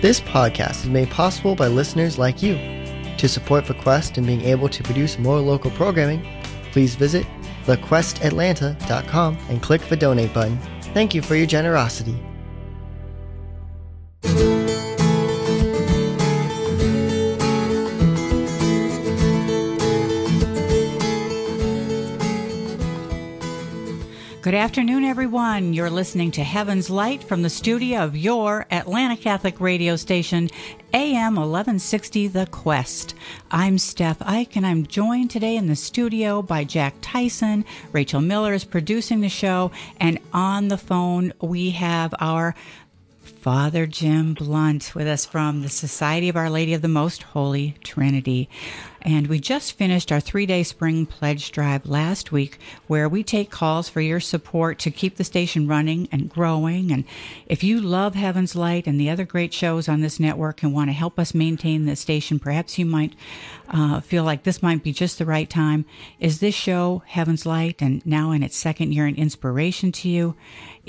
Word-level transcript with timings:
This 0.00 0.18
podcast 0.18 0.84
is 0.84 0.88
made 0.88 1.10
possible 1.10 1.54
by 1.54 1.66
listeners 1.66 2.18
like 2.18 2.42
you. 2.42 2.54
To 3.18 3.28
support 3.28 3.66
the 3.66 3.74
Quest 3.74 4.16
and 4.16 4.26
being 4.26 4.40
able 4.40 4.70
to 4.70 4.82
produce 4.82 5.18
more 5.18 5.38
local 5.40 5.70
programming, 5.72 6.26
please 6.72 6.94
visit 6.94 7.26
thequestatlanta.com 7.66 9.38
and 9.50 9.62
click 9.62 9.82
the 9.82 9.96
donate 9.96 10.32
button. 10.32 10.58
Thank 10.94 11.14
you 11.14 11.20
for 11.20 11.34
your 11.34 11.46
generosity. 11.46 12.18
Afternoon, 24.60 25.04
everyone. 25.04 25.72
You're 25.72 25.88
listening 25.88 26.32
to 26.32 26.44
Heaven's 26.44 26.90
Light 26.90 27.24
from 27.24 27.40
the 27.40 27.48
studio 27.48 28.04
of 28.04 28.14
your 28.14 28.66
Atlanta 28.70 29.16
Catholic 29.16 29.58
radio 29.58 29.96
station, 29.96 30.50
AM 30.92 31.36
1160 31.36 32.28
The 32.28 32.44
Quest. 32.44 33.14
I'm 33.50 33.78
Steph 33.78 34.20
Ike, 34.20 34.56
and 34.56 34.66
I'm 34.66 34.86
joined 34.86 35.30
today 35.30 35.56
in 35.56 35.66
the 35.66 35.74
studio 35.74 36.42
by 36.42 36.64
Jack 36.64 36.96
Tyson. 37.00 37.64
Rachel 37.92 38.20
Miller 38.20 38.52
is 38.52 38.64
producing 38.64 39.22
the 39.22 39.30
show, 39.30 39.70
and 39.98 40.18
on 40.34 40.68
the 40.68 40.76
phone, 40.76 41.32
we 41.40 41.70
have 41.70 42.12
our 42.20 42.54
Father 43.22 43.86
Jim 43.86 44.34
Blount 44.34 44.94
with 44.94 45.06
us 45.06 45.24
from 45.24 45.62
the 45.62 45.70
Society 45.70 46.28
of 46.28 46.36
Our 46.36 46.50
Lady 46.50 46.74
of 46.74 46.82
the 46.82 46.88
Most 46.88 47.22
Holy 47.22 47.76
Trinity. 47.82 48.50
And 49.02 49.28
we 49.28 49.40
just 49.40 49.72
finished 49.72 50.12
our 50.12 50.20
three 50.20 50.46
day 50.46 50.62
spring 50.62 51.06
pledge 51.06 51.52
drive 51.52 51.86
last 51.86 52.32
week 52.32 52.58
where 52.86 53.08
we 53.08 53.22
take 53.22 53.50
calls 53.50 53.88
for 53.88 54.00
your 54.00 54.20
support 54.20 54.78
to 54.80 54.90
keep 54.90 55.16
the 55.16 55.24
station 55.24 55.66
running 55.66 56.08
and 56.12 56.28
growing. 56.28 56.92
And 56.92 57.04
if 57.46 57.64
you 57.64 57.80
love 57.80 58.14
Heaven's 58.14 58.54
Light 58.54 58.86
and 58.86 59.00
the 59.00 59.10
other 59.10 59.24
great 59.24 59.54
shows 59.54 59.88
on 59.88 60.00
this 60.00 60.20
network 60.20 60.62
and 60.62 60.74
want 60.74 60.88
to 60.90 60.94
help 60.94 61.18
us 61.18 61.34
maintain 61.34 61.86
the 61.86 61.96
station, 61.96 62.38
perhaps 62.38 62.78
you 62.78 62.84
might 62.84 63.14
uh, 63.68 64.00
feel 64.00 64.24
like 64.24 64.42
this 64.42 64.62
might 64.62 64.82
be 64.82 64.92
just 64.92 65.18
the 65.18 65.24
right 65.24 65.48
time. 65.48 65.84
Is 66.18 66.40
this 66.40 66.54
show 66.54 67.02
Heaven's 67.06 67.46
Light 67.46 67.80
and 67.80 68.04
now 68.04 68.32
in 68.32 68.42
its 68.42 68.56
second 68.56 68.92
year 68.92 69.06
an 69.06 69.16
inspiration 69.16 69.92
to 69.92 70.08
you? 70.08 70.36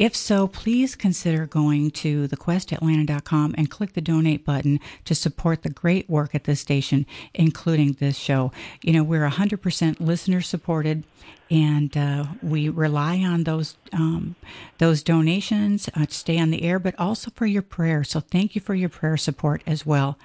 If 0.02 0.16
so, 0.16 0.48
please 0.48 0.96
consider 0.96 1.46
going 1.46 1.92
to 1.92 2.28
thequestatlanta.com 2.28 3.54
and 3.56 3.70
click 3.70 3.94
the 3.94 4.02
donate 4.02 4.44
button 4.44 4.80
to 5.06 5.14
support 5.14 5.62
the 5.62 5.70
great 5.70 6.10
work 6.10 6.34
at 6.34 6.46
this 6.46 6.60
station, 6.60 7.06
including 7.36 7.94
this 7.94 8.18
show. 8.18 8.52
You 8.82 8.94
know, 8.94 9.04
we're 9.04 9.30
100% 9.30 10.00
listener 10.00 10.42
supported 10.42 11.04
and 11.52 11.98
uh, 11.98 12.24
we 12.42 12.70
rely 12.70 13.18
on 13.20 13.44
those 13.44 13.76
um, 13.92 14.36
those 14.78 15.04
donations 15.04 15.90
uh, 15.94 16.06
to 16.06 16.14
stay 16.14 16.40
on 16.40 16.50
the 16.50 16.64
air, 16.64 16.80
but 16.80 16.98
also 16.98 17.30
for 17.36 17.46
your 17.46 17.62
prayer. 17.62 18.06
So 18.06 18.22
thank 18.22 18.56
you 18.56 18.62
for 18.62 18.74
your 18.74 18.88
prayer 18.88 19.18
support 19.18 19.62
as 19.68 19.86
well. 19.86 20.18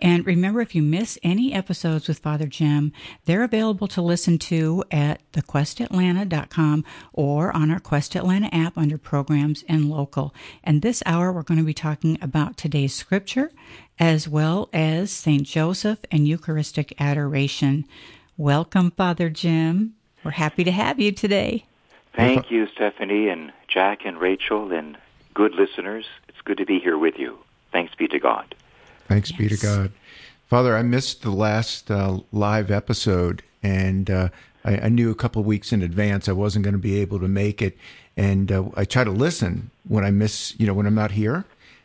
And 0.00 0.26
remember, 0.26 0.60
if 0.60 0.74
you 0.74 0.82
miss 0.82 1.16
any 1.22 1.52
episodes 1.52 2.08
with 2.08 2.18
Father 2.18 2.46
Jim, 2.46 2.92
they're 3.24 3.44
available 3.44 3.86
to 3.86 4.02
listen 4.02 4.36
to 4.40 4.82
at 4.90 5.20
thequestatlanta.com 5.32 6.84
or 7.12 7.52
on 7.56 7.70
our 7.70 7.80
Quest 7.80 8.16
Atlanta 8.16 8.52
app 8.52 8.76
under 8.76 8.98
Programs 8.98 9.62
and 9.68 9.88
Local. 9.88 10.34
And 10.64 10.82
this 10.82 11.04
hour, 11.06 11.32
we're 11.32 11.42
going 11.42 11.60
to 11.60 11.64
be 11.64 11.72
talking 11.72 12.18
about 12.20 12.56
today's 12.56 12.94
scripture 12.94 13.52
as 13.96 14.28
well 14.28 14.68
as 14.72 15.12
St. 15.12 15.44
Joseph 15.44 16.00
and 16.10 16.26
Eucharistic 16.26 17.00
adoration. 17.00 17.86
Welcome, 18.36 18.90
Father 18.90 19.30
Jim. 19.30 19.94
We're 20.24 20.30
happy 20.30 20.64
to 20.64 20.72
have 20.72 20.98
you 20.98 21.12
today. 21.12 21.64
Thank 22.14 22.50
you, 22.50 22.66
Stephanie 22.68 23.28
and 23.28 23.52
Jack 23.68 24.06
and 24.06 24.18
Rachel 24.18 24.72
and 24.72 24.96
good 25.34 25.54
listeners. 25.54 26.06
It's 26.28 26.40
good 26.40 26.56
to 26.58 26.64
be 26.64 26.78
here 26.78 26.96
with 26.96 27.18
you. 27.18 27.38
Thanks 27.72 27.94
be 27.94 28.08
to 28.08 28.18
God. 28.18 28.54
Thanks 29.06 29.30
yes. 29.30 29.38
be 29.38 29.48
to 29.48 29.56
God. 29.56 29.92
Father, 30.46 30.76
I 30.76 30.82
missed 30.82 31.22
the 31.22 31.30
last 31.30 31.90
uh, 31.90 32.20
live 32.32 32.70
episode, 32.70 33.42
and 33.62 34.10
uh, 34.10 34.28
I, 34.64 34.78
I, 34.78 34.88
knew 34.88 35.10
a 35.10 35.14
couple 35.14 35.40
of 35.40 35.46
weeks 35.46 35.72
in 35.72 35.82
advance 35.82 36.28
I 36.28 36.32
wasn't 36.32 36.64
going 36.64 36.74
to 36.74 36.78
be 36.78 37.00
able 37.00 37.18
to 37.20 37.28
make 37.28 37.60
it. 37.60 37.76
And 38.16 38.52
uh, 38.52 38.64
I 38.76 38.84
try 38.84 39.04
to 39.04 39.10
listen 39.10 39.70
when 39.88 40.04
I 40.04 40.10
miss, 40.10 40.54
you 40.58 40.66
know, 40.66 40.74
when 40.74 40.86
I'm 40.86 40.94
not 40.94 41.10
here 41.10 41.44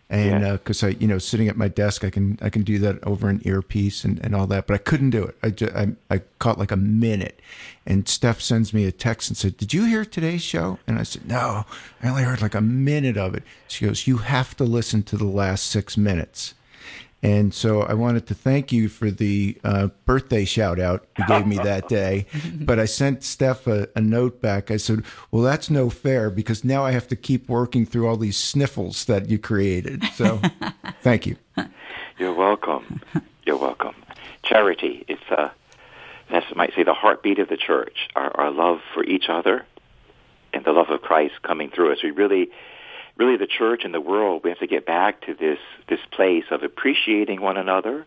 and 0.10 0.58
because 0.58 0.82
yeah. 0.82 0.90
uh, 0.90 0.92
I, 0.92 0.96
you 1.00 1.08
know, 1.08 1.20
sitting 1.20 1.48
at 1.48 1.56
my 1.56 1.68
desk, 1.68 2.04
I 2.04 2.10
can 2.10 2.40
I 2.42 2.50
can 2.50 2.64
do 2.64 2.80
that 2.80 3.04
over 3.04 3.30
an 3.30 3.42
earpiece 3.46 4.04
and, 4.04 4.20
and 4.24 4.36
all 4.36 4.48
that, 4.48 4.66
but 4.66 4.74
I 4.74 4.80
couldn't 4.80 5.12
do 5.12 5.24
it. 5.24 5.38
I, 5.44 5.50
just, 5.52 5.76
I 5.76 5.90
I 6.10 6.22
caught 6.40 6.58
like 6.58 6.72
a 6.72 6.78
minute, 6.78 7.40
and 7.86 8.08
Steph 8.08 8.42
sends 8.42 8.74
me 8.74 8.86
a 8.86 8.92
text 8.92 9.30
and 9.30 9.38
said, 9.38 9.56
"Did 9.58 9.72
you 9.72 9.86
hear 9.86 10.04
today's 10.04 10.42
show?" 10.42 10.80
And 10.88 10.98
I 10.98 11.04
said, 11.04 11.28
"No, 11.28 11.66
I 12.02 12.10
only 12.10 12.24
heard 12.24 12.42
like 12.42 12.56
a 12.56 12.62
minute 12.62 13.18
of 13.18 13.36
it." 13.36 13.44
She 13.68 13.86
goes, 13.86 14.08
"You 14.08 14.18
have 14.18 14.58
to 14.58 14.64
listen 14.64 15.04
to 15.04 15.18
the 15.18 15.26
last 15.26 15.68
six 15.68 15.96
minutes." 15.96 16.56
And 17.22 17.54
so 17.54 17.82
I 17.82 17.94
wanted 17.96 18.28
to 18.28 18.34
thank 18.34 18.72
you 18.72 18.88
for 18.88 19.12
the 19.12 19.58
uh, 19.64 19.88
birthday 20.06 20.46
shout 20.46 20.80
out 20.80 21.06
you 21.18 21.28
gave 21.28 21.46
me 21.46 21.58
that 21.58 21.90
day. 21.90 22.26
but 22.54 22.80
I 22.80 22.86
sent 22.86 23.24
Steph 23.24 23.68
a, 23.68 23.90
a, 23.96 24.02
note 24.02 24.42
back. 24.42 24.72
I 24.72 24.78
said, 24.78 25.04
Well, 25.30 25.44
that's 25.44 25.70
no 25.70 25.90
fair 25.90 26.30
because 26.30 26.64
now 26.64 26.86
I 26.86 26.92
have 26.92 27.08
to 27.10 27.18
keep 27.18 27.50
working 27.50 27.86
through 27.86 28.08
all 28.08 28.16
these 28.16 28.38
sniffles 28.38 29.06
that 29.06 29.30
you 29.30 29.38
created. 29.38 30.04
So 30.14 30.40
thank 31.02 31.26
you. 31.26 31.36
You're 32.18 32.34
welcome. 32.34 33.02
You're 33.46 33.58
welcome. 33.58 33.96
Charity, 34.44 35.04
it's, 35.08 35.30
uh, 35.30 35.50
that's, 36.32 36.46
might 36.56 36.74
say, 36.74 36.84
the 36.84 36.94
heartbeat 36.94 37.40
of 37.40 37.50
the 37.50 37.58
church, 37.58 38.08
our, 38.16 38.32
our 38.40 38.52
love 38.52 38.80
for 38.94 39.04
each 39.04 39.26
other 39.28 39.66
and 40.54 40.64
the 40.64 40.72
love 40.72 40.90
of 40.90 41.02
Christ 41.02 41.42
coming 41.44 41.70
through 41.70 41.92
us. 41.92 42.00
We 42.02 42.12
really 42.12 42.50
really 43.20 43.38
the 43.38 43.48
church 43.48 43.84
and 43.84 43.94
the 43.94 44.02
world, 44.02 44.42
we 44.44 44.50
have 44.50 44.60
to 44.60 44.68
get 44.68 44.86
back 44.86 45.22
to 45.26 45.36
this 45.36 45.60
this 45.88 46.00
place 46.12 46.46
of 46.50 46.64
appreciating 46.64 47.42
one 47.42 47.58
another. 47.58 48.06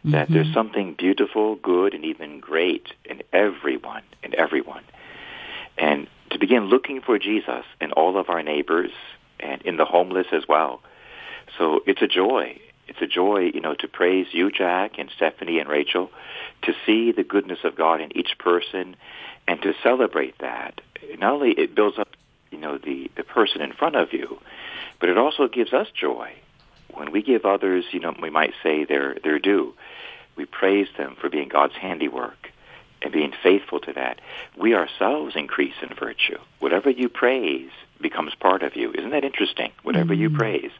Mm-hmm. 0.00 0.10
That 0.12 0.28
there's 0.30 0.52
something 0.52 0.94
beautiful, 0.94 1.56
good, 1.56 1.94
and 1.94 2.04
even 2.04 2.40
great 2.40 2.88
in 3.04 3.22
everyone, 3.32 4.02
in 4.22 4.34
everyone, 4.34 4.82
and 5.78 6.08
to 6.30 6.38
begin 6.38 6.64
looking 6.64 7.00
for 7.00 7.18
Jesus 7.18 7.64
in 7.80 7.92
all 7.92 8.18
of 8.18 8.30
our 8.30 8.42
neighbors 8.42 8.92
and 9.38 9.60
in 9.62 9.76
the 9.76 9.84
homeless 9.84 10.28
as 10.32 10.44
well. 10.48 10.80
So 11.58 11.80
it's 11.86 12.02
a 12.02 12.06
joy. 12.06 12.58
It's 12.88 13.02
a 13.02 13.06
joy, 13.06 13.50
you 13.54 13.60
know, 13.60 13.74
to 13.74 13.88
praise 13.88 14.26
you, 14.32 14.50
Jack, 14.50 14.92
and 14.98 15.10
Stephanie 15.14 15.58
and 15.60 15.68
Rachel, 15.68 16.10
to 16.62 16.72
see 16.84 17.12
the 17.12 17.22
goodness 17.22 17.60
of 17.62 17.76
God 17.76 18.00
in 18.00 18.16
each 18.16 18.38
person, 18.38 18.96
and 19.46 19.62
to 19.62 19.74
celebrate 19.82 20.38
that. 20.38 20.80
Not 21.18 21.34
only 21.34 21.50
it 21.50 21.74
builds 21.74 21.98
up 21.98 22.08
you 22.50 22.58
know 22.58 22.78
the 22.78 23.10
the 23.16 23.24
person 23.24 23.60
in 23.60 23.72
front 23.72 23.96
of 23.96 24.12
you, 24.12 24.38
but 24.98 25.08
it 25.08 25.18
also 25.18 25.48
gives 25.48 25.72
us 25.72 25.88
joy 25.94 26.32
when 26.92 27.12
we 27.12 27.22
give 27.22 27.44
others. 27.44 27.84
You 27.92 28.00
know, 28.00 28.14
we 28.20 28.30
might 28.30 28.52
say 28.62 28.84
their 28.84 29.16
their 29.22 29.38
due. 29.38 29.74
We 30.36 30.44
praise 30.44 30.88
them 30.96 31.16
for 31.20 31.28
being 31.28 31.48
God's 31.48 31.74
handiwork 31.74 32.50
and 33.02 33.12
being 33.12 33.32
faithful 33.42 33.80
to 33.80 33.92
that. 33.94 34.20
We 34.56 34.74
ourselves 34.74 35.34
increase 35.36 35.74
in 35.82 35.94
virtue. 35.94 36.38
Whatever 36.58 36.90
you 36.90 37.08
praise 37.08 37.70
becomes 38.00 38.34
part 38.34 38.62
of 38.62 38.76
you. 38.76 38.92
Isn't 38.92 39.10
that 39.10 39.24
interesting? 39.24 39.72
Whatever 39.82 40.14
mm-hmm. 40.14 40.22
you 40.22 40.30
praise. 40.30 40.70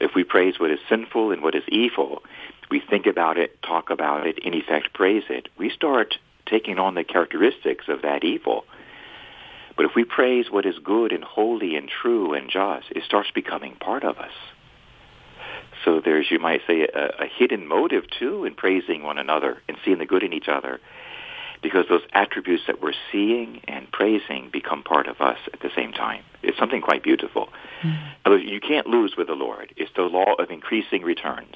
If 0.00 0.14
we 0.14 0.24
praise 0.24 0.58
what 0.58 0.70
is 0.70 0.80
sinful 0.88 1.30
and 1.32 1.42
what 1.42 1.54
is 1.54 1.62
evil, 1.68 2.22
we 2.70 2.80
think 2.80 3.06
about 3.06 3.38
it, 3.38 3.62
talk 3.62 3.90
about 3.90 4.26
it, 4.26 4.38
in 4.38 4.54
effect 4.54 4.92
praise 4.94 5.24
it. 5.28 5.48
We 5.56 5.70
start 5.70 6.18
taking 6.46 6.78
on 6.78 6.94
the 6.94 7.04
characteristics 7.04 7.84
of 7.88 8.02
that 8.02 8.24
evil 8.24 8.64
but 9.76 9.84
if 9.86 9.92
we 9.94 10.04
praise 10.04 10.46
what 10.50 10.66
is 10.66 10.74
good 10.82 11.12
and 11.12 11.24
holy 11.24 11.76
and 11.76 11.88
true 11.88 12.34
and 12.34 12.50
just, 12.50 12.86
it 12.90 13.04
starts 13.04 13.30
becoming 13.30 13.74
part 13.76 14.04
of 14.04 14.18
us. 14.18 14.32
So 15.84 16.00
there's, 16.04 16.30
you 16.30 16.38
might 16.38 16.60
say, 16.66 16.82
a, 16.82 17.24
a 17.24 17.26
hidden 17.26 17.66
motive 17.66 18.04
too 18.18 18.44
in 18.44 18.54
praising 18.54 19.02
one 19.02 19.18
another 19.18 19.62
and 19.68 19.76
seeing 19.84 19.98
the 19.98 20.06
good 20.06 20.22
in 20.22 20.32
each 20.32 20.48
other 20.48 20.80
because 21.62 21.86
those 21.88 22.02
attributes 22.12 22.64
that 22.66 22.82
we're 22.82 22.92
seeing 23.10 23.60
and 23.68 23.90
praising 23.92 24.50
become 24.52 24.82
part 24.82 25.06
of 25.06 25.20
us 25.20 25.38
at 25.52 25.60
the 25.60 25.70
same 25.74 25.92
time. 25.92 26.24
It's 26.42 26.58
something 26.58 26.80
quite 26.80 27.02
beautiful. 27.02 27.48
Mm-hmm. 27.82 28.48
You 28.48 28.60
can't 28.60 28.86
lose 28.86 29.14
with 29.16 29.28
the 29.28 29.34
Lord. 29.34 29.72
It's 29.76 29.92
the 29.94 30.02
law 30.02 30.34
of 30.38 30.50
increasing 30.50 31.02
returns. 31.02 31.54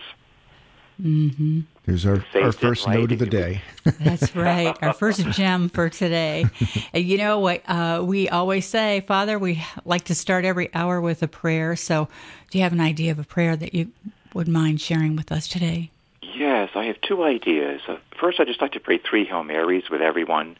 Mm-hmm. 1.01 1.61
There's 1.85 2.07
our, 2.07 2.25
our 2.35 2.53
first 2.53 2.89
note 2.89 3.13
of 3.13 3.19
the 3.19 3.27
day. 3.27 3.63
That's 4.01 4.35
right. 4.37 4.77
Our 4.83 4.93
first 4.93 5.25
gem 5.31 5.69
for 5.69 5.89
today. 5.89 6.47
you 6.95 7.19
know 7.19 7.39
what? 7.39 7.63
Uh, 7.69 8.03
we 8.05 8.29
always 8.29 8.67
say, 8.67 9.01
Father, 9.07 9.39
we 9.39 9.65
like 9.85 10.05
to 10.05 10.15
start 10.15 10.45
every 10.45 10.75
hour 10.75 11.01
with 11.01 11.23
a 11.23 11.29
prayer. 11.29 11.77
So 11.77 12.09
do 12.51 12.59
you 12.59 12.65
have 12.65 12.73
an 12.73 12.81
idea 12.81 13.13
of 13.13 13.19
a 13.19 13.25
prayer 13.25 13.57
that 13.57 13.75
you 13.75 13.93
would 14.35 14.49
mind 14.49 14.81
sharing 14.81 15.17
with 15.17 15.31
us 15.31 15.47
today? 15.47 15.91
Yes, 16.23 16.71
I 16.75 16.85
have 16.85 17.01
two 17.03 17.23
ideas. 17.23 17.83
Uh, 17.87 17.97
first, 18.19 18.41
I'd 18.41 18.49
just 18.49 18.61
like 18.61 18.73
to 18.73 18.81
pray 18.81 18.99
three 18.99 19.25
Hail 19.25 19.45
Marys 19.45 19.89
with 19.91 20.03
everyone 20.03 20.57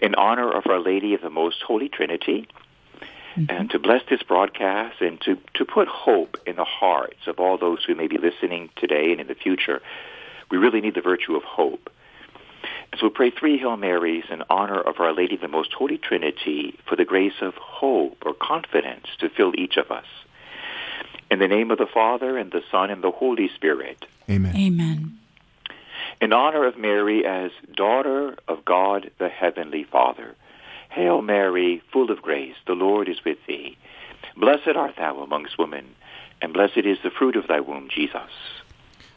in 0.00 0.14
honor 0.14 0.50
of 0.50 0.66
Our 0.66 0.80
Lady 0.80 1.14
of 1.14 1.20
the 1.20 1.30
Most 1.30 1.62
Holy 1.62 1.88
Trinity 1.88 2.48
mm-hmm. 3.36 3.50
and 3.50 3.70
to 3.70 3.78
bless 3.78 4.02
this 4.08 4.22
broadcast 4.22 5.00
and 5.00 5.20
to, 5.22 5.38
to 5.54 5.64
put 5.64 5.88
hope 5.88 6.36
in 6.46 6.56
the 6.56 6.64
hearts 6.64 7.26
of 7.26 7.38
all 7.38 7.58
those 7.58 7.84
who 7.84 7.94
may 7.94 8.06
be 8.06 8.18
listening 8.18 8.70
today 8.76 9.12
and 9.12 9.20
in 9.20 9.26
the 9.26 9.34
future. 9.34 9.80
We 10.50 10.58
really 10.58 10.80
need 10.80 10.94
the 10.94 11.00
virtue 11.00 11.36
of 11.36 11.42
hope. 11.42 11.90
And 12.92 13.00
so 13.00 13.06
we 13.06 13.12
pray 13.12 13.30
three 13.30 13.58
Hail 13.58 13.76
Marys 13.76 14.24
in 14.30 14.42
honor 14.48 14.80
of 14.80 15.00
Our 15.00 15.12
Lady, 15.12 15.36
the 15.36 15.48
Most 15.48 15.72
Holy 15.72 15.98
Trinity, 15.98 16.78
for 16.88 16.96
the 16.96 17.04
grace 17.04 17.40
of 17.40 17.54
hope 17.54 18.22
or 18.24 18.34
confidence 18.34 19.06
to 19.18 19.28
fill 19.28 19.52
each 19.58 19.76
of 19.76 19.90
us. 19.90 20.06
In 21.30 21.40
the 21.40 21.48
name 21.48 21.70
of 21.70 21.78
the 21.78 21.86
Father, 21.92 22.38
and 22.38 22.52
the 22.52 22.62
Son, 22.70 22.90
and 22.90 23.02
the 23.02 23.10
Holy 23.10 23.50
Spirit. 23.54 24.04
Amen. 24.30 24.54
Amen. 24.54 25.18
In 26.20 26.32
honor 26.32 26.66
of 26.66 26.78
Mary 26.78 27.26
as 27.26 27.50
daughter 27.74 28.36
of 28.46 28.64
God 28.64 29.10
the 29.18 29.28
Heavenly 29.28 29.84
Father. 29.84 30.34
Hail 30.94 31.22
Mary, 31.22 31.82
full 31.92 32.10
of 32.10 32.22
grace, 32.22 32.54
the 32.66 32.74
Lord 32.74 33.08
is 33.08 33.24
with 33.24 33.38
thee. 33.46 33.76
Blessed 34.36 34.76
art 34.76 34.94
thou 34.96 35.20
amongst 35.20 35.58
women, 35.58 35.86
and 36.40 36.52
blessed 36.52 36.78
is 36.78 36.98
the 37.02 37.10
fruit 37.10 37.34
of 37.34 37.48
thy 37.48 37.58
womb, 37.58 37.88
Jesus. 37.88 38.30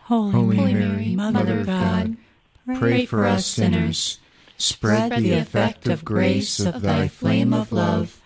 Holy, 0.04 0.32
Holy 0.32 0.74
Mary, 0.74 0.86
Mary, 0.86 1.16
Mother 1.16 1.60
of 1.60 1.68
God, 1.68 2.18
Pray 2.76 3.06
for 3.06 3.26
us 3.26 3.46
sinners. 3.46 4.20
Spread 4.58 5.12
the 5.12 5.34
effect 5.34 5.88
of 5.88 6.04
grace 6.04 6.60
of 6.60 6.82
thy 6.82 7.08
flame 7.08 7.54
of 7.54 7.72
love 7.72 8.20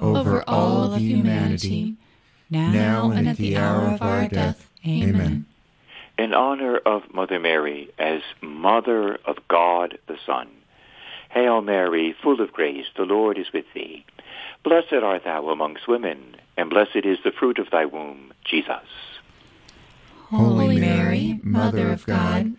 over 0.00 0.42
all 0.48 0.92
of 0.92 1.00
humanity, 1.00 1.94
now 2.50 3.12
and 3.12 3.28
at 3.28 3.36
the 3.36 3.56
hour 3.56 3.94
of 3.94 4.02
our 4.02 4.28
death. 4.28 4.68
Amen. 4.84 5.46
In 6.18 6.34
honor 6.34 6.78
of 6.78 7.14
Mother 7.14 7.38
Mary 7.38 7.90
as 7.98 8.22
Mother 8.40 9.18
of 9.24 9.36
God 9.48 9.98
the 10.08 10.18
Son. 10.26 10.48
Hail 11.36 11.60
Mary, 11.60 12.16
full 12.22 12.40
of 12.40 12.50
grace, 12.50 12.86
the 12.96 13.02
Lord 13.02 13.36
is 13.36 13.52
with 13.52 13.66
thee. 13.74 14.06
Blessed 14.64 14.94
art 14.94 15.24
thou 15.24 15.50
amongst 15.50 15.86
women, 15.86 16.34
and 16.56 16.70
blessed 16.70 17.04
is 17.04 17.18
the 17.22 17.30
fruit 17.30 17.58
of 17.58 17.68
thy 17.70 17.84
womb, 17.84 18.32
Jesus. 18.42 18.88
Holy 20.30 20.80
Mary, 20.80 21.38
Mother 21.42 21.92
of 21.92 22.06
God, 22.06 22.56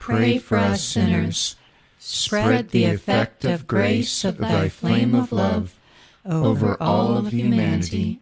Pray 0.00 0.38
for 0.38 0.56
us 0.58 0.82
sinners. 0.82 1.54
Spread 2.00 2.70
the 2.70 2.86
effect 2.86 3.44
of 3.44 3.68
grace 3.68 4.24
of 4.24 4.38
thy 4.38 4.70
flame 4.70 5.14
of 5.14 5.30
love 5.30 5.76
over 6.24 6.76
all 6.82 7.16
of 7.16 7.32
humanity, 7.32 8.18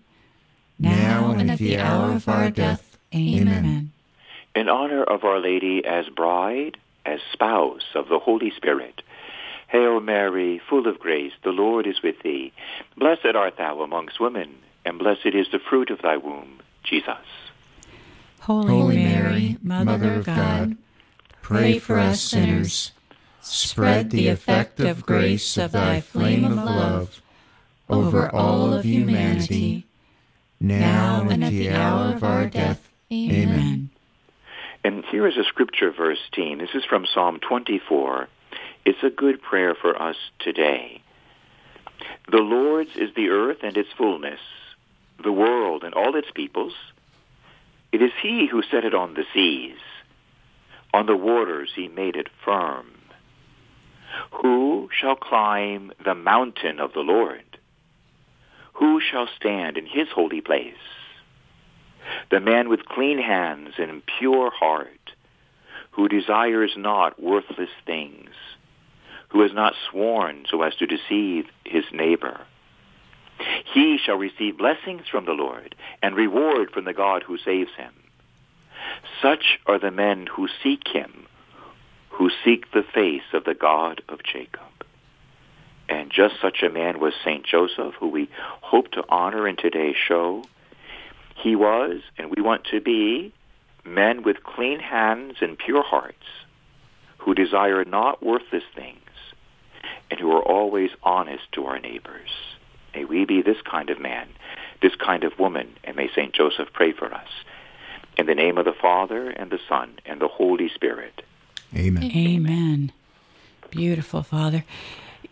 now 0.78 1.30
and 1.30 1.50
at 1.50 1.58
the 1.58 1.78
hour 1.78 2.12
of 2.12 2.28
our 2.28 2.50
death. 2.50 2.98
Amen. 3.14 3.90
In 4.54 4.68
honor 4.68 5.02
of 5.02 5.24
Our 5.24 5.40
Lady 5.40 5.82
as 5.86 6.10
bride, 6.10 6.76
as 7.06 7.20
spouse 7.32 7.94
of 7.94 8.08
the 8.10 8.18
Holy 8.18 8.50
Spirit. 8.50 9.00
Hail 9.74 9.98
Mary, 9.98 10.62
full 10.70 10.86
of 10.86 11.00
grace, 11.00 11.32
the 11.42 11.50
Lord 11.50 11.88
is 11.88 12.00
with 12.00 12.22
thee. 12.22 12.52
Blessed 12.96 13.34
art 13.34 13.54
thou 13.58 13.80
amongst 13.80 14.20
women, 14.20 14.54
and 14.84 15.00
blessed 15.00 15.26
is 15.34 15.48
the 15.50 15.58
fruit 15.58 15.90
of 15.90 16.00
thy 16.00 16.16
womb, 16.16 16.60
Jesus. 16.84 17.26
Holy, 18.38 18.68
Holy 18.68 18.96
Mary, 18.98 19.56
Mary, 19.60 19.84
Mother 19.84 20.14
of 20.14 20.26
God, 20.26 20.76
Pray 21.42 21.80
for 21.80 21.98
us 21.98 22.20
sinners. 22.20 22.92
Spread 23.40 24.10
the 24.10 24.28
effect 24.28 24.78
of 24.78 25.04
grace 25.04 25.58
of 25.58 25.72
thy 25.72 26.00
flame 26.00 26.44
of 26.44 26.54
love 26.54 27.20
over 27.88 28.32
all 28.32 28.74
of 28.74 28.84
humanity, 28.84 29.86
now 30.60 31.26
and 31.28 31.42
at 31.42 31.50
the 31.50 31.70
hour 31.70 32.14
of 32.14 32.22
our 32.22 32.46
death. 32.46 32.88
Amen. 33.12 33.90
And 34.84 35.04
here 35.06 35.26
is 35.26 35.36
a 35.36 35.42
scripture 35.42 35.90
verse, 35.90 36.20
team. 36.32 36.58
This 36.58 36.70
is 36.74 36.84
from 36.84 37.06
Psalm 37.12 37.40
24. 37.40 38.28
It's 38.86 39.02
a 39.02 39.08
good 39.08 39.40
prayer 39.40 39.74
for 39.74 40.00
us 40.00 40.16
today. 40.38 41.00
The 42.30 42.42
Lord's 42.42 42.96
is 42.96 43.14
the 43.16 43.30
earth 43.30 43.58
and 43.62 43.76
its 43.78 43.88
fullness, 43.96 44.40
the 45.22 45.32
world 45.32 45.84
and 45.84 45.94
all 45.94 46.14
its 46.16 46.30
peoples. 46.34 46.74
It 47.92 48.02
is 48.02 48.10
he 48.22 48.46
who 48.46 48.62
set 48.62 48.84
it 48.84 48.94
on 48.94 49.14
the 49.14 49.24
seas. 49.32 49.78
On 50.92 51.06
the 51.06 51.16
waters 51.16 51.70
he 51.74 51.88
made 51.88 52.14
it 52.14 52.28
firm. 52.44 52.86
Who 54.42 54.90
shall 54.92 55.16
climb 55.16 55.92
the 56.04 56.14
mountain 56.14 56.78
of 56.78 56.92
the 56.92 57.00
Lord? 57.00 57.58
Who 58.74 59.00
shall 59.00 59.28
stand 59.34 59.78
in 59.78 59.86
his 59.86 60.08
holy 60.14 60.42
place? 60.42 60.74
The 62.30 62.40
man 62.40 62.68
with 62.68 62.84
clean 62.84 63.18
hands 63.18 63.74
and 63.78 64.02
pure 64.18 64.50
heart, 64.50 65.12
who 65.92 66.06
desires 66.06 66.72
not 66.76 67.20
worthless 67.22 67.70
things, 67.86 68.30
who 69.34 69.40
has 69.40 69.52
not 69.52 69.74
sworn 69.90 70.46
so 70.48 70.62
as 70.62 70.76
to 70.76 70.86
deceive 70.86 71.46
his 71.64 71.82
neighbor. 71.92 72.40
He 73.74 73.98
shall 73.98 74.14
receive 74.14 74.58
blessings 74.58 75.08
from 75.10 75.24
the 75.24 75.32
Lord 75.32 75.74
and 76.00 76.14
reward 76.14 76.70
from 76.70 76.84
the 76.84 76.92
God 76.92 77.24
who 77.24 77.36
saves 77.36 77.72
him. 77.76 77.92
Such 79.20 79.58
are 79.66 79.80
the 79.80 79.90
men 79.90 80.28
who 80.28 80.46
seek 80.62 80.86
him, 80.86 81.26
who 82.10 82.30
seek 82.44 82.70
the 82.70 82.84
face 82.84 83.24
of 83.32 83.42
the 83.42 83.54
God 83.54 84.02
of 84.08 84.22
Jacob. 84.22 84.60
And 85.88 86.12
just 86.12 86.36
such 86.40 86.62
a 86.62 86.70
man 86.70 87.00
was 87.00 87.12
St. 87.24 87.44
Joseph, 87.44 87.94
who 87.98 88.06
we 88.06 88.30
hope 88.60 88.92
to 88.92 89.04
honor 89.08 89.48
in 89.48 89.56
today's 89.56 89.96
show. 89.96 90.44
He 91.34 91.56
was, 91.56 92.02
and 92.16 92.30
we 92.30 92.40
want 92.40 92.66
to 92.66 92.80
be, 92.80 93.32
men 93.84 94.22
with 94.22 94.44
clean 94.44 94.78
hands 94.78 95.38
and 95.40 95.58
pure 95.58 95.82
hearts, 95.82 96.24
who 97.18 97.34
desire 97.34 97.84
not 97.84 98.22
worthless 98.22 98.62
things, 98.76 99.00
and 100.10 100.20
who 100.20 100.30
are 100.30 100.42
always 100.42 100.90
honest 101.02 101.44
to 101.52 101.66
our 101.66 101.78
neighbors. 101.78 102.30
May 102.94 103.04
we 103.04 103.24
be 103.24 103.42
this 103.42 103.60
kind 103.62 103.90
of 103.90 103.98
man, 103.98 104.28
this 104.82 104.94
kind 104.94 105.24
of 105.24 105.38
woman, 105.38 105.76
and 105.82 105.96
may 105.96 106.08
St. 106.08 106.32
Joseph 106.32 106.68
pray 106.72 106.92
for 106.92 107.12
us. 107.12 107.28
In 108.16 108.26
the 108.26 108.34
name 108.34 108.58
of 108.58 108.64
the 108.64 108.72
Father, 108.72 109.30
and 109.30 109.50
the 109.50 109.58
Son, 109.68 109.98
and 110.06 110.20
the 110.20 110.28
Holy 110.28 110.68
Spirit. 110.68 111.22
Amen. 111.74 112.04
Amen. 112.04 112.92
Beautiful, 113.70 114.22
Father. 114.22 114.64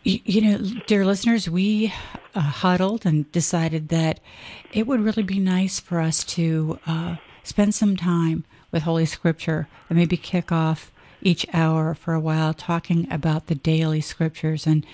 You, 0.02 0.18
you 0.24 0.40
know, 0.40 0.58
dear 0.88 1.06
listeners, 1.06 1.48
we 1.48 1.92
uh, 2.34 2.40
huddled 2.40 3.06
and 3.06 3.30
decided 3.30 3.88
that 3.90 4.18
it 4.72 4.88
would 4.88 5.00
really 5.00 5.22
be 5.22 5.38
nice 5.38 5.78
for 5.78 6.00
us 6.00 6.24
to 6.24 6.80
uh, 6.86 7.16
spend 7.44 7.74
some 7.74 7.96
time 7.96 8.44
with 8.72 8.82
Holy 8.82 9.06
Scripture 9.06 9.68
and 9.88 9.96
maybe 9.96 10.16
kick 10.16 10.50
off 10.50 10.91
each 11.22 11.46
hour 11.52 11.94
for 11.94 12.14
a 12.14 12.20
while 12.20 12.52
talking 12.52 13.10
about 13.10 13.46
the 13.46 13.54
daily 13.54 14.00
scriptures. 14.00 14.66
And 14.66 14.84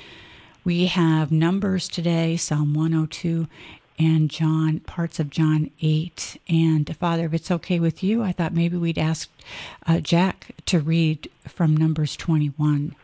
we 0.64 0.86
have 0.86 1.32
Numbers 1.32 1.88
today, 1.88 2.36
Psalm 2.36 2.74
102, 2.74 3.48
and 3.98 4.30
John, 4.30 4.80
parts 4.80 5.18
of 5.18 5.30
John 5.30 5.70
8. 5.80 6.40
And 6.48 6.96
Father, 6.96 7.26
if 7.26 7.34
it's 7.34 7.50
okay 7.50 7.80
with 7.80 8.02
you, 8.02 8.22
I 8.22 8.32
thought 8.32 8.54
maybe 8.54 8.76
we'd 8.76 8.98
ask 8.98 9.30
uh, 9.86 10.00
Jack 10.00 10.54
to 10.66 10.78
read 10.80 11.30
from 11.46 11.76
Numbers 11.76 12.16
21, 12.16 12.94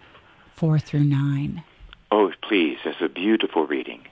4 0.54 0.78
through 0.78 1.04
9. 1.04 1.62
Oh, 2.12 2.32
please, 2.42 2.78
that's 2.84 3.00
a 3.00 3.08
beautiful 3.08 3.66
reading. 3.66 4.02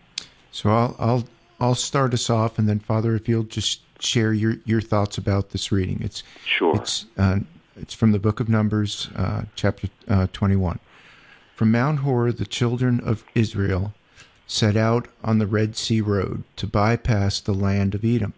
So 0.50 0.70
I'll 0.70 0.97
I'll 0.99 1.25
I'll 1.61 1.75
start 1.75 2.12
us 2.12 2.29
off, 2.29 2.59
and 2.59 2.69
then 2.69 2.81
Father, 2.81 3.14
if 3.14 3.29
you'll 3.29 3.44
just 3.44 3.81
share 4.03 4.32
your, 4.32 4.56
your 4.64 4.81
thoughts 4.81 5.17
about 5.17 5.50
this 5.50 5.70
reading. 5.70 6.00
It's 6.03 6.23
Sure. 6.44 6.76
It's 6.76 7.07
uh, 7.16 7.38
it's 7.76 7.95
from 7.95 8.12
the 8.12 8.19
book 8.19 8.41
of 8.41 8.49
Numbers, 8.49 9.09
uh, 9.17 9.43
chapter 9.55 9.88
uh, 10.09 10.26
twenty 10.33 10.57
one. 10.57 10.79
From 11.55 11.71
Mount 11.71 12.00
Hor, 12.00 12.33
the 12.33 12.47
children 12.47 13.00
of 13.00 13.25
Israel 13.35 13.93
set 14.47 14.76
out 14.76 15.09
on 15.23 15.38
the 15.38 15.47
Red 15.47 15.76
Sea 15.76 16.00
road 16.00 16.45
to 16.57 16.67
bypass 16.67 17.41
the 17.41 17.55
land 17.55 17.95
of 17.95 18.05
Edom. 18.05 18.35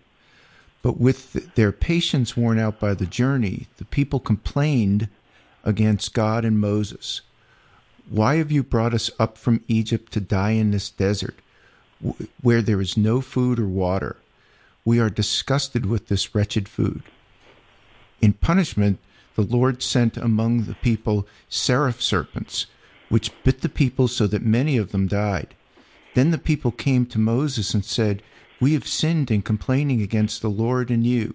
But 0.82 0.98
with 0.98 1.54
their 1.54 1.72
patience 1.72 2.36
worn 2.36 2.58
out 2.58 2.78
by 2.78 2.94
the 2.94 3.06
journey, 3.06 3.68
the 3.78 3.86
people 3.86 4.20
complained 4.20 5.08
against 5.64 6.12
God 6.12 6.44
and 6.44 6.60
Moses. 6.60 7.22
Why 8.08 8.36
have 8.36 8.52
you 8.52 8.62
brought 8.62 8.92
us 8.92 9.10
up 9.18 9.38
from 9.38 9.64
Egypt 9.66 10.12
to 10.12 10.20
die 10.20 10.50
in 10.50 10.72
this 10.72 10.90
desert, 10.90 11.36
where 12.42 12.60
there 12.60 12.82
is 12.82 12.98
no 12.98 13.22
food 13.22 13.58
or 13.58 13.66
water? 13.66 14.16
We 14.84 15.00
are 15.00 15.08
disgusted 15.08 15.86
with 15.86 16.08
this 16.08 16.34
wretched 16.34 16.68
food. 16.68 17.02
In 18.20 18.34
punishment, 18.34 18.98
the 19.34 19.42
Lord 19.42 19.82
sent 19.82 20.16
among 20.16 20.64
the 20.64 20.74
people 20.76 21.26
seraph 21.48 22.00
serpents, 22.00 22.66
which 23.08 23.32
bit 23.42 23.60
the 23.60 23.68
people 23.68 24.08
so 24.08 24.26
that 24.26 24.42
many 24.42 24.76
of 24.76 24.92
them 24.92 25.06
died. 25.06 25.54
Then 26.14 26.30
the 26.30 26.38
people 26.38 26.70
came 26.70 27.06
to 27.06 27.18
Moses 27.18 27.74
and 27.74 27.84
said, 27.84 28.22
We 28.60 28.72
have 28.74 28.86
sinned 28.86 29.30
in 29.30 29.42
complaining 29.42 30.00
against 30.00 30.40
the 30.40 30.50
Lord 30.50 30.90
and 30.90 31.04
you. 31.04 31.34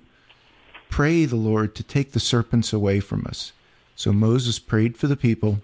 Pray 0.89 1.25
the 1.25 1.35
Lord 1.35 1.75
to 1.75 1.83
take 1.83 2.13
the 2.13 2.19
serpents 2.19 2.73
away 2.73 2.99
from 2.99 3.25
us. 3.27 3.51
So 3.95 4.13
Moses 4.13 4.59
prayed 4.59 4.97
for 4.97 5.07
the 5.07 5.17
people, 5.17 5.59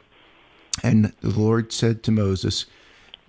and 0.83 1.13
the 1.21 1.29
Lord 1.29 1.71
said 1.71 2.03
to 2.03 2.11
Moses, 2.11 2.65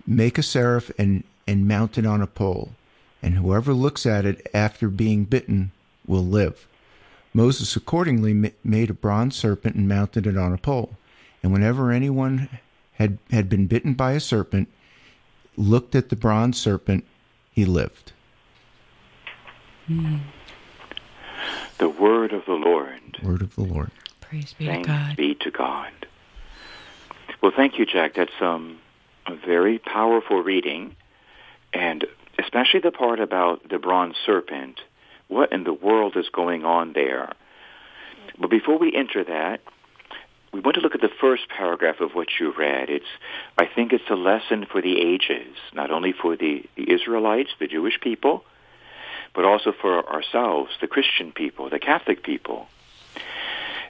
Make 0.05 0.37
a 0.37 0.43
seraph 0.43 0.91
and, 0.99 1.23
and 1.47 1.67
mount 1.67 1.97
it 1.97 2.05
on 2.05 2.21
a 2.21 2.27
pole, 2.27 2.73
and 3.21 3.35
whoever 3.35 3.73
looks 3.73 4.05
at 4.05 4.25
it 4.25 4.45
after 4.53 4.89
being 4.89 5.23
bitten 5.23 5.71
will 6.05 6.25
live. 6.25 6.67
Moses 7.33 7.75
accordingly 7.75 8.53
made 8.63 8.89
a 8.89 8.93
bronze 8.93 9.35
serpent 9.35 9.75
and 9.75 9.87
mounted 9.87 10.25
it 10.25 10.37
on 10.37 10.53
a 10.53 10.57
pole. 10.57 10.97
And 11.43 11.53
whenever 11.53 11.91
anyone 11.91 12.49
had, 12.93 13.19
had 13.31 13.47
been 13.47 13.67
bitten 13.67 13.93
by 13.93 14.13
a 14.13 14.19
serpent, 14.19 14.69
looked 15.55 15.95
at 15.95 16.09
the 16.09 16.15
bronze 16.15 16.59
serpent, 16.59 17.05
he 17.51 17.65
lived. 17.65 18.13
The 21.77 21.89
word 21.89 22.33
of 22.33 22.45
the 22.45 22.53
Lord. 22.53 23.19
Word 23.23 23.41
of 23.41 23.55
the 23.55 23.63
Lord. 23.63 23.91
Praise 24.21 24.53
be 24.57 24.65
Thanks 24.65 24.87
to 24.87 24.93
God. 24.93 25.15
be 25.15 25.35
to 25.35 25.51
God. 25.51 25.91
Well, 27.41 27.51
thank 27.55 27.77
you, 27.77 27.85
Jack. 27.85 28.15
That's 28.15 28.41
um, 28.41 28.79
a 29.25 29.35
very 29.35 29.77
powerful 29.77 30.41
reading, 30.41 30.95
and 31.71 32.05
especially 32.39 32.79
the 32.79 32.91
part 32.91 33.19
about 33.19 33.69
the 33.69 33.77
bronze 33.77 34.15
serpent 34.25 34.79
what 35.27 35.51
in 35.51 35.63
the 35.63 35.73
world 35.73 36.15
is 36.15 36.29
going 36.29 36.65
on 36.65 36.93
there? 36.93 37.33
But 38.39 38.49
before 38.49 38.77
we 38.77 38.95
enter 38.95 39.23
that, 39.23 39.61
we 40.53 40.59
want 40.61 40.75
to 40.75 40.81
look 40.81 40.95
at 40.95 41.01
the 41.01 41.09
first 41.19 41.49
paragraph 41.49 41.99
of 41.99 42.11
what 42.13 42.27
you 42.39 42.53
read. 42.57 42.89
It's, 42.89 43.05
I 43.57 43.65
think 43.65 43.93
it's 43.93 44.09
a 44.09 44.15
lesson 44.15 44.65
for 44.65 44.81
the 44.81 44.99
ages, 44.99 45.55
not 45.73 45.91
only 45.91 46.13
for 46.13 46.35
the, 46.35 46.63
the 46.75 46.91
Israelites, 46.91 47.51
the 47.59 47.67
Jewish 47.67 47.99
people, 47.99 48.43
but 49.33 49.45
also 49.45 49.71
for 49.71 50.07
ourselves, 50.09 50.71
the 50.81 50.87
Christian 50.87 51.31
people, 51.31 51.69
the 51.69 51.79
Catholic 51.79 52.23
people. 52.23 52.67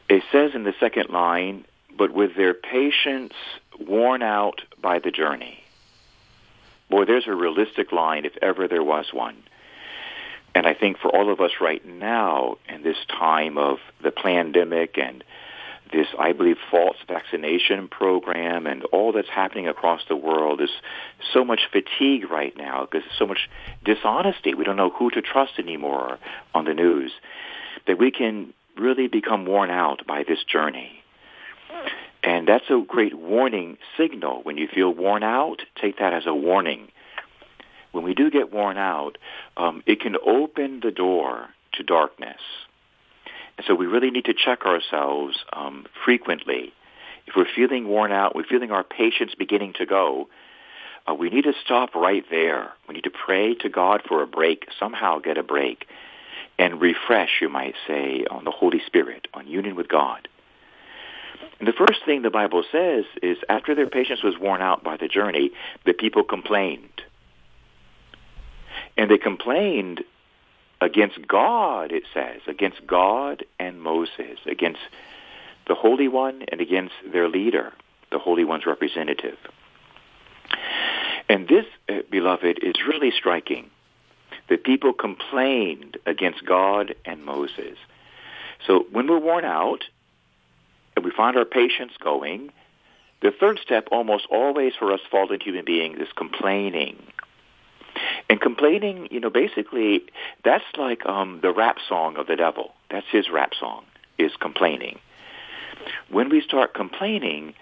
It 0.09 0.23
says 0.31 0.51
in 0.55 0.63
the 0.63 0.73
second 0.79 1.09
line, 1.09 1.65
but 1.95 2.11
with 2.11 2.35
their 2.35 2.53
patience 2.53 3.33
worn 3.79 4.21
out 4.21 4.61
by 4.81 4.99
the 4.99 5.11
journey. 5.11 5.63
Boy, 6.89 7.05
there's 7.05 7.27
a 7.27 7.35
realistic 7.35 7.91
line 7.91 8.25
if 8.25 8.35
ever 8.41 8.67
there 8.67 8.83
was 8.83 9.07
one. 9.13 9.43
And 10.57 10.65
I 10.65 10.73
think 10.73 10.97
for 10.97 11.15
all 11.15 11.31
of 11.31 11.39
us 11.39 11.51
right 11.61 11.85
now 11.85 12.57
in 12.67 12.81
this 12.81 12.97
time 13.07 13.59
of 13.59 13.77
the 14.01 14.09
pandemic 14.09 14.97
and 14.97 15.23
this, 15.93 16.07
I 16.17 16.33
believe, 16.33 16.57
false 16.71 16.97
vaccination 17.07 17.87
program 17.87 18.65
and 18.65 18.83
all 18.85 19.11
that's 19.11 19.29
happening 19.29 19.67
across 19.67 20.01
the 20.09 20.15
world 20.15 20.59
is 20.59 20.71
so 21.31 21.45
much 21.45 21.59
fatigue 21.71 22.31
right 22.31 22.57
now 22.57 22.87
because 22.89 23.05
there's 23.05 23.19
so 23.19 23.27
much 23.27 23.47
dishonesty. 23.85 24.55
We 24.55 24.63
don't 24.63 24.77
know 24.77 24.89
who 24.89 25.11
to 25.11 25.21
trust 25.21 25.59
anymore 25.59 26.17
on 26.55 26.65
the 26.65 26.73
news 26.73 27.11
that 27.85 27.99
we 27.99 28.09
can 28.09 28.51
really 28.79 29.07
become 29.07 29.45
worn 29.45 29.69
out 29.69 30.07
by 30.07 30.23
this 30.27 30.43
journey. 30.43 31.03
And 32.23 32.47
that's 32.47 32.71
a 32.71 32.81
great 32.81 33.13
warning 33.13 33.77
signal. 33.95 34.41
When 34.41 34.57
you 34.57 34.67
feel 34.67 34.91
worn 34.91 35.21
out, 35.21 35.61
take 35.79 35.99
that 35.99 36.13
as 36.13 36.25
a 36.25 36.33
warning. 36.33 36.87
When 37.97 38.05
we 38.05 38.13
do 38.13 38.29
get 38.29 38.53
worn 38.53 38.77
out, 38.77 39.17
um, 39.57 39.81
it 39.87 39.99
can 39.99 40.15
open 40.23 40.81
the 40.83 40.91
door 40.91 41.47
to 41.73 41.83
darkness. 41.83 42.39
And 43.57 43.65
so 43.65 43.73
we 43.73 43.87
really 43.87 44.11
need 44.11 44.25
to 44.25 44.35
check 44.35 44.67
ourselves 44.67 45.39
um, 45.51 45.87
frequently. 46.05 46.73
If 47.25 47.35
we're 47.35 47.51
feeling 47.55 47.87
worn 47.87 48.11
out, 48.11 48.35
we're 48.35 48.43
feeling 48.43 48.69
our 48.69 48.83
patience 48.83 49.33
beginning 49.33 49.73
to 49.79 49.87
go, 49.87 50.29
uh, 51.09 51.15
we 51.15 51.31
need 51.31 51.45
to 51.45 51.53
stop 51.65 51.95
right 51.95 52.23
there. 52.29 52.69
We 52.87 52.93
need 52.93 53.05
to 53.05 53.09
pray 53.09 53.55
to 53.55 53.69
God 53.69 54.03
for 54.07 54.21
a 54.21 54.27
break, 54.27 54.67
somehow 54.79 55.17
get 55.17 55.39
a 55.39 55.43
break, 55.43 55.87
and 56.59 56.79
refresh, 56.79 57.41
you 57.41 57.49
might 57.49 57.73
say, 57.87 58.25
on 58.29 58.43
the 58.43 58.51
Holy 58.51 58.81
Spirit, 58.85 59.27
on 59.33 59.47
union 59.47 59.75
with 59.75 59.87
God. 59.87 60.27
And 61.57 61.67
the 61.67 61.73
first 61.73 62.05
thing 62.05 62.21
the 62.21 62.29
Bible 62.29 62.63
says 62.71 63.05
is 63.23 63.37
after 63.49 63.73
their 63.73 63.89
patience 63.89 64.21
was 64.21 64.37
worn 64.39 64.61
out 64.61 64.83
by 64.83 64.97
the 64.97 65.07
journey, 65.07 65.49
the 65.83 65.93
people 65.93 66.23
complained. 66.23 66.96
And 68.97 69.11
they 69.11 69.17
complained 69.17 70.03
against 70.81 71.25
God, 71.27 71.91
it 71.91 72.03
says, 72.13 72.41
against 72.47 72.85
God 72.85 73.45
and 73.59 73.81
Moses, 73.81 74.39
against 74.45 74.79
the 75.67 75.75
Holy 75.75 76.07
One 76.07 76.43
and 76.51 76.61
against 76.61 76.93
their 77.11 77.29
leader, 77.29 77.73
the 78.11 78.19
Holy 78.19 78.43
One's 78.43 78.65
representative. 78.65 79.37
And 81.29 81.47
this, 81.47 81.65
uh, 81.89 81.99
beloved, 82.09 82.59
is 82.63 82.75
really 82.87 83.11
striking. 83.11 83.69
The 84.49 84.57
people 84.57 84.93
complained 84.93 85.97
against 86.05 86.45
God 86.45 86.95
and 87.05 87.23
Moses. 87.23 87.77
So 88.65 88.85
when 88.91 89.07
we're 89.07 89.19
worn 89.19 89.45
out 89.45 89.83
and 90.95 91.03
we 91.03 91.11
find 91.11 91.37
our 91.37 91.45
patience 91.45 91.91
going, 91.99 92.51
the 93.21 93.31
third 93.31 93.59
step 93.61 93.89
almost 93.91 94.25
always 94.31 94.73
for 94.77 94.93
us 94.93 95.01
fallen 95.11 95.39
human 95.41 95.65
beings 95.65 95.99
is 95.99 96.07
complaining 96.15 96.97
and 98.29 98.41
complaining, 98.41 99.07
you 99.09 99.19
know, 99.19 99.29
basically, 99.29 100.03
that's 100.43 100.65
like 100.77 101.05
um, 101.05 101.39
the 101.41 101.51
rap 101.51 101.77
song 101.87 102.17
of 102.17 102.27
the 102.27 102.35
devil. 102.35 102.73
That's 102.91 103.07
his 103.09 103.29
rap 103.29 103.51
song, 103.57 103.85
is 104.17 104.31
complaining. 104.39 104.99
When 106.09 106.29
we 106.29 106.41
start 106.41 106.73
complaining, 106.73 107.53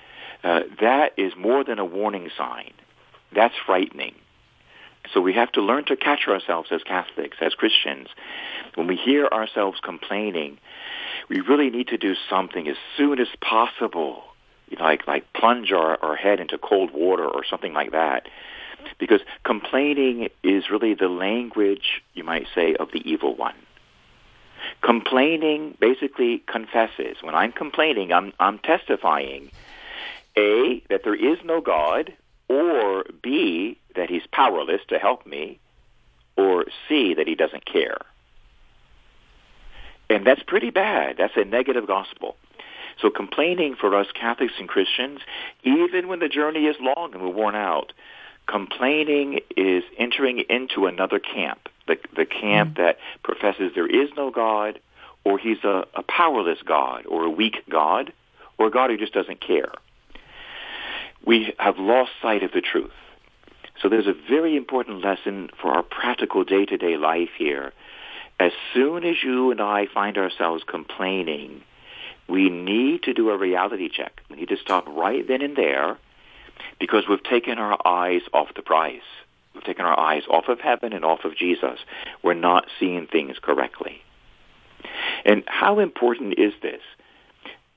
uh, 0.43 0.61
that 0.81 1.13
is 1.17 1.33
more 1.37 1.63
than 1.63 1.77
a 1.77 1.85
warning 1.85 2.29
sign. 2.35 2.71
That's 3.33 3.53
frightening. 3.65 4.15
So 5.13 5.21
we 5.21 5.33
have 5.33 5.51
to 5.51 5.61
learn 5.61 5.85
to 5.85 5.95
catch 5.95 6.27
ourselves 6.27 6.69
as 6.71 6.81
Catholics, 6.81 7.37
as 7.41 7.53
Christians. 7.53 8.07
When 8.73 8.87
we 8.87 8.95
hear 8.95 9.27
ourselves 9.27 9.79
complaining, 9.83 10.57
we 11.29 11.41
really 11.41 11.69
need 11.69 11.89
to 11.89 11.97
do 11.97 12.15
something 12.27 12.67
as 12.67 12.77
soon 12.97 13.19
as 13.19 13.27
possible. 13.39 14.23
You 14.67 14.77
know, 14.77 14.83
like 14.83 15.07
like 15.07 15.31
plunge 15.33 15.71
our, 15.71 16.03
our 16.03 16.15
head 16.15 16.39
into 16.39 16.57
cold 16.57 16.89
water 16.91 17.27
or 17.27 17.43
something 17.47 17.73
like 17.73 17.91
that 17.91 18.27
because 18.99 19.21
complaining 19.43 20.29
is 20.43 20.69
really 20.69 20.93
the 20.93 21.07
language, 21.07 22.01
you 22.13 22.23
might 22.23 22.47
say, 22.53 22.75
of 22.75 22.91
the 22.91 23.09
evil 23.09 23.35
one. 23.35 23.55
Complaining 24.81 25.77
basically 25.79 26.39
confesses. 26.47 27.17
When 27.21 27.35
I'm 27.35 27.51
complaining, 27.51 28.11
I'm, 28.11 28.33
I'm 28.39 28.59
testifying, 28.59 29.51
A, 30.37 30.81
that 30.89 31.03
there 31.03 31.15
is 31.15 31.37
no 31.43 31.61
God, 31.61 32.13
or 32.47 33.05
B, 33.21 33.77
that 33.95 34.09
he's 34.09 34.25
powerless 34.31 34.81
to 34.89 34.99
help 34.99 35.25
me, 35.25 35.59
or 36.35 36.65
C, 36.87 37.13
that 37.13 37.27
he 37.27 37.35
doesn't 37.35 37.65
care. 37.65 37.97
And 40.09 40.25
that's 40.25 40.43
pretty 40.43 40.69
bad. 40.69 41.17
That's 41.17 41.35
a 41.35 41.45
negative 41.45 41.87
gospel. 41.87 42.35
So 43.01 43.09
complaining 43.09 43.75
for 43.75 43.95
us 43.95 44.07
Catholics 44.13 44.53
and 44.59 44.69
Christians, 44.69 45.19
even 45.63 46.07
when 46.07 46.19
the 46.19 46.29
journey 46.29 46.65
is 46.65 46.75
long 46.79 47.13
and 47.13 47.21
we're 47.21 47.29
worn 47.29 47.55
out, 47.55 47.91
complaining 48.47 49.39
is 49.55 49.83
entering 49.97 50.43
into 50.49 50.85
another 50.85 51.19
camp, 51.19 51.69
the, 51.87 51.97
the 52.15 52.25
camp 52.25 52.75
mm 52.75 52.77
that 52.77 52.97
professes 53.23 53.71
there 53.75 53.87
is 53.87 54.09
no 54.17 54.31
God, 54.31 54.79
or 55.23 55.37
he's 55.37 55.63
a, 55.63 55.85
a 55.95 56.03
powerless 56.03 56.59
God, 56.65 57.05
or 57.05 57.23
a 57.23 57.29
weak 57.29 57.63
God, 57.69 58.11
or 58.57 58.67
a 58.67 58.71
God 58.71 58.89
who 58.89 58.97
just 58.97 59.13
doesn't 59.13 59.39
care. 59.39 59.71
We 61.25 61.53
have 61.57 61.77
lost 61.77 62.11
sight 62.21 62.43
of 62.43 62.51
the 62.51 62.61
truth. 62.61 62.91
So 63.81 63.89
there's 63.89 64.07
a 64.07 64.13
very 64.29 64.55
important 64.55 65.03
lesson 65.03 65.49
for 65.61 65.71
our 65.71 65.83
practical 65.83 66.43
day-to-day 66.43 66.97
life 66.97 67.29
here. 67.37 67.73
As 68.39 68.51
soon 68.73 69.03
as 69.03 69.15
you 69.23 69.51
and 69.51 69.61
I 69.61 69.87
find 69.93 70.17
ourselves 70.17 70.63
complaining, 70.67 71.61
we 72.27 72.49
need 72.49 73.03
to 73.03 73.13
do 73.13 73.29
a 73.29 73.37
reality 73.37 73.89
check. 73.89 74.21
We 74.29 74.37
need 74.37 74.49
to 74.49 74.57
stop 74.57 74.87
right 74.87 75.27
then 75.27 75.41
and 75.41 75.55
there 75.55 75.97
because 76.79 77.03
we've 77.09 77.23
taken 77.23 77.57
our 77.57 77.77
eyes 77.85 78.21
off 78.33 78.49
the 78.55 78.61
prize. 78.61 79.01
We've 79.53 79.63
taken 79.63 79.85
our 79.85 79.97
eyes 79.97 80.23
off 80.29 80.47
of 80.49 80.59
heaven 80.59 80.93
and 80.93 81.05
off 81.05 81.23
of 81.23 81.35
Jesus. 81.35 81.79
We're 82.23 82.33
not 82.33 82.67
seeing 82.79 83.07
things 83.07 83.37
correctly. 83.41 84.01
And 85.23 85.43
how 85.47 85.79
important 85.79 86.37
is 86.37 86.53
this? 86.61 86.81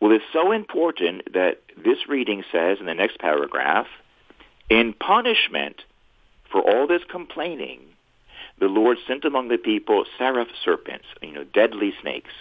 Well, 0.01 0.13
it's 0.13 0.25
so 0.33 0.53
important 0.53 1.33
that 1.33 1.61
this 1.77 2.09
reading 2.09 2.45
says 2.53 2.79
in 2.81 2.87
the 2.87 2.95
next 2.95 3.19
paragraph, 3.19 3.87
in 4.69 4.93
punishment 4.93 5.83
for 6.51 6.61
all 6.61 6.87
this 6.87 7.03
complaining, 7.09 7.81
the 8.59 8.67
Lord 8.67 8.99
sent 9.07 9.25
among 9.25 9.49
the 9.49 9.59
people 9.59 10.05
seraph 10.17 10.49
serpents, 10.65 11.07
you 11.23 11.33
know, 11.33 11.45
deadly 11.45 11.95
snakes, 12.01 12.33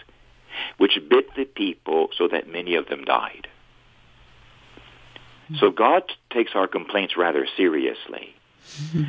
which 0.77 1.00
bit 1.10 1.27
the 1.36 1.46
people 1.46 2.10
so 2.17 2.27
that 2.27 2.48
many 2.48 2.75
of 2.75 2.88
them 2.88 3.03
died. 3.03 3.48
So 5.59 5.71
God 5.71 6.03
takes 6.31 6.51
our 6.55 6.67
complaints 6.67 7.15
rather 7.15 7.47
seriously. 7.55 8.35
Mm-hmm. 8.67 9.03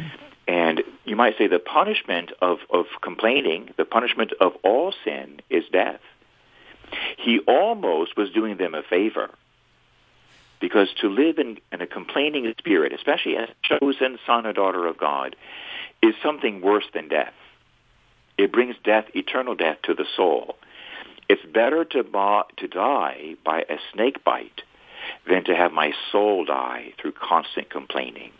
And 0.47 0.83
you 1.05 1.17
might 1.17 1.37
say 1.37 1.47
the 1.47 1.59
punishment 1.59 2.33
of, 2.41 2.59
of 2.71 2.87
complaining, 3.03 3.71
the 3.77 3.85
punishment 3.85 4.33
of 4.41 4.53
all 4.63 4.95
sin 5.05 5.41
is 5.51 5.65
death. 5.71 6.01
He 7.19 7.41
almost 7.41 8.17
was 8.17 8.31
doing 8.31 8.57
them 8.57 8.75
a 8.75 8.83
favor. 8.83 9.31
Because 10.61 10.89
to 11.03 11.09
live 11.09 11.39
in, 11.39 11.59
in 11.71 11.83
a 11.83 11.87
complaining 11.87 12.53
spirit, 12.59 12.93
especially 12.93 13.37
as 13.37 13.51
a 13.51 13.79
chosen 13.79 14.19
son 14.27 14.47
or 14.47 14.53
daughter 14.53 14.87
of 14.87 14.97
God, 14.97 15.37
is 16.03 16.15
something 16.23 16.63
worse 16.63 16.87
than 16.95 17.09
death. 17.09 17.35
It 18.39 18.53
brings 18.53 18.77
death, 18.83 19.05
eternal 19.15 19.55
death 19.55 19.79
to 19.83 19.95
the 19.95 20.07
soul. 20.17 20.57
It's 21.29 21.45
better 21.45 21.85
to, 21.85 22.03
bo- 22.03 22.45
to 22.57 22.69
die 22.69 23.35
by 23.45 23.61
a 23.69 23.79
snake 23.93 24.25
bite 24.25 24.63
than 25.27 25.45
to 25.45 25.55
have 25.55 25.73
my 25.73 25.93
soul 26.13 26.45
die 26.45 26.93
through 27.01 27.13
constant 27.13 27.71
complaining. 27.71 28.33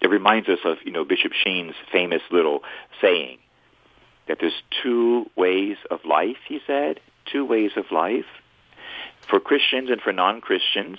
It 0.00 0.08
reminds 0.08 0.48
us 0.48 0.58
of, 0.64 0.78
you 0.84 0.92
know, 0.92 1.04
Bishop 1.04 1.32
Sheen's 1.32 1.74
famous 1.90 2.22
little 2.30 2.62
saying 3.00 3.38
that 4.28 4.38
there's 4.40 4.62
two 4.82 5.30
ways 5.36 5.76
of 5.90 6.04
life, 6.04 6.36
he 6.48 6.60
said, 6.66 7.00
two 7.24 7.44
ways 7.44 7.72
of 7.76 7.90
life 7.90 8.26
for 9.28 9.40
Christians 9.40 9.90
and 9.90 10.00
for 10.00 10.12
non-Christians, 10.12 10.98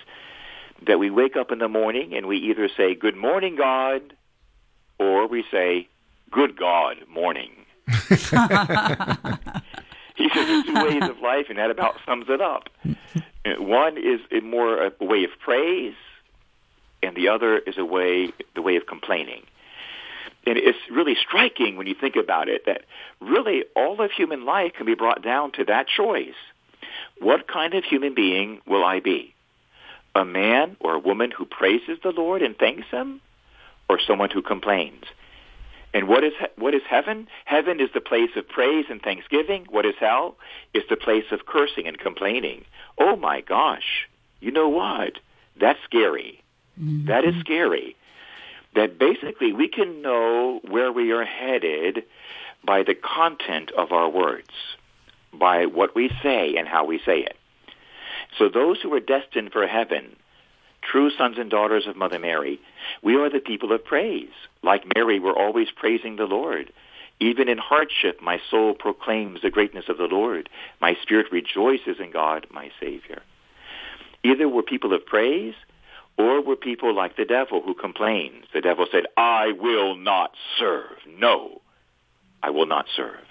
that 0.85 0.99
we 0.99 1.09
wake 1.09 1.35
up 1.35 1.51
in 1.51 1.59
the 1.59 1.67
morning 1.67 2.13
and 2.13 2.27
we 2.27 2.37
either 2.37 2.69
say, 2.75 2.95
good 2.95 3.15
morning, 3.15 3.55
God, 3.55 4.13
or 4.99 5.27
we 5.27 5.43
say, 5.51 5.87
good 6.31 6.57
God, 6.57 6.97
morning. 7.07 7.51
he 7.87 8.15
says 8.15 8.31
there's 10.47 10.65
two 10.65 10.73
ways 10.73 11.03
of 11.03 11.19
life, 11.21 11.45
and 11.49 11.57
that 11.57 11.71
about 11.71 11.95
sums 12.05 12.25
it 12.27 12.41
up. 12.41 12.69
Uh, 13.47 13.61
one 13.61 13.97
is 13.97 14.19
a 14.31 14.41
more 14.41 14.85
a 14.85 14.91
way 14.99 15.23
of 15.23 15.31
praise, 15.39 15.95
and 17.03 17.15
the 17.15 17.29
other 17.29 17.57
is 17.57 17.77
a 17.77 17.85
way 17.85 18.31
the 18.55 18.61
way 18.61 18.75
of 18.75 18.85
complaining. 18.85 19.43
And 20.45 20.57
it's 20.57 20.77
really 20.89 21.15
striking 21.15 21.75
when 21.75 21.87
you 21.87 21.95
think 21.99 22.15
about 22.15 22.47
it 22.47 22.65
that 22.65 22.83
really 23.19 23.65
all 23.75 24.01
of 24.01 24.11
human 24.11 24.45
life 24.45 24.73
can 24.73 24.85
be 24.85 24.95
brought 24.95 25.21
down 25.21 25.51
to 25.53 25.65
that 25.65 25.87
choice. 25.87 26.37
What 27.19 27.47
kind 27.47 27.73
of 27.73 27.83
human 27.83 28.15
being 28.15 28.61
will 28.65 28.85
I 28.85 29.01
be? 29.01 29.33
A 30.15 30.23
man 30.23 30.77
or 30.79 30.95
a 30.95 30.99
woman 30.99 31.31
who 31.31 31.45
praises 31.45 31.99
the 32.01 32.11
Lord 32.11 32.41
and 32.41 32.57
thanks 32.57 32.87
him 32.89 33.19
or 33.89 33.99
someone 33.99 34.29
who 34.29 34.41
complains? 34.41 35.03
And 35.97 36.07
what 36.07 36.23
is 36.23 36.33
what 36.57 36.75
is 36.75 36.83
heaven? 36.87 37.27
Heaven 37.45 37.79
is 37.79 37.89
the 37.91 38.01
place 38.01 38.29
of 38.35 38.47
praise 38.47 38.85
and 38.87 39.01
thanksgiving. 39.01 39.65
What 39.67 39.83
is 39.83 39.95
hell? 39.99 40.35
It's 40.71 40.87
the 40.91 40.95
place 40.95 41.25
of 41.31 41.47
cursing 41.47 41.87
and 41.87 41.97
complaining. 41.97 42.65
Oh 42.99 43.15
my 43.15 43.41
gosh. 43.41 44.07
You 44.39 44.51
know 44.51 44.69
what? 44.69 45.13
That's 45.59 45.79
scary. 45.85 46.43
Mm-hmm. 46.79 47.07
That 47.07 47.25
is 47.25 47.33
scary. 47.39 47.95
That 48.75 48.99
basically 48.99 49.53
we 49.53 49.69
can 49.69 50.03
know 50.03 50.59
where 50.69 50.91
we 50.91 51.13
are 51.13 51.25
headed 51.25 52.03
by 52.63 52.83
the 52.83 52.93
content 52.93 53.71
of 53.71 53.91
our 53.91 54.07
words, 54.07 54.51
by 55.33 55.65
what 55.65 55.95
we 55.95 56.11
say 56.21 56.57
and 56.57 56.67
how 56.67 56.85
we 56.85 56.99
say 57.07 57.21
it. 57.21 57.37
So 58.37 58.49
those 58.49 58.79
who 58.83 58.93
are 58.93 58.99
destined 58.99 59.51
for 59.51 59.65
heaven, 59.65 60.15
true 60.91 61.09
sons 61.11 61.37
and 61.37 61.49
daughters 61.49 61.87
of 61.87 61.95
Mother 61.95 62.19
Mary, 62.19 62.59
we 63.01 63.15
are 63.15 63.29
the 63.29 63.39
people 63.39 63.71
of 63.71 63.83
praise. 63.83 64.29
Like 64.63 64.93
Mary, 64.95 65.19
we're 65.19 65.37
always 65.37 65.67
praising 65.75 66.15
the 66.15 66.25
Lord. 66.25 66.71
Even 67.19 67.49
in 67.49 67.57
hardship, 67.57 68.21
my 68.21 68.39
soul 68.49 68.73
proclaims 68.73 69.41
the 69.41 69.49
greatness 69.49 69.85
of 69.89 69.97
the 69.97 70.05
Lord. 70.05 70.49
My 70.79 70.95
spirit 71.01 71.27
rejoices 71.31 71.97
in 71.99 72.11
God, 72.11 72.45
my 72.51 72.69
Savior. 72.79 73.21
Either 74.23 74.47
we're 74.47 74.61
people 74.61 74.93
of 74.93 75.05
praise 75.05 75.55
or 76.17 76.41
we're 76.41 76.55
people 76.55 76.93
like 76.93 77.17
the 77.17 77.25
devil 77.25 77.61
who 77.61 77.73
complains. 77.73 78.45
The 78.53 78.61
devil 78.61 78.85
said, 78.91 79.05
I 79.15 79.53
will 79.59 79.95
not 79.95 80.31
serve. 80.59 80.97
No, 81.07 81.61
I 82.43 82.49
will 82.49 82.65
not 82.65 82.85
serve. 82.95 83.23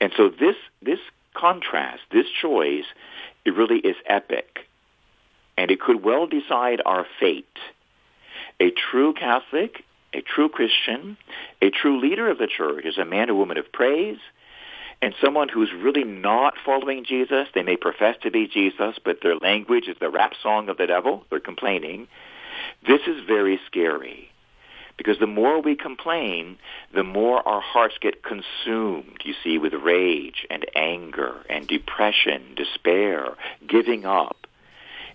And 0.00 0.12
so 0.16 0.28
this, 0.28 0.56
this 0.80 0.98
contrast, 1.34 2.02
this 2.10 2.26
choice, 2.40 2.84
it 3.44 3.54
really 3.54 3.78
is 3.78 3.96
epic. 4.06 4.66
And 5.62 5.70
it 5.70 5.80
could 5.80 6.02
well 6.02 6.26
decide 6.26 6.82
our 6.84 7.06
fate. 7.20 7.56
A 8.58 8.72
true 8.72 9.12
Catholic, 9.12 9.84
a 10.12 10.20
true 10.20 10.48
Christian, 10.48 11.16
a 11.62 11.70
true 11.70 12.00
leader 12.00 12.28
of 12.28 12.38
the 12.38 12.48
church 12.48 12.84
is 12.84 12.98
a 12.98 13.04
man 13.04 13.30
or 13.30 13.36
woman 13.36 13.58
of 13.58 13.70
praise, 13.70 14.18
and 15.00 15.14
someone 15.22 15.48
who's 15.48 15.72
really 15.72 16.02
not 16.02 16.54
following 16.66 17.04
Jesus, 17.04 17.46
they 17.54 17.62
may 17.62 17.76
profess 17.76 18.16
to 18.22 18.30
be 18.32 18.48
Jesus, 18.48 18.96
but 19.04 19.18
their 19.22 19.36
language 19.36 19.86
is 19.86 19.96
the 20.00 20.10
rap 20.10 20.32
song 20.42 20.68
of 20.68 20.78
the 20.78 20.86
devil. 20.88 21.24
They're 21.30 21.38
complaining. 21.38 22.08
This 22.84 23.02
is 23.06 23.24
very 23.24 23.60
scary. 23.64 24.32
Because 24.96 25.20
the 25.20 25.28
more 25.28 25.62
we 25.62 25.76
complain, 25.76 26.58
the 26.92 27.04
more 27.04 27.46
our 27.46 27.60
hearts 27.60 27.94
get 28.00 28.24
consumed, 28.24 29.18
you 29.22 29.34
see, 29.44 29.58
with 29.58 29.74
rage 29.74 30.44
and 30.50 30.66
anger 30.74 31.36
and 31.48 31.68
depression, 31.68 32.56
despair, 32.56 33.36
giving 33.68 34.04
up. 34.04 34.48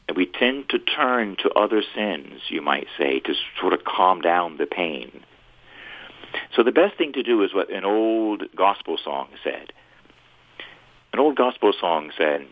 And 0.07 0.15
we 0.15 0.25
tend 0.25 0.69
to 0.69 0.79
turn 0.79 1.35
to 1.43 1.51
other 1.51 1.83
sins, 1.95 2.41
you 2.49 2.61
might 2.61 2.87
say, 2.97 3.19
to 3.19 3.33
sort 3.59 3.73
of 3.73 3.83
calm 3.83 4.21
down 4.21 4.57
the 4.57 4.65
pain. 4.65 5.23
So 6.55 6.63
the 6.63 6.71
best 6.71 6.97
thing 6.97 7.13
to 7.13 7.23
do 7.23 7.43
is 7.43 7.53
what 7.53 7.69
an 7.69 7.83
old 7.83 8.43
gospel 8.55 8.97
song 9.03 9.29
said. 9.43 9.73
An 11.13 11.19
old 11.19 11.35
gospel 11.35 11.73
song 11.79 12.11
said, 12.17 12.45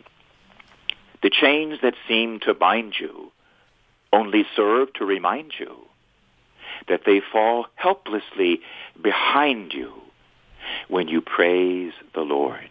The 1.22 1.30
chains 1.30 1.80
that 1.82 1.94
seem 2.08 2.40
to 2.42 2.54
bind 2.54 2.96
you 3.00 3.32
only 4.12 4.46
serve 4.56 4.94
to 4.94 5.06
remind 5.06 5.54
you 5.60 5.76
that 6.88 7.02
they 7.06 7.22
fall 7.32 7.68
helplessly 7.76 8.62
behind 9.02 9.74
you 9.74 9.92
when 10.88 11.08
you 11.08 11.22
praise 11.22 11.94
the 12.14 12.22
Lord. 12.22 12.70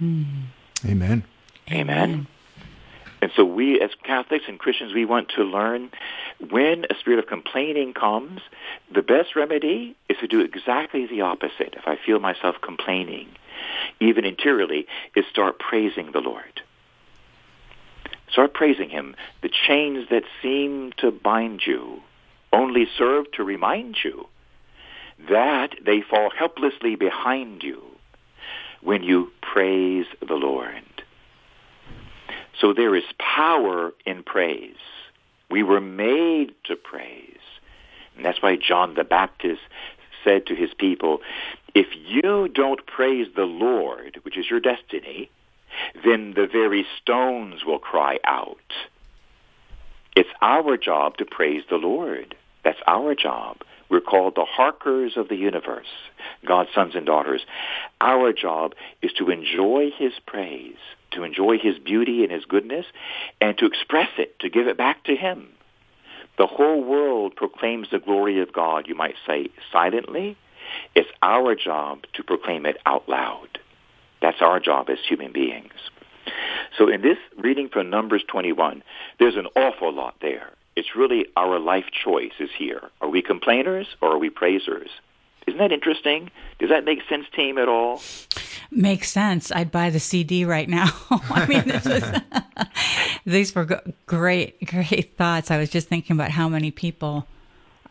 Mm. 0.00 0.44
Amen. 0.86 1.24
Amen. 1.70 2.26
And 3.22 3.30
so 3.36 3.44
we 3.44 3.80
as 3.80 3.90
Catholics 4.02 4.44
and 4.48 4.58
Christians, 4.58 4.94
we 4.94 5.04
want 5.04 5.30
to 5.36 5.42
learn 5.42 5.90
when 6.50 6.86
a 6.88 6.94
spirit 6.98 7.18
of 7.18 7.26
complaining 7.26 7.92
comes, 7.92 8.40
the 8.92 9.02
best 9.02 9.36
remedy 9.36 9.94
is 10.08 10.16
to 10.20 10.26
do 10.26 10.40
exactly 10.40 11.06
the 11.06 11.20
opposite. 11.20 11.74
If 11.74 11.86
I 11.86 11.96
feel 12.04 12.18
myself 12.18 12.56
complaining, 12.62 13.28
even 14.00 14.24
interiorly, 14.24 14.86
is 15.14 15.26
start 15.30 15.58
praising 15.58 16.12
the 16.12 16.20
Lord. 16.20 16.62
Start 18.30 18.54
praising 18.54 18.88
him. 18.88 19.16
The 19.42 19.50
chains 19.50 20.08
that 20.10 20.22
seem 20.40 20.92
to 20.98 21.10
bind 21.10 21.62
you 21.66 22.00
only 22.52 22.86
serve 22.96 23.30
to 23.32 23.44
remind 23.44 23.96
you 24.02 24.26
that 25.28 25.74
they 25.84 26.00
fall 26.00 26.30
helplessly 26.30 26.96
behind 26.96 27.62
you 27.62 27.82
when 28.80 29.02
you 29.02 29.30
praise 29.42 30.06
the 30.26 30.34
Lord. 30.34 30.99
So 32.60 32.72
there 32.74 32.94
is 32.94 33.04
power 33.18 33.92
in 34.04 34.22
praise. 34.22 34.76
We 35.50 35.62
were 35.62 35.80
made 35.80 36.54
to 36.64 36.76
praise. 36.76 37.38
And 38.16 38.24
that's 38.24 38.42
why 38.42 38.56
John 38.56 38.94
the 38.94 39.04
Baptist 39.04 39.62
said 40.24 40.46
to 40.46 40.54
his 40.54 40.74
people, 40.74 41.20
if 41.74 41.86
you 42.06 42.48
don't 42.48 42.86
praise 42.86 43.28
the 43.34 43.44
Lord, 43.44 44.18
which 44.22 44.36
is 44.36 44.50
your 44.50 44.60
destiny, 44.60 45.30
then 46.04 46.34
the 46.34 46.46
very 46.46 46.84
stones 47.00 47.64
will 47.64 47.78
cry 47.78 48.18
out. 48.24 48.58
It's 50.16 50.28
our 50.42 50.76
job 50.76 51.16
to 51.18 51.24
praise 51.24 51.62
the 51.70 51.76
Lord. 51.76 52.34
That's 52.64 52.80
our 52.86 53.14
job. 53.14 53.58
We're 53.88 54.00
called 54.00 54.34
the 54.34 54.44
harkers 54.44 55.16
of 55.16 55.28
the 55.28 55.36
universe, 55.36 55.86
God's 56.46 56.70
sons 56.74 56.94
and 56.94 57.06
daughters. 57.06 57.42
Our 58.00 58.32
job 58.32 58.74
is 59.02 59.12
to 59.18 59.30
enjoy 59.30 59.90
his 59.96 60.12
praise, 60.26 60.76
to 61.12 61.24
enjoy 61.24 61.58
his 61.58 61.78
beauty 61.78 62.22
and 62.22 62.32
his 62.32 62.44
goodness, 62.44 62.86
and 63.40 63.56
to 63.58 63.66
express 63.66 64.10
it, 64.18 64.38
to 64.40 64.50
give 64.50 64.66
it 64.66 64.76
back 64.76 65.04
to 65.04 65.16
him. 65.16 65.48
The 66.38 66.46
whole 66.46 66.82
world 66.82 67.36
proclaims 67.36 67.88
the 67.90 67.98
glory 67.98 68.40
of 68.40 68.52
God, 68.52 68.88
you 68.88 68.94
might 68.94 69.16
say, 69.26 69.48
silently. 69.70 70.36
It's 70.94 71.10
our 71.22 71.54
job 71.54 72.04
to 72.14 72.22
proclaim 72.22 72.66
it 72.66 72.78
out 72.86 73.08
loud. 73.08 73.58
That's 74.22 74.40
our 74.40 74.60
job 74.60 74.88
as 74.90 74.98
human 75.06 75.32
beings. 75.32 75.72
So 76.78 76.88
in 76.88 77.02
this 77.02 77.18
reading 77.36 77.68
from 77.68 77.90
Numbers 77.90 78.22
21, 78.28 78.82
there's 79.18 79.36
an 79.36 79.48
awful 79.56 79.92
lot 79.92 80.14
there. 80.22 80.50
It's 80.76 80.96
really 80.96 81.26
our 81.36 81.58
life 81.58 81.86
choice 82.04 82.32
is 82.38 82.50
here. 82.56 82.82
Are 83.00 83.08
we 83.08 83.22
complainers 83.22 83.88
or 84.00 84.12
are 84.12 84.18
we 84.18 84.30
praisers? 84.30 84.90
Isn't 85.50 85.58
that 85.58 85.72
interesting? 85.72 86.30
Does 86.60 86.70
that 86.70 86.84
make 86.84 87.00
sense, 87.08 87.26
team, 87.34 87.58
at 87.58 87.68
all? 87.68 88.00
Makes 88.70 89.10
sense. 89.10 89.50
I'd 89.50 89.72
buy 89.72 89.90
the 89.90 89.98
CD 89.98 90.44
right 90.44 90.68
now. 90.68 90.88
I 91.10 91.46
mean, 91.46 91.68
is, 91.68 92.20
these 93.26 93.52
were 93.52 93.82
great, 94.06 94.64
great 94.64 95.16
thoughts. 95.16 95.50
I 95.50 95.58
was 95.58 95.68
just 95.68 95.88
thinking 95.88 96.14
about 96.14 96.30
how 96.30 96.48
many 96.48 96.70
people 96.70 97.26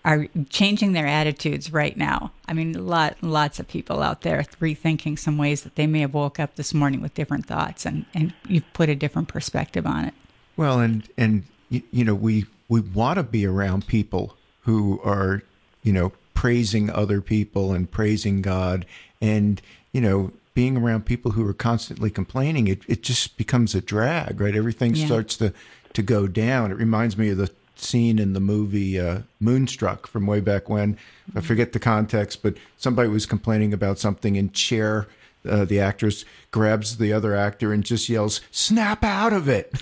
are 0.05 0.27
changing 0.49 0.93
their 0.93 1.05
attitudes 1.05 1.73
right 1.73 1.97
now. 1.97 2.31
I 2.47 2.53
mean, 2.53 2.87
lot, 2.87 3.17
lots 3.21 3.59
of 3.59 3.67
people 3.67 4.01
out 4.01 4.21
there 4.21 4.41
rethinking 4.61 5.19
some 5.19 5.37
ways 5.37 5.63
that 5.63 5.75
they 5.75 5.85
may 5.85 5.99
have 5.99 6.13
woke 6.13 6.39
up 6.39 6.55
this 6.55 6.73
morning 6.73 7.01
with 7.01 7.13
different 7.13 7.45
thoughts, 7.45 7.85
and, 7.85 8.05
and 8.13 8.33
you've 8.47 8.71
put 8.71 8.87
a 8.87 8.95
different 8.95 9.27
perspective 9.27 9.85
on 9.85 10.05
it. 10.05 10.13
Well, 10.55 10.79
and 10.79 11.07
and 11.17 11.43
you, 11.69 11.83
you 11.91 12.05
know, 12.05 12.15
we 12.15 12.45
we 12.69 12.79
want 12.79 13.17
to 13.17 13.23
be 13.23 13.45
around 13.45 13.87
people 13.87 14.37
who 14.61 15.01
are, 15.03 15.43
you 15.83 15.91
know, 15.91 16.13
praising 16.39 16.89
other 16.89 17.19
people 17.19 17.73
and 17.73 17.91
praising 17.91 18.41
God 18.41 18.85
and, 19.19 19.61
you 19.91 19.99
know, 19.99 20.31
being 20.53 20.77
around 20.77 21.05
people 21.05 21.31
who 21.31 21.45
are 21.45 21.53
constantly 21.53 22.09
complaining, 22.09 22.69
it, 22.69 22.79
it 22.87 23.03
just 23.03 23.35
becomes 23.35 23.75
a 23.75 23.81
drag, 23.81 24.39
right? 24.39 24.55
Everything 24.55 24.95
yeah. 24.95 25.05
starts 25.05 25.35
to, 25.35 25.53
to 25.91 26.01
go 26.01 26.27
down. 26.27 26.71
It 26.71 26.75
reminds 26.77 27.17
me 27.17 27.27
of 27.31 27.37
the 27.39 27.51
scene 27.75 28.19
in 28.19 28.31
the 28.31 28.39
movie 28.39 28.97
uh, 28.97 29.23
Moonstruck 29.41 30.07
from 30.07 30.25
way 30.25 30.39
back 30.39 30.69
when. 30.69 30.97
I 31.35 31.41
forget 31.41 31.73
the 31.73 31.79
context, 31.79 32.41
but 32.41 32.55
somebody 32.77 33.09
was 33.09 33.25
complaining 33.25 33.73
about 33.73 33.99
something 33.99 34.37
and 34.37 34.55
Cher, 34.55 35.07
uh, 35.45 35.65
the 35.65 35.81
actress, 35.81 36.23
grabs 36.51 36.99
the 36.99 37.11
other 37.11 37.35
actor 37.35 37.73
and 37.73 37.83
just 37.83 38.07
yells, 38.07 38.39
"Snap 38.49 39.03
out 39.03 39.33
of 39.33 39.49
it!" 39.49 39.71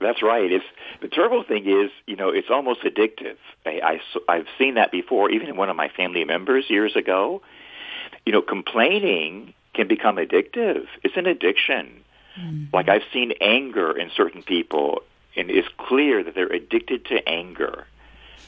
That's 0.00 0.22
right. 0.22 0.50
It's 0.50 0.64
the 1.00 1.08
terrible 1.08 1.42
thing 1.44 1.66
is, 1.66 1.90
you 2.06 2.16
know, 2.16 2.30
it's 2.30 2.48
almost 2.50 2.80
addictive. 2.82 3.36
I, 3.64 4.00
I 4.28 4.32
I've 4.32 4.46
seen 4.58 4.74
that 4.74 4.90
before, 4.90 5.30
even 5.30 5.48
in 5.48 5.56
one 5.56 5.70
of 5.70 5.76
my 5.76 5.88
family 5.88 6.24
members 6.24 6.68
years 6.68 6.96
ago. 6.96 7.42
You 8.24 8.32
know, 8.32 8.42
complaining 8.42 9.54
can 9.74 9.88
become 9.88 10.16
addictive. 10.16 10.86
It's 11.02 11.16
an 11.16 11.26
addiction. 11.26 12.02
Mm-hmm. 12.38 12.64
Like 12.72 12.88
I've 12.88 13.04
seen 13.12 13.32
anger 13.40 13.96
in 13.96 14.10
certain 14.16 14.42
people, 14.42 15.02
and 15.36 15.50
it's 15.50 15.68
clear 15.76 16.22
that 16.24 16.34
they're 16.34 16.46
addicted 16.46 17.04
to 17.06 17.28
anger. 17.28 17.86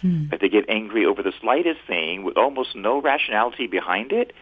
Hmm. 0.01 0.29
That 0.29 0.41
they 0.41 0.49
get 0.49 0.69
angry 0.69 1.07
over 1.07 1.23
the 1.25 1.33
slightest 1.41 1.81
thing 1.87 2.23
with 2.23 2.37
almost 2.37 2.77
no 2.77 3.01
rationality 3.01 3.67
behind 3.67 4.13
it, 4.13 4.33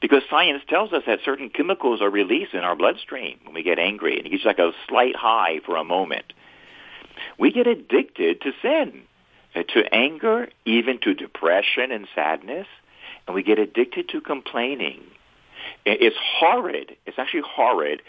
because 0.00 0.22
science 0.30 0.62
tells 0.68 0.92
us 0.92 1.02
that 1.06 1.20
certain 1.22 1.50
chemicals 1.50 2.00
are 2.00 2.08
released 2.08 2.54
in 2.54 2.60
our 2.60 2.74
bloodstream 2.74 3.38
when 3.44 3.54
we 3.54 3.62
get 3.62 3.78
angry, 3.78 4.16
and 4.16 4.26
it 4.26 4.30
gives 4.30 4.44
like 4.44 4.58
a 4.58 4.72
slight 4.88 5.14
high 5.14 5.60
for 5.66 5.76
a 5.76 5.84
moment. 5.84 6.32
We 7.38 7.50
get 7.52 7.66
addicted 7.66 8.40
to 8.42 8.52
sin. 8.62 9.02
uh, 9.56 9.62
to 9.74 9.94
anger, 9.94 10.48
even 10.64 10.98
to 11.00 11.14
depression 11.14 11.90
and 11.90 12.06
sadness, 12.14 12.66
and 13.26 13.34
we 13.34 13.42
get 13.42 13.58
addicted 13.58 14.08
to 14.10 14.20
complaining. 14.20 15.00
It's 15.84 16.16
horrid. 16.20 16.96
It's 17.06 17.18
actually 17.18 17.42
horrid 17.46 18.02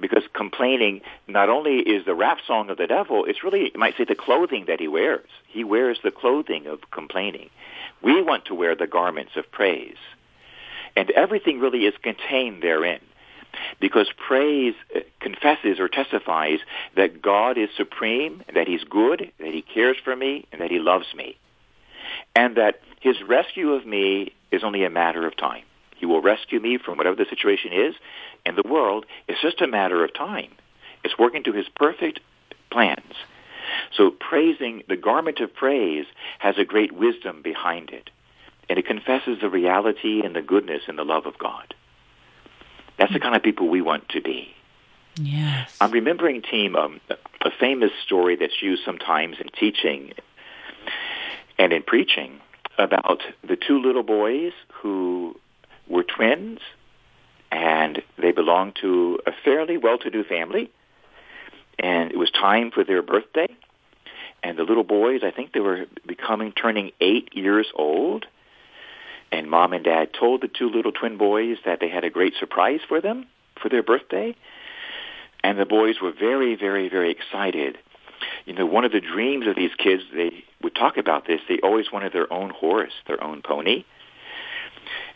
because 0.00 0.22
complaining 0.32 1.02
not 1.28 1.48
only 1.48 1.78
is 1.78 2.06
the 2.06 2.14
rap 2.14 2.38
song 2.46 2.70
of 2.70 2.78
the 2.78 2.86
devil, 2.86 3.24
it's 3.26 3.44
really, 3.44 3.70
you 3.74 3.80
might 3.80 3.96
say, 3.96 4.04
the 4.04 4.14
clothing 4.14 4.64
that 4.68 4.80
he 4.80 4.88
wears. 4.88 5.28
He 5.48 5.64
wears 5.64 5.98
the 6.02 6.10
clothing 6.10 6.66
of 6.66 6.90
complaining. 6.90 7.50
We 8.02 8.22
want 8.22 8.46
to 8.46 8.54
wear 8.54 8.74
the 8.74 8.86
garments 8.86 9.32
of 9.36 9.50
praise. 9.50 9.96
And 10.96 11.10
everything 11.10 11.60
really 11.60 11.84
is 11.86 11.94
contained 12.02 12.62
therein. 12.62 13.00
Because 13.80 14.08
praise 14.16 14.74
uh, 14.94 15.00
confesses 15.20 15.78
or 15.78 15.88
testifies 15.88 16.60
that 16.96 17.20
God 17.22 17.58
is 17.58 17.68
supreme, 17.76 18.42
that 18.54 18.66
He's 18.66 18.84
good, 18.84 19.30
that 19.38 19.52
He 19.52 19.62
cares 19.62 19.96
for 20.02 20.16
me, 20.16 20.46
and 20.52 20.60
that 20.60 20.70
He 20.70 20.78
loves 20.78 21.06
me. 21.14 21.36
And 22.34 22.56
that 22.56 22.80
His 23.00 23.16
rescue 23.26 23.72
of 23.72 23.86
me 23.86 24.32
is 24.50 24.62
only 24.64 24.84
a 24.84 24.90
matter 24.90 25.26
of 25.26 25.36
time. 25.36 25.64
He 25.96 26.06
will 26.06 26.20
rescue 26.20 26.58
me 26.58 26.78
from 26.78 26.98
whatever 26.98 27.14
the 27.14 27.26
situation 27.30 27.72
is 27.72 27.94
in 28.44 28.56
the 28.56 28.68
world. 28.68 29.06
It's 29.28 29.40
just 29.40 29.60
a 29.60 29.68
matter 29.68 30.04
of 30.04 30.12
time. 30.12 30.50
It's 31.04 31.18
working 31.18 31.44
to 31.44 31.52
his 31.52 31.68
perfect 31.68 32.18
plans. 32.70 33.14
So 33.96 34.10
praising, 34.10 34.82
the 34.88 34.96
garment 34.96 35.40
of 35.40 35.54
praise 35.54 36.06
has 36.40 36.56
a 36.58 36.64
great 36.64 36.92
wisdom 36.92 37.40
behind 37.42 37.90
it. 37.90 38.10
And 38.68 38.80
it 38.80 38.86
confesses 38.86 39.38
the 39.40 39.48
reality 39.48 40.22
and 40.24 40.34
the 40.34 40.42
goodness 40.42 40.82
and 40.88 40.98
the 40.98 41.04
love 41.04 41.26
of 41.26 41.38
God. 41.38 41.74
That's 42.98 43.12
the 43.12 43.20
kind 43.20 43.34
of 43.34 43.42
people 43.42 43.68
we 43.68 43.80
want 43.80 44.08
to 44.10 44.20
be. 44.20 44.54
Yes. 45.16 45.76
I'm 45.80 45.90
remembering, 45.90 46.42
team, 46.42 46.76
um, 46.76 47.00
a 47.40 47.50
famous 47.50 47.90
story 48.04 48.36
that's 48.36 48.62
used 48.62 48.82
sometimes 48.84 49.36
in 49.40 49.48
teaching 49.48 50.12
and 51.58 51.72
in 51.72 51.82
preaching 51.82 52.40
about 52.78 53.20
the 53.46 53.56
two 53.56 53.80
little 53.80 54.02
boys 54.02 54.52
who 54.72 55.36
were 55.88 56.02
twins, 56.02 56.60
and 57.50 58.02
they 58.16 58.32
belonged 58.32 58.76
to 58.80 59.18
a 59.26 59.32
fairly 59.44 59.76
well-to-do 59.76 60.24
family. 60.24 60.70
And 61.78 62.10
it 62.10 62.16
was 62.16 62.30
time 62.30 62.70
for 62.70 62.84
their 62.84 63.02
birthday, 63.02 63.48
and 64.42 64.58
the 64.58 64.62
little 64.62 64.84
boys, 64.84 65.20
I 65.22 65.30
think 65.30 65.52
they 65.52 65.60
were 65.60 65.86
becoming 66.06 66.52
turning 66.52 66.92
eight 67.00 67.34
years 67.34 67.66
old. 67.74 68.26
And 69.32 69.50
mom 69.50 69.72
and 69.72 69.82
dad 69.82 70.10
told 70.12 70.42
the 70.42 70.48
two 70.48 70.68
little 70.68 70.92
twin 70.92 71.16
boys 71.16 71.56
that 71.64 71.80
they 71.80 71.88
had 71.88 72.04
a 72.04 72.10
great 72.10 72.34
surprise 72.38 72.80
for 72.86 73.00
them 73.00 73.26
for 73.60 73.70
their 73.70 73.82
birthday. 73.82 74.36
And 75.42 75.58
the 75.58 75.66
boys 75.66 75.96
were 76.00 76.12
very, 76.12 76.54
very, 76.54 76.88
very 76.88 77.10
excited. 77.10 77.78
You 78.44 78.52
know, 78.52 78.66
one 78.66 78.84
of 78.84 78.92
the 78.92 79.00
dreams 79.00 79.46
of 79.48 79.56
these 79.56 79.74
kids, 79.76 80.02
they 80.14 80.44
would 80.62 80.74
talk 80.74 80.98
about 80.98 81.26
this, 81.26 81.40
they 81.48 81.58
always 81.62 81.90
wanted 81.90 82.12
their 82.12 82.32
own 82.32 82.50
horse, 82.50 82.92
their 83.08 83.22
own 83.24 83.42
pony. 83.42 83.84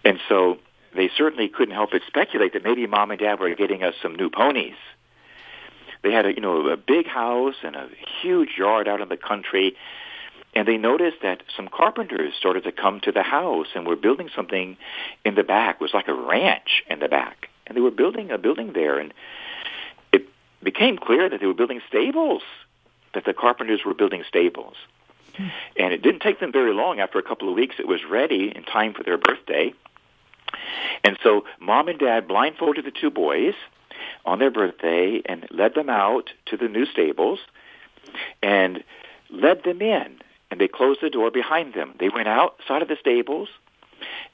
And 0.02 0.18
so 0.28 0.58
they 0.94 1.10
certainly 1.16 1.48
couldn't 1.48 1.74
help 1.74 1.90
but 1.92 2.00
speculate 2.06 2.54
that 2.54 2.64
maybe 2.64 2.86
mom 2.86 3.10
and 3.10 3.20
dad 3.20 3.38
were 3.38 3.54
getting 3.54 3.82
us 3.82 3.94
some 4.02 4.16
new 4.16 4.30
ponies. 4.30 4.76
They 6.02 6.12
had 6.12 6.24
a 6.24 6.32
you 6.32 6.40
know 6.40 6.68
a 6.68 6.76
big 6.76 7.06
house 7.06 7.56
and 7.62 7.76
a 7.76 7.88
huge 8.22 8.50
yard 8.56 8.88
out 8.88 9.00
in 9.00 9.08
the 9.08 9.16
country, 9.16 9.76
and 10.56 10.66
they 10.66 10.78
noticed 10.78 11.18
that 11.22 11.42
some 11.54 11.68
carpenters 11.68 12.32
started 12.34 12.64
to 12.64 12.72
come 12.72 12.98
to 13.00 13.12
the 13.12 13.22
house 13.22 13.66
and 13.74 13.86
were 13.86 13.94
building 13.94 14.30
something 14.34 14.78
in 15.22 15.34
the 15.34 15.42
back. 15.42 15.76
It 15.76 15.82
was 15.82 15.92
like 15.92 16.08
a 16.08 16.14
ranch 16.14 16.82
in 16.88 16.98
the 16.98 17.08
back, 17.08 17.50
and 17.66 17.76
they 17.76 17.82
were 17.82 17.90
building 17.90 18.30
a 18.30 18.38
building 18.38 18.72
there, 18.72 18.98
and 18.98 19.12
it 20.12 20.26
became 20.62 20.96
clear 20.96 21.28
that 21.28 21.40
they 21.40 21.46
were 21.46 21.52
building 21.52 21.82
stables. 21.86 22.42
That 23.12 23.26
the 23.26 23.34
carpenters 23.34 23.80
were 23.84 23.92
building 23.92 24.24
stables. 24.26 24.76
And 25.76 25.92
it 25.92 26.00
didn't 26.00 26.20
take 26.20 26.40
them 26.40 26.52
very 26.52 26.72
long. 26.72 27.00
After 27.00 27.18
a 27.18 27.22
couple 27.22 27.50
of 27.50 27.54
weeks, 27.54 27.76
it 27.78 27.86
was 27.86 28.00
ready 28.10 28.50
in 28.54 28.62
time 28.64 28.94
for 28.94 29.02
their 29.02 29.18
birthday. 29.18 29.74
And 31.04 31.18
so 31.22 31.44
mom 31.60 31.88
and 31.88 31.98
dad 31.98 32.26
blindfolded 32.26 32.86
the 32.86 32.90
two 32.90 33.10
boys 33.10 33.52
on 34.24 34.38
their 34.38 34.50
birthday 34.50 35.20
and 35.26 35.46
led 35.50 35.74
them 35.74 35.90
out 35.90 36.30
to 36.46 36.56
the 36.56 36.68
new 36.68 36.86
stables 36.86 37.40
and 38.42 38.82
led 39.30 39.62
them 39.62 39.82
in. 39.82 40.20
And 40.50 40.60
they 40.60 40.68
closed 40.68 41.00
the 41.02 41.10
door 41.10 41.30
behind 41.30 41.74
them. 41.74 41.94
They 41.98 42.08
went 42.08 42.28
outside 42.28 42.82
of 42.82 42.88
the 42.88 42.96
stables 43.00 43.48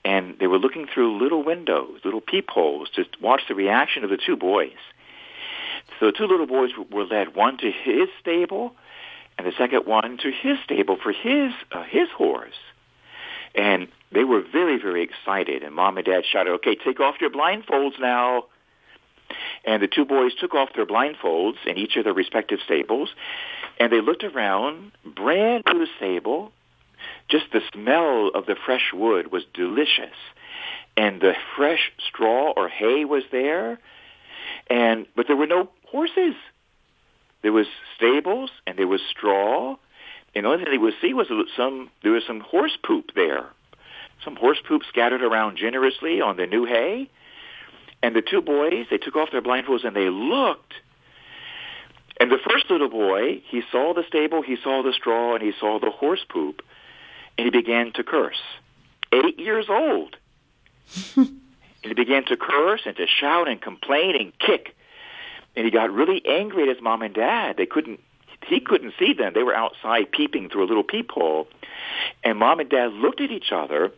and 0.05 0.37
they 0.39 0.47
were 0.47 0.59
looking 0.59 0.87
through 0.93 1.23
little 1.23 1.45
windows, 1.45 2.01
little 2.05 2.21
peepholes 2.21 2.89
to 2.97 3.05
watch 3.21 3.43
the 3.49 3.55
reaction 3.55 4.05
of 4.05 4.11
the 4.11 4.19
two 4.19 4.37
boys. 4.37 4.77
So 5.99 6.07
the 6.07 6.13
two 6.13 6.27
little 6.27 6.47
boys 6.47 6.71
were 6.91 7.05
led 7.05 7.35
one 7.35 7.57
to 7.59 7.71
his 7.71 8.09
stable 8.21 8.75
and 9.39 9.47
the 9.47 9.53
second 9.57 9.87
one 9.87 10.19
to 10.19 10.31
his 10.31 10.59
stable 10.65 10.99
for 11.03 11.13
his 11.13 11.53
uh, 11.71 11.85
his 11.85 12.09
horse. 12.17 12.55
And 13.55 13.89
they 14.13 14.25
were 14.25 14.41
very, 14.41 14.79
very 14.81 15.03
excited. 15.03 15.63
And 15.63 15.75
mom 15.75 15.97
and 15.99 16.07
dad 16.07 16.25
shouted, 16.31 16.53
okay, 16.55 16.75
take 16.75 17.01
off 17.01 17.17
your 17.21 17.31
blindfolds 17.31 18.01
now. 18.01 18.45
And 19.65 19.83
the 19.83 19.89
two 19.89 20.05
boys 20.05 20.33
took 20.35 20.55
off 20.55 20.71
their 20.75 20.87
blindfolds 20.87 21.57
in 21.67 21.79
each 21.79 21.97
of 21.97 22.05
their 22.05 22.13
respective 22.13 22.61
stables. 22.65 23.11
And 23.79 23.93
they 23.93 24.01
looked 24.01 24.25
around, 24.25 24.93
brand 25.05 25.65
new 25.67 25.87
stable. 25.97 26.53
Just 27.29 27.47
the 27.53 27.61
smell 27.73 28.31
of 28.35 28.47
the 28.47 28.57
fresh 28.67 28.93
wood 28.93 29.33
was 29.33 29.43
delicious. 29.55 30.17
And 30.97 31.21
the 31.21 31.35
fresh 31.57 31.91
straw 32.07 32.53
or 32.57 32.69
hay 32.69 33.05
was 33.05 33.25
there. 33.33 33.79
And, 34.69 35.07
but 35.17 35.27
there 35.27 35.37
were 35.37 35.47
no 35.47 35.71
horses. 35.91 36.35
There 37.43 37.53
was 37.53 37.67
stables 37.97 38.51
and 38.67 38.79
there 38.79 38.87
was 38.87 39.01
straw. 39.11 39.77
And 40.35 40.45
the 40.45 40.49
only 40.49 40.65
thing 40.65 40.73
they 40.73 40.79
would 40.79 40.95
see 41.01 41.13
was 41.15 41.27
some, 41.57 41.91
there 42.03 42.13
was 42.13 42.25
some 42.27 42.41
horse 42.41 42.77
poop 42.83 43.13
there 43.15 43.51
some 44.25 44.37
horse 44.37 44.59
poop 44.67 44.83
scattered 44.89 45.23
around 45.23 45.57
generously 45.57 46.21
on 46.21 46.37
the 46.37 46.47
new 46.47 46.65
hay. 46.65 47.11
And 48.03 48.17
the 48.17 48.23
two 48.23 48.43
boys, 48.43 48.87
they 48.91 48.99
took 48.99 49.17
off 49.17 49.31
their 49.31 49.43
blindfolds 49.43 49.85
and 49.85 49.95
they 49.95 50.09
looked. 50.09 50.75
And 52.23 52.31
the 52.31 52.39
first 52.39 52.71
little 52.71 52.89
boy, 52.89 53.43
he 53.49 53.63
saw 53.73 53.95
the 53.95 54.05
stable, 54.07 54.43
he 54.43 54.57
saw 54.63 54.85
the 54.85 54.93
straw, 54.93 55.35
and 55.35 55.43
he 55.43 55.51
saw 55.59 55.81
the 55.81 55.91
horse 55.91 56.25
poop, 56.29 56.63
and 57.37 57.47
he 57.47 57.51
began 57.51 57.91
to 57.95 58.05
curse. 58.05 58.41
Eight 59.13 59.41
years 59.41 59.67
old. 59.69 60.15
and 61.17 61.41
he 61.83 61.95
began 61.95 62.25
to 62.27 62.37
curse 62.37 62.83
and 62.87 62.97
to 62.97 63.09
shout 63.09 63.49
and 63.49 63.61
complain 63.61 64.15
and 64.15 64.39
kick. 64.39 64.77
And 65.57 65.65
he 65.65 65.73
got 65.73 65.93
really 65.93 66.23
angry 66.25 66.63
at 66.63 66.69
his 66.69 66.81
mom 66.81 67.03
and 67.03 67.13
dad. 67.13 67.57
They 67.57 67.67
couldn't 67.67 67.99
he 68.47 68.61
couldn't 68.61 68.95
see 69.01 69.15
them. 69.15 69.33
They 69.35 69.43
were 69.43 69.55
outside 69.55 70.13
peeping 70.13 70.49
through 70.49 70.63
a 70.63 70.69
little 70.71 70.85
peephole. 70.85 71.49
And 72.23 72.39
mom 72.39 72.61
and 72.61 72.71
dad 72.71 72.93
looked 72.93 73.21
at 73.21 73.33
each 73.33 73.51
other 73.51 73.91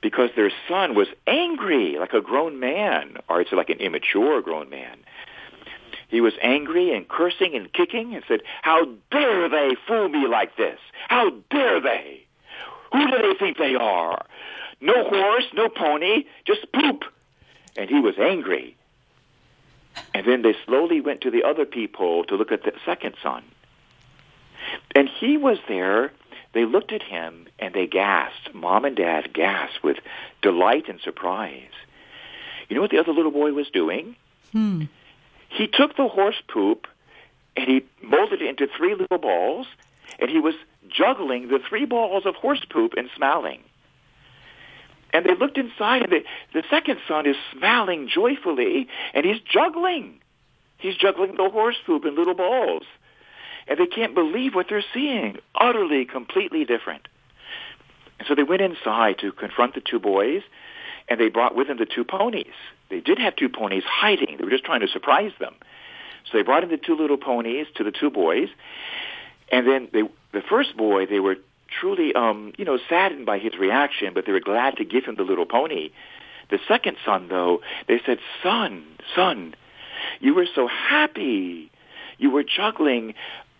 because 0.00 0.30
their 0.34 0.50
son 0.68 0.96
was 0.96 1.06
angry 1.28 1.96
like 1.96 2.12
a 2.12 2.20
grown 2.20 2.58
man, 2.58 3.18
or 3.28 3.40
it's 3.40 3.52
like 3.52 3.70
an 3.70 3.78
immature 3.78 4.42
grown 4.42 4.68
man. 4.68 4.98
He 6.08 6.20
was 6.20 6.32
angry 6.42 6.94
and 6.94 7.06
cursing 7.06 7.54
and 7.54 7.72
kicking 7.72 8.14
and 8.14 8.24
said, 8.26 8.42
How 8.62 8.86
dare 9.10 9.48
they 9.48 9.76
fool 9.86 10.08
me 10.08 10.26
like 10.26 10.56
this? 10.56 10.78
How 11.08 11.30
dare 11.50 11.80
they? 11.80 12.24
Who 12.92 13.06
do 13.10 13.18
they 13.22 13.34
think 13.38 13.58
they 13.58 13.74
are? 13.74 14.24
No 14.80 15.04
horse, 15.04 15.44
no 15.52 15.68
pony, 15.68 16.24
just 16.46 16.72
poop. 16.72 17.04
And 17.76 17.90
he 17.90 18.00
was 18.00 18.18
angry. 18.18 18.76
And 20.14 20.26
then 20.26 20.42
they 20.42 20.54
slowly 20.64 21.00
went 21.00 21.20
to 21.22 21.30
the 21.30 21.44
other 21.44 21.66
peephole 21.66 22.24
to 22.24 22.36
look 22.36 22.52
at 22.52 22.62
the 22.62 22.72
second 22.86 23.16
son. 23.22 23.42
And 24.94 25.08
he 25.08 25.36
was 25.36 25.58
there 25.68 26.12
they 26.52 26.64
looked 26.64 26.92
at 26.92 27.02
him 27.02 27.46
and 27.58 27.74
they 27.74 27.86
gasped. 27.86 28.54
Mom 28.54 28.84
and 28.84 28.96
dad 28.96 29.32
gasped 29.32 29.82
with 29.82 29.98
delight 30.42 30.88
and 30.88 31.00
surprise. 31.00 31.70
You 32.68 32.76
know 32.76 32.82
what 32.82 32.90
the 32.90 32.98
other 32.98 33.12
little 33.12 33.30
boy 33.30 33.52
was 33.52 33.68
doing? 33.70 34.16
Hmm. 34.52 34.84
He 35.48 35.66
took 35.66 35.96
the 35.96 36.08
horse 36.08 36.40
poop 36.48 36.86
and 37.56 37.68
he 37.68 37.84
molded 38.02 38.42
it 38.42 38.48
into 38.48 38.66
three 38.76 38.94
little 38.94 39.18
balls 39.18 39.66
and 40.18 40.30
he 40.30 40.38
was 40.38 40.54
juggling 40.88 41.48
the 41.48 41.58
three 41.68 41.84
balls 41.84 42.24
of 42.26 42.34
horse 42.34 42.64
poop 42.70 42.94
and 42.96 43.08
smiling. 43.16 43.60
And 45.12 45.24
they 45.24 45.34
looked 45.34 45.56
inside 45.56 46.02
and 46.02 46.12
the, 46.12 46.24
the 46.52 46.62
second 46.70 46.98
son 47.08 47.26
is 47.26 47.36
smiling 47.52 48.08
joyfully 48.12 48.88
and 49.14 49.24
he's 49.24 49.40
juggling. 49.40 50.20
He's 50.76 50.96
juggling 50.96 51.36
the 51.36 51.48
horse 51.48 51.76
poop 51.86 52.04
in 52.04 52.14
little 52.14 52.34
balls 52.34 52.84
and 53.68 53.78
they 53.78 53.86
can't 53.86 54.14
believe 54.14 54.54
what 54.54 54.66
they're 54.68 54.84
seeing. 54.94 55.38
Utterly, 55.54 56.04
completely 56.04 56.64
different. 56.64 57.06
And 58.18 58.26
so 58.26 58.34
they 58.34 58.42
went 58.42 58.62
inside 58.62 59.18
to 59.20 59.30
confront 59.30 59.74
the 59.74 59.80
two 59.80 60.00
boys, 60.00 60.42
and 61.08 61.20
they 61.20 61.28
brought 61.28 61.54
with 61.54 61.68
them 61.68 61.78
the 61.78 61.86
two 61.86 62.04
ponies. 62.04 62.46
They 62.90 63.00
did 63.00 63.18
have 63.18 63.36
two 63.36 63.48
ponies 63.48 63.84
hiding. 63.86 64.36
They 64.38 64.44
were 64.44 64.50
just 64.50 64.64
trying 64.64 64.80
to 64.80 64.88
surprise 64.88 65.32
them. 65.38 65.54
So 66.30 66.38
they 66.38 66.42
brought 66.42 66.64
in 66.64 66.70
the 66.70 66.76
two 66.76 66.96
little 66.96 67.16
ponies 67.16 67.66
to 67.76 67.84
the 67.84 67.92
two 67.92 68.10
boys, 68.10 68.48
and 69.50 69.66
then 69.66 69.88
they, 69.92 70.02
the 70.32 70.42
first 70.42 70.76
boy, 70.76 71.06
they 71.06 71.20
were 71.20 71.36
truly, 71.68 72.14
um, 72.14 72.52
you 72.58 72.64
know, 72.64 72.78
saddened 72.88 73.26
by 73.26 73.38
his 73.38 73.54
reaction, 73.58 74.12
but 74.14 74.26
they 74.26 74.32
were 74.32 74.40
glad 74.40 74.76
to 74.76 74.84
give 74.84 75.04
him 75.04 75.16
the 75.16 75.22
little 75.22 75.46
pony. 75.46 75.90
The 76.50 76.58
second 76.66 76.96
son, 77.04 77.28
though, 77.28 77.60
they 77.88 78.00
said, 78.04 78.18
"Son, 78.42 78.84
son, 79.14 79.54
you 80.20 80.34
were 80.34 80.46
so 80.54 80.66
happy. 80.66 81.70
You 82.18 82.30
were 82.30 82.42
juggling 82.42 83.14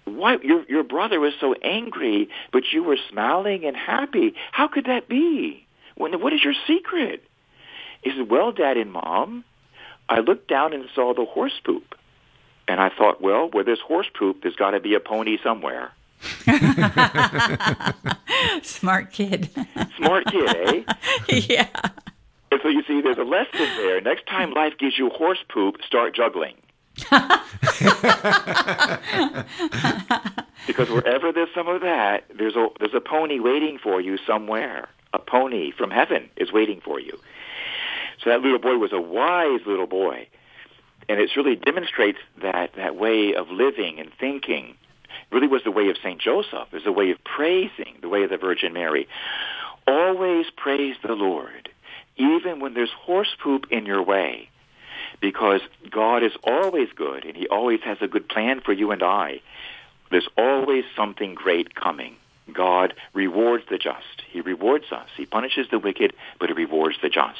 why 0.04 0.38
your 0.42 0.64
your 0.68 0.82
brother 0.82 1.20
was 1.20 1.34
so 1.38 1.54
angry, 1.62 2.28
but 2.52 2.64
you 2.72 2.82
were 2.82 2.96
smiling 3.10 3.64
and 3.64 3.76
happy. 3.76 4.34
How 4.52 4.68
could 4.68 4.86
that 4.86 5.08
be? 5.08 5.66
When, 5.96 6.20
what 6.20 6.32
is 6.32 6.42
your 6.42 6.54
secret? 6.66 7.27
He 8.02 8.10
said, 8.10 8.30
well, 8.30 8.52
Dad 8.52 8.76
and 8.76 8.92
Mom, 8.92 9.44
I 10.08 10.20
looked 10.20 10.48
down 10.48 10.72
and 10.72 10.84
saw 10.94 11.14
the 11.14 11.24
horse 11.24 11.58
poop. 11.64 11.94
And 12.66 12.80
I 12.80 12.90
thought, 12.90 13.20
well, 13.20 13.48
where 13.50 13.64
there's 13.64 13.80
horse 13.80 14.08
poop, 14.18 14.42
there's 14.42 14.56
got 14.56 14.72
to 14.72 14.80
be 14.80 14.94
a 14.94 15.00
pony 15.00 15.38
somewhere. 15.42 15.92
Smart 18.62 19.12
kid. 19.12 19.50
Smart 19.96 20.26
kid, 20.26 20.56
eh? 20.56 20.82
yeah. 21.48 21.68
And 22.50 22.60
so 22.62 22.68
you 22.68 22.82
see, 22.86 23.00
there's 23.00 23.18
a 23.18 23.24
lesson 23.24 23.60
there. 23.76 24.00
Next 24.00 24.26
time 24.26 24.52
life 24.52 24.74
gives 24.78 24.98
you 24.98 25.10
horse 25.10 25.38
poop, 25.48 25.76
start 25.86 26.14
juggling. 26.14 26.54
because 30.66 30.90
wherever 30.90 31.30
there's 31.32 31.48
some 31.54 31.68
of 31.68 31.82
that, 31.82 32.24
there's 32.36 32.56
a 32.56 32.68
there's 32.80 32.94
a 32.94 33.00
pony 33.00 33.38
waiting 33.38 33.78
for 33.80 34.00
you 34.00 34.18
somewhere. 34.26 34.88
A 35.12 35.20
pony 35.20 35.70
from 35.70 35.90
heaven 35.90 36.28
is 36.36 36.52
waiting 36.52 36.80
for 36.80 36.98
you. 36.98 37.16
So 38.22 38.30
that 38.30 38.40
little 38.40 38.58
boy 38.58 38.76
was 38.76 38.92
a 38.92 39.00
wise 39.00 39.60
little 39.66 39.86
boy, 39.86 40.28
and 41.08 41.20
it 41.20 41.30
really 41.36 41.56
demonstrates 41.56 42.18
that 42.42 42.72
that 42.76 42.96
way 42.96 43.34
of 43.34 43.50
living 43.50 44.00
and 44.00 44.10
thinking. 44.18 44.74
Really 45.30 45.46
was 45.46 45.62
the 45.64 45.70
way 45.70 45.88
of 45.90 45.96
Saint 46.02 46.20
Joseph. 46.20 46.72
Is 46.72 46.84
the 46.84 46.92
way 46.92 47.10
of 47.10 47.22
praising, 47.22 47.96
the 48.00 48.08
way 48.08 48.24
of 48.24 48.30
the 48.30 48.36
Virgin 48.36 48.72
Mary. 48.72 49.08
Always 49.86 50.46
praise 50.56 50.96
the 51.02 51.14
Lord, 51.14 51.68
even 52.16 52.60
when 52.60 52.74
there's 52.74 52.90
horse 52.90 53.34
poop 53.42 53.66
in 53.70 53.86
your 53.86 54.02
way 54.02 54.48
because 55.20 55.60
God 55.90 56.22
is 56.22 56.32
always 56.44 56.88
good 56.94 57.24
and 57.24 57.36
he 57.36 57.48
always 57.48 57.80
has 57.82 57.98
a 58.00 58.08
good 58.08 58.28
plan 58.28 58.60
for 58.60 58.72
you 58.72 58.90
and 58.90 59.02
I. 59.02 59.40
There's 60.10 60.28
always 60.36 60.84
something 60.96 61.34
great 61.34 61.74
coming. 61.74 62.16
God 62.52 62.94
rewards 63.12 63.64
the 63.68 63.78
just. 63.78 64.22
He 64.30 64.40
rewards 64.40 64.86
us. 64.90 65.08
He 65.16 65.26
punishes 65.26 65.68
the 65.70 65.78
wicked, 65.78 66.14
but 66.40 66.48
he 66.48 66.54
rewards 66.54 66.96
the 67.02 67.10
just. 67.10 67.38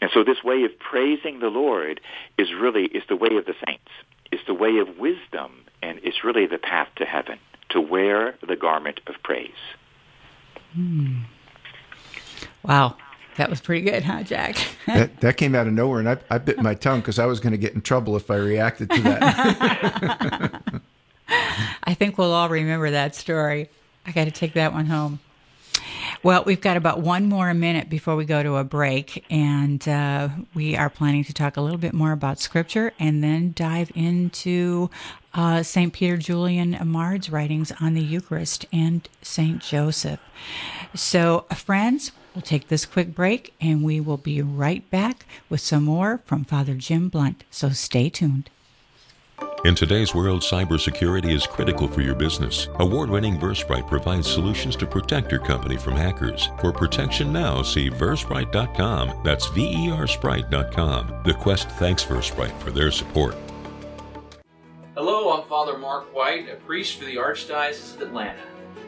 And 0.00 0.10
so 0.12 0.24
this 0.24 0.42
way 0.42 0.64
of 0.64 0.78
praising 0.78 1.40
the 1.40 1.48
Lord 1.48 2.00
is 2.38 2.48
really 2.52 2.84
is 2.86 3.02
the 3.08 3.16
way 3.16 3.36
of 3.36 3.46
the 3.46 3.54
saints. 3.66 3.90
It's 4.32 4.44
the 4.46 4.54
way 4.54 4.78
of 4.78 4.98
wisdom 4.98 5.64
and 5.82 6.00
it's 6.02 6.24
really 6.24 6.46
the 6.46 6.58
path 6.58 6.88
to 6.96 7.04
heaven, 7.04 7.38
to 7.70 7.80
wear 7.80 8.34
the 8.46 8.56
garment 8.56 9.00
of 9.06 9.14
praise. 9.22 9.50
Hmm. 10.74 11.20
Wow. 12.62 12.96
That 13.36 13.48
was 13.48 13.60
pretty 13.60 13.82
good, 13.82 14.02
huh, 14.02 14.22
Jack? 14.22 14.56
that, 14.86 15.20
that 15.20 15.36
came 15.36 15.54
out 15.54 15.66
of 15.66 15.72
nowhere, 15.72 16.00
and 16.00 16.08
I, 16.08 16.18
I 16.28 16.38
bit 16.38 16.60
my 16.60 16.74
tongue 16.74 17.00
because 17.00 17.18
I 17.18 17.26
was 17.26 17.40
going 17.40 17.52
to 17.52 17.58
get 17.58 17.74
in 17.74 17.80
trouble 17.80 18.16
if 18.16 18.30
I 18.30 18.36
reacted 18.36 18.90
to 18.90 19.00
that. 19.02 20.62
I 21.84 21.94
think 21.94 22.18
we'll 22.18 22.32
all 22.32 22.48
remember 22.48 22.90
that 22.90 23.14
story. 23.14 23.70
I 24.04 24.12
got 24.12 24.24
to 24.24 24.30
take 24.30 24.54
that 24.54 24.72
one 24.72 24.86
home. 24.86 25.20
Well, 26.22 26.44
we've 26.44 26.60
got 26.60 26.76
about 26.76 27.00
one 27.00 27.28
more 27.28 27.52
minute 27.54 27.88
before 27.88 28.16
we 28.16 28.24
go 28.24 28.42
to 28.42 28.56
a 28.56 28.64
break, 28.64 29.24
and 29.30 29.86
uh, 29.88 30.28
we 30.54 30.76
are 30.76 30.90
planning 30.90 31.24
to 31.24 31.32
talk 31.32 31.56
a 31.56 31.60
little 31.60 31.78
bit 31.78 31.94
more 31.94 32.12
about 32.12 32.38
Scripture 32.38 32.92
and 32.98 33.22
then 33.24 33.52
dive 33.54 33.90
into 33.94 34.90
uh, 35.34 35.62
St. 35.62 35.92
Peter 35.92 36.16
Julian 36.16 36.74
Eymard's 36.74 37.30
writings 37.30 37.72
on 37.80 37.94
the 37.94 38.02
Eucharist 38.02 38.66
and 38.72 39.08
St. 39.22 39.60
Joseph. 39.60 40.20
So, 40.94 41.46
friends, 41.54 42.12
we'll 42.34 42.42
take 42.42 42.68
this 42.68 42.84
quick 42.84 43.14
break 43.14 43.54
and 43.60 43.82
we 43.82 44.00
will 44.00 44.16
be 44.16 44.42
right 44.42 44.88
back 44.90 45.24
with 45.48 45.60
some 45.60 45.84
more 45.84 46.20
from 46.24 46.44
Father 46.44 46.74
Jim 46.74 47.08
Blount. 47.08 47.44
So, 47.50 47.70
stay 47.70 48.08
tuned. 48.08 48.50
In 49.62 49.74
today's 49.74 50.14
world, 50.14 50.40
cybersecurity 50.40 51.34
is 51.34 51.46
critical 51.46 51.86
for 51.86 52.00
your 52.00 52.14
business. 52.14 52.68
Award-winning 52.78 53.38
Versprite 53.38 53.86
provides 53.86 54.26
solutions 54.26 54.74
to 54.76 54.86
protect 54.86 55.30
your 55.30 55.40
company 55.40 55.76
from 55.76 55.96
hackers. 55.96 56.48
For 56.62 56.72
protection 56.72 57.30
now, 57.30 57.60
see 57.60 57.90
Versprite.com. 57.90 59.20
That's 59.22 59.48
V-E-R-Sprite.com. 59.48 61.22
The 61.26 61.34
Quest 61.34 61.68
thanks 61.72 62.02
Versprite 62.02 62.56
for 62.58 62.70
their 62.70 62.90
support. 62.90 63.36
Hello, 64.96 65.38
I'm 65.38 65.46
Father 65.46 65.76
Mark 65.76 66.14
White, 66.14 66.48
a 66.48 66.56
priest 66.56 66.98
for 66.98 67.04
the 67.04 67.16
Archdiocese 67.16 67.96
of 67.96 68.00
Atlanta. 68.00 68.40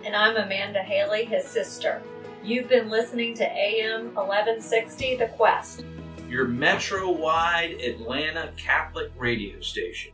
And 0.06 0.16
I'm 0.16 0.36
Amanda 0.36 0.82
Haley, 0.82 1.26
his 1.26 1.44
sister. 1.44 2.00
You've 2.42 2.70
been 2.70 2.88
listening 2.88 3.34
to 3.34 3.44
AM 3.44 4.14
1160 4.14 5.16
The 5.16 5.28
Quest, 5.28 5.84
your 6.30 6.46
metro 6.46 7.10
wide 7.10 7.72
Atlanta 7.72 8.52
Catholic 8.56 9.12
radio 9.18 9.60
station. 9.60 10.12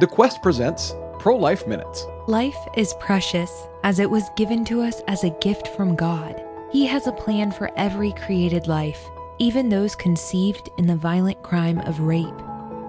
The 0.00 0.08
Quest 0.08 0.42
presents 0.42 0.92
Pro 1.20 1.36
Life 1.36 1.68
Minutes. 1.68 2.04
Life 2.26 2.58
is 2.76 2.96
precious 2.98 3.68
as 3.84 4.00
it 4.00 4.10
was 4.10 4.28
given 4.34 4.64
to 4.64 4.82
us 4.82 5.00
as 5.06 5.22
a 5.22 5.30
gift 5.40 5.68
from 5.68 5.94
God. 5.94 6.44
He 6.72 6.84
has 6.84 7.06
a 7.06 7.12
plan 7.12 7.52
for 7.52 7.70
every 7.76 8.10
created 8.10 8.66
life, 8.66 9.08
even 9.38 9.68
those 9.68 9.94
conceived 9.94 10.68
in 10.78 10.88
the 10.88 10.96
violent 10.96 11.40
crime 11.44 11.78
of 11.78 12.00
rape. 12.00 12.26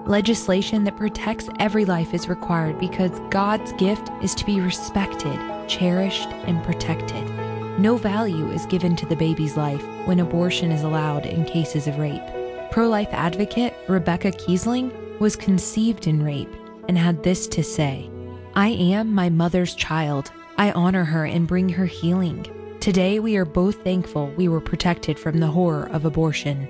Legislation 0.08 0.84
that 0.86 0.98
protects 0.98 1.48
every 1.60 1.86
life 1.86 2.12
is 2.16 2.28
required 2.28 2.80
because 2.80 3.22
God's 3.30 3.72
gift 3.74 4.10
is 4.24 4.34
to 4.34 4.44
be 4.44 4.60
respected, 4.60 5.40
cherished, 5.68 6.30
and 6.48 6.64
protected. 6.64 7.24
No 7.78 7.98
value 7.98 8.50
is 8.50 8.66
given 8.66 8.96
to 8.96 9.06
the 9.06 9.16
baby's 9.16 9.56
life 9.56 9.86
when 10.06 10.22
abortion 10.22 10.72
is 10.72 10.82
allowed 10.82 11.28
in 11.28 11.46
cases 11.46 11.86
of 11.86 12.00
rape. 12.00 12.24
Pro 12.72 12.90
life 12.90 13.10
advocate 13.12 13.76
Rebecca 13.88 14.32
Kiesling 14.32 15.20
was 15.20 15.36
conceived 15.36 16.08
in 16.08 16.24
rape 16.24 16.50
and 16.88 16.98
had 16.98 17.24
this 17.24 17.48
to 17.48 17.64
say 17.64 18.10
I 18.56 18.70
am 18.70 19.14
my 19.14 19.30
mother's 19.30 19.76
child. 19.76 20.32
I 20.58 20.72
honor 20.72 21.04
her 21.04 21.26
and 21.26 21.48
bring 21.48 21.68
her 21.70 21.86
healing. 21.86 22.46
Today 22.80 23.20
we 23.20 23.36
are 23.36 23.46
both 23.46 23.84
thankful 23.84 24.32
we 24.38 24.48
were 24.48 24.62
protected 24.62 25.20
from 25.20 25.40
the 25.40 25.48
horror 25.48 25.90
of 25.90 26.06
abortion. 26.06 26.68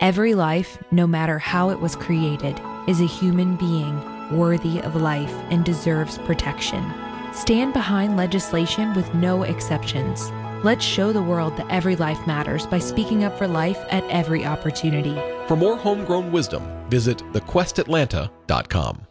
Every 0.00 0.34
life, 0.34 0.82
no 0.90 1.06
matter 1.06 1.38
how 1.38 1.70
it 1.70 1.78
was 1.78 1.94
created, 1.94 2.60
is 2.88 3.00
a 3.00 3.06
human 3.06 3.56
being 3.56 4.00
worthy 4.36 4.80
of 4.80 4.96
life 4.96 5.32
and 5.50 5.64
deserves 5.64 6.18
protection. 6.18 6.84
Stand 7.32 7.72
behind 7.72 8.16
legislation 8.16 8.94
with 8.94 9.12
no 9.14 9.42
exceptions. 9.42 10.30
Let's 10.64 10.84
show 10.84 11.12
the 11.12 11.22
world 11.22 11.56
that 11.56 11.70
every 11.70 11.96
life 11.96 12.26
matters 12.26 12.66
by 12.66 12.78
speaking 12.78 13.24
up 13.24 13.36
for 13.38 13.46
life 13.46 13.78
at 13.90 14.04
every 14.04 14.44
opportunity. 14.44 15.14
For 15.46 15.56
more 15.56 15.76
homegrown 15.76 16.32
wisdom, 16.32 16.62
visit 16.88 17.18
thequestatlanta.com. 17.32 19.06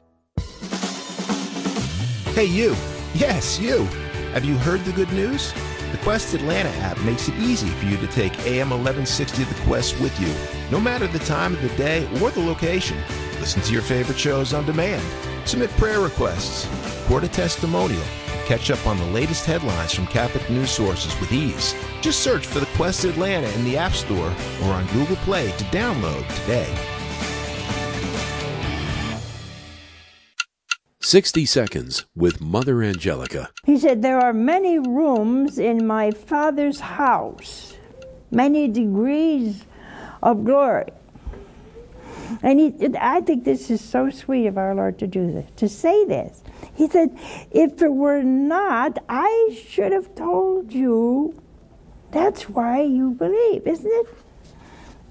Hey, 2.39 2.45
you. 2.45 2.73
Yes, 3.13 3.60
you. 3.60 3.84
Have 4.32 4.45
you 4.45 4.56
heard 4.60 4.86
the 4.86 4.93
good 4.93 5.12
news? 5.12 5.52
The 5.91 5.99
Quest 6.04 6.34
Atlanta 6.34 6.69
app 6.78 6.97
makes 7.02 7.28
it 7.28 7.36
easy 7.36 7.67
for 7.67 7.86
you 7.86 7.97
to 7.97 8.08
take 8.08 8.32
AM 8.45 8.69
1160 8.69 9.43
The 9.43 9.62
Quest 9.63 9.99
with 9.99 10.17
you, 10.21 10.34
no 10.71 10.80
matter 10.80 11.06
the 11.06 11.19
time 11.19 11.54
of 11.54 11.62
the 11.62 11.75
day 11.75 12.06
or 12.21 12.32
the 12.32 12.39
location. 12.39 12.97
Listen 13.41 13.62
to 13.63 13.73
your 13.73 13.82
favorite 13.82 14.17
shows 14.17 14.54
on 14.54 14.65
demand. 14.65 15.04
Submit 15.45 15.69
prayer 15.71 15.99
requests, 15.99 16.65
record 17.02 17.25
a 17.25 17.28
testimonial, 17.28 18.06
catch 18.45 18.71
up 18.71 18.88
on 18.88 18.97
the 18.97 19.06
latest 19.08 19.45
headlines 19.45 19.93
from 19.93 20.08
Catholic 20.08 20.49
news 20.49 20.71
sources 20.71 21.19
with 21.19 21.34
ease. 21.34 21.75
Just 21.99 22.21
search 22.21 22.45
for 22.45 22.62
The 22.62 22.73
Quest 22.78 23.04
Atlanta 23.04 23.49
in 23.49 23.65
the 23.65 23.75
App 23.75 23.91
Store 23.91 24.34
or 24.63 24.69
on 24.71 24.88
Google 24.93 25.17
Play 25.17 25.52
to 25.52 25.63
download 25.65 26.25
today. 26.39 26.73
60 31.10 31.48
Seconds 31.48 32.06
with 32.15 32.39
Mother 32.39 32.84
Angelica. 32.84 33.50
He 33.65 33.80
said, 33.80 34.04
There 34.04 34.19
are 34.19 34.32
many 34.32 34.78
rooms 34.78 35.58
in 35.58 35.88
my 35.88 36.12
Father's 36.12 36.80
house, 36.80 37.76
many 38.30 38.67
degrees 38.67 39.65
of 40.22 40.45
glory. 40.45 40.91
And 42.43 42.60
he, 42.60 42.95
I 43.00 43.22
think 43.22 43.43
this 43.43 43.72
is 43.72 43.82
so 43.82 44.12
sweet 44.12 44.45
of 44.45 44.60
our 44.60 44.76
Lord 44.76 45.00
to 45.00 45.08
do 45.08 45.32
this, 45.32 45.50
to 45.56 45.67
say 45.67 46.06
this. 46.06 46.43
He 46.76 46.88
said, 46.88 47.17
If 47.50 47.82
it 47.82 47.91
were 47.91 48.22
not, 48.22 49.04
I 49.10 49.60
should 49.67 49.91
have 49.91 50.13
told 50.13 50.72
you. 50.72 51.41
That's 52.12 52.48
why 52.48 52.84
you 52.84 53.13
believe, 53.13 53.65
isn't 53.65 53.91
it? 53.91 54.08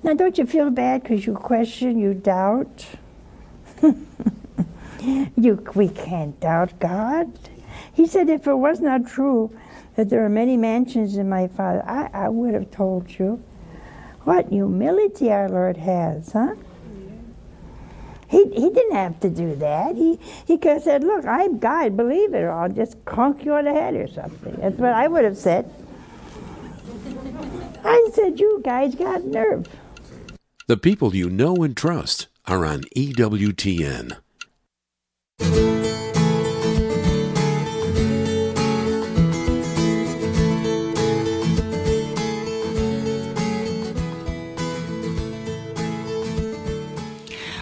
Now, 0.05 0.15
don't 0.15 0.39
you 0.39 0.47
feel 0.47 0.71
bad 0.71 1.03
because 1.03 1.27
you 1.27 1.35
question, 1.35 1.99
you 1.99 2.15
doubt? 2.15 2.87
You, 5.01 5.65
we 5.75 5.89
can't 5.89 6.39
doubt 6.41 6.79
God. 6.81 7.39
He 7.93 8.07
said, 8.07 8.29
if 8.29 8.47
it 8.47 8.55
was 8.55 8.81
not 8.81 9.07
true 9.07 9.57
that 9.97 10.09
there 10.09 10.25
are 10.25 10.29
many 10.29 10.57
mansions 10.57 11.17
in 11.17 11.29
my 11.29 11.49
Father, 11.49 11.85
I, 11.87 12.09
I 12.13 12.29
would 12.29 12.55
have 12.55 12.71
told 12.71 13.19
you. 13.19 13.43
What 14.25 14.49
humility 14.49 15.33
our 15.33 15.49
Lord 15.49 15.77
has, 15.79 16.33
huh? 16.33 16.55
He, 18.29 18.45
he 18.51 18.69
didn't 18.71 18.95
have 18.95 19.19
to 19.21 19.31
do 19.31 19.57
that. 19.57 19.97
He, 19.97 20.21
he 20.47 20.59
could 20.59 20.73
have 20.75 20.83
said, 20.83 21.03
Look, 21.03 21.25
I'm 21.25 21.59
God, 21.59 21.97
believe 21.97 22.35
it, 22.35 22.43
or 22.43 22.51
I'll 22.51 22.69
just 22.69 23.03
conk 23.07 23.45
you 23.45 23.55
on 23.55 23.65
the 23.65 23.73
head 23.73 23.95
or 23.95 24.07
something. 24.07 24.55
That's 24.57 24.77
what 24.77 24.93
I 24.93 25.09
would 25.09 25.25
have 25.25 25.39
said. 25.39 25.73
I 27.85 28.11
said, 28.13 28.39
You 28.39 28.61
guys 28.63 28.95
got 28.95 29.25
nerve. 29.25 29.67
The 30.67 30.77
people 30.77 31.17
you 31.17 31.31
know 31.31 31.57
and 31.57 31.75
trust 31.75 32.27
are 32.47 32.67
on 32.67 32.83
EWTN. 32.95 34.19
Thank 35.39 35.55
you. 35.55 35.78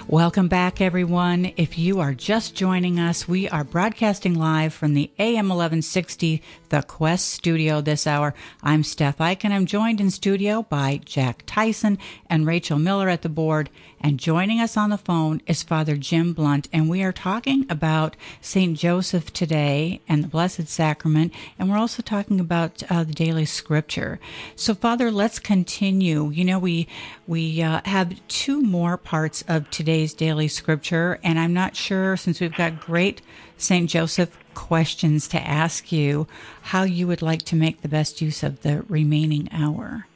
Welcome 0.09 0.47
back, 0.47 0.81
everyone. 0.81 1.53
If 1.57 1.77
you 1.77 1.99
are 1.99 2.15
just 2.15 2.55
joining 2.55 3.01
us, 3.01 3.27
we 3.27 3.49
are 3.49 3.65
broadcasting 3.65 4.39
live 4.39 4.73
from 4.73 4.95
the 4.95 5.11
AM 5.19 5.49
1160 5.49 6.41
The 6.69 6.83
Quest 6.83 7.29
studio 7.29 7.81
this 7.81 8.07
hour. 8.07 8.33
I'm 8.63 8.85
Steph 8.85 9.21
and 9.21 9.53
I'm 9.53 9.67
joined 9.67 10.01
in 10.01 10.13
studio 10.13 10.63
by 10.63 11.01
Jack 11.05 11.43
Tyson 11.45 11.99
and 12.31 12.47
Rachel 12.47 12.79
Miller 12.79 13.09
at 13.09 13.23
the 13.23 13.29
board. 13.29 13.69
And 14.01 14.21
joining 14.21 14.61
us 14.61 14.77
on 14.77 14.91
the 14.91 14.99
phone 14.99 15.41
is 15.47 15.65
Father 15.65 15.97
Jim 15.97 16.33
Blount, 16.35 16.69
and 16.73 16.89
we 16.89 17.03
are 17.03 17.13
talking 17.13 17.67
about 17.69 18.15
St. 18.41 18.79
Joseph 18.79 19.33
today 19.33 20.01
and 20.07 20.23
the 20.23 20.29
Blessed 20.29 20.69
Sacrament, 20.69 21.33
and 21.59 21.69
we're 21.69 21.79
also 21.79 22.03
talking 22.03 22.39
about 22.39 22.83
uh, 22.91 23.05
the 23.05 23.15
daily 23.15 23.47
scripture. 23.47 24.21
So, 24.55 24.75
Father, 24.75 25.11
let's 25.11 25.39
continue. 25.39 26.31
You 26.31 26.45
know, 26.45 26.59
we 26.59 26.87
we 27.27 27.63
uh, 27.63 27.81
have 27.87 28.21
two 28.29 28.63
more 28.63 28.97
parts 28.97 29.43
of 29.49 29.71
today's 29.97 30.13
daily 30.13 30.47
scripture, 30.47 31.19
and 31.25 31.39
I'm 31.39 31.55
not 31.55 31.75
sure 31.75 32.19
since 32.19 32.39
we've 32.39 32.55
got 32.55 32.79
great 32.79 33.23
St. 33.57 33.89
Joseph 33.89 34.37
questions 34.53 35.27
to 35.29 35.41
ask 35.41 35.91
you, 35.91 36.27
how 36.61 36.83
you 36.83 37.07
would 37.07 37.23
like 37.23 37.41
to 37.45 37.57
make 37.57 37.81
the 37.81 37.89
best 37.89 38.21
use 38.21 38.43
of 38.43 38.61
the 38.61 38.83
remaining 38.91 39.49
hour. 39.51 40.07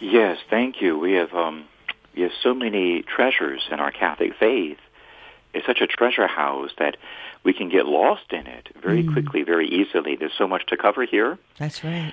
Yes, 0.00 0.38
thank 0.50 0.82
you. 0.82 0.98
We 0.98 1.12
have 1.12 1.32
um, 1.34 1.66
we 2.16 2.22
have 2.22 2.32
so 2.42 2.52
many 2.52 3.02
treasures 3.02 3.62
in 3.70 3.78
our 3.78 3.92
Catholic 3.92 4.34
faith. 4.34 4.78
It's 5.54 5.64
such 5.64 5.80
a 5.80 5.86
treasure 5.86 6.26
house 6.26 6.72
that 6.78 6.96
we 7.44 7.52
can 7.52 7.68
get 7.68 7.86
lost 7.86 8.32
in 8.32 8.48
it 8.48 8.70
very 8.82 9.04
mm. 9.04 9.12
quickly, 9.12 9.44
very 9.44 9.68
easily. 9.68 10.16
There's 10.16 10.36
so 10.36 10.48
much 10.48 10.66
to 10.66 10.76
cover 10.76 11.04
here. 11.04 11.38
That's 11.58 11.84
right. 11.84 12.12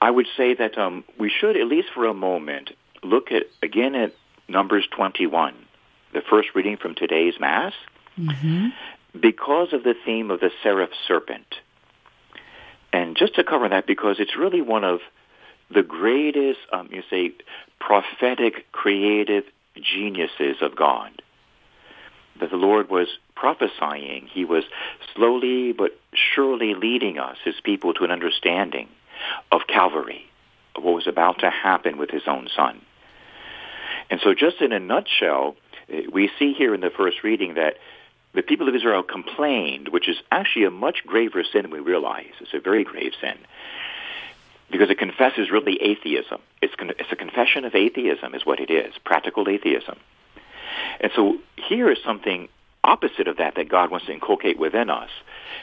I 0.00 0.10
would 0.10 0.28
say 0.34 0.54
that 0.54 0.78
um, 0.78 1.04
we 1.18 1.28
should, 1.28 1.58
at 1.58 1.66
least 1.66 1.88
for 1.92 2.06
a 2.06 2.14
moment, 2.14 2.70
look 3.02 3.30
at 3.30 3.42
again 3.62 3.94
at 3.94 4.14
Numbers 4.48 4.86
21, 4.90 5.54
the 6.14 6.22
first 6.22 6.48
reading 6.54 6.76
from 6.76 6.94
today's 6.94 7.34
Mass, 7.38 7.74
mm-hmm. 8.18 8.68
because 9.18 9.72
of 9.72 9.82
the 9.82 9.94
theme 10.04 10.30
of 10.30 10.40
the 10.40 10.50
seraph 10.62 10.90
serpent. 11.06 11.56
And 12.92 13.16
just 13.16 13.34
to 13.34 13.44
cover 13.44 13.68
that, 13.68 13.86
because 13.86 14.16
it's 14.20 14.36
really 14.36 14.62
one 14.62 14.84
of 14.84 15.00
the 15.70 15.82
greatest, 15.82 16.60
um, 16.72 16.88
you 16.92 17.02
say, 17.10 17.32
prophetic, 17.80 18.70
creative 18.70 19.44
geniuses 19.74 20.56
of 20.62 20.76
God. 20.76 21.10
That 22.40 22.50
the 22.50 22.56
Lord 22.56 22.88
was 22.88 23.08
prophesying. 23.34 24.28
He 24.32 24.44
was 24.44 24.64
slowly 25.14 25.72
but 25.72 25.98
surely 26.12 26.74
leading 26.74 27.18
us, 27.18 27.36
his 27.44 27.54
people, 27.62 27.94
to 27.94 28.04
an 28.04 28.10
understanding 28.10 28.88
of 29.50 29.62
Calvary, 29.66 30.24
of 30.76 30.84
what 30.84 30.94
was 30.94 31.06
about 31.06 31.40
to 31.40 31.50
happen 31.50 31.98
with 31.98 32.10
his 32.10 32.22
own 32.26 32.48
son. 32.54 32.80
And 34.10 34.20
so 34.22 34.34
just 34.34 34.60
in 34.60 34.72
a 34.72 34.78
nutshell, 34.78 35.56
we 36.12 36.30
see 36.38 36.52
here 36.52 36.74
in 36.74 36.80
the 36.80 36.90
first 36.90 37.22
reading 37.22 37.54
that 37.54 37.76
the 38.32 38.42
people 38.42 38.68
of 38.68 38.74
Israel 38.74 39.02
complained, 39.02 39.88
which 39.88 40.08
is 40.08 40.16
actually 40.32 40.64
a 40.64 40.70
much 40.70 41.06
graver 41.06 41.44
sin 41.44 41.62
than 41.62 41.70
we 41.70 41.80
realize. 41.80 42.32
It's 42.40 42.54
a 42.54 42.60
very 42.60 42.84
grave 42.84 43.12
sin 43.20 43.36
because 44.70 44.90
it 44.90 44.98
confesses 44.98 45.50
really 45.50 45.80
atheism. 45.80 46.40
It's, 46.60 46.74
con- 46.74 46.90
it's 46.98 47.12
a 47.12 47.16
confession 47.16 47.64
of 47.64 47.74
atheism 47.74 48.34
is 48.34 48.44
what 48.44 48.60
it 48.60 48.70
is, 48.70 48.94
practical 49.04 49.48
atheism. 49.48 49.98
And 51.00 51.12
so 51.14 51.38
here 51.56 51.90
is 51.90 51.98
something 52.04 52.48
opposite 52.82 53.28
of 53.28 53.36
that 53.38 53.54
that 53.54 53.68
God 53.68 53.90
wants 53.90 54.06
to 54.06 54.12
inculcate 54.12 54.58
within 54.58 54.90
us. 54.90 55.10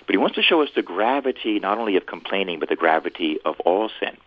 But 0.05 0.13
he 0.13 0.17
wants 0.17 0.35
to 0.35 0.41
show 0.41 0.61
us 0.61 0.69
the 0.75 0.81
gravity 0.81 1.59
not 1.59 1.77
only 1.77 1.97
of 1.97 2.05
complaining, 2.05 2.59
but 2.59 2.69
the 2.69 2.75
gravity 2.75 3.37
of 3.43 3.59
all 3.61 3.89
sin. 3.99 4.17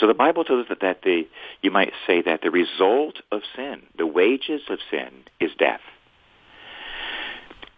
So 0.00 0.06
the 0.06 0.14
Bible 0.14 0.44
tells 0.44 0.62
us 0.62 0.68
that, 0.70 0.80
that 0.80 1.02
the, 1.02 1.28
you 1.60 1.70
might 1.70 1.92
say 2.06 2.22
that 2.22 2.40
the 2.40 2.50
result 2.50 3.20
of 3.30 3.42
sin, 3.54 3.82
the 3.98 4.06
wages 4.06 4.62
of 4.70 4.78
sin, 4.90 5.10
is 5.38 5.50
death. 5.58 5.82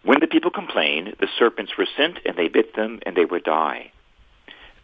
When 0.03 0.21
the 0.21 0.27
people 0.27 0.49
complained, 0.49 1.15
the 1.19 1.27
serpents 1.37 1.73
were 1.77 1.87
sent 1.97 2.19
and 2.25 2.37
they 2.37 2.47
bit 2.47 2.75
them 2.75 3.01
and 3.05 3.15
they 3.15 3.25
would 3.25 3.43
die. 3.43 3.91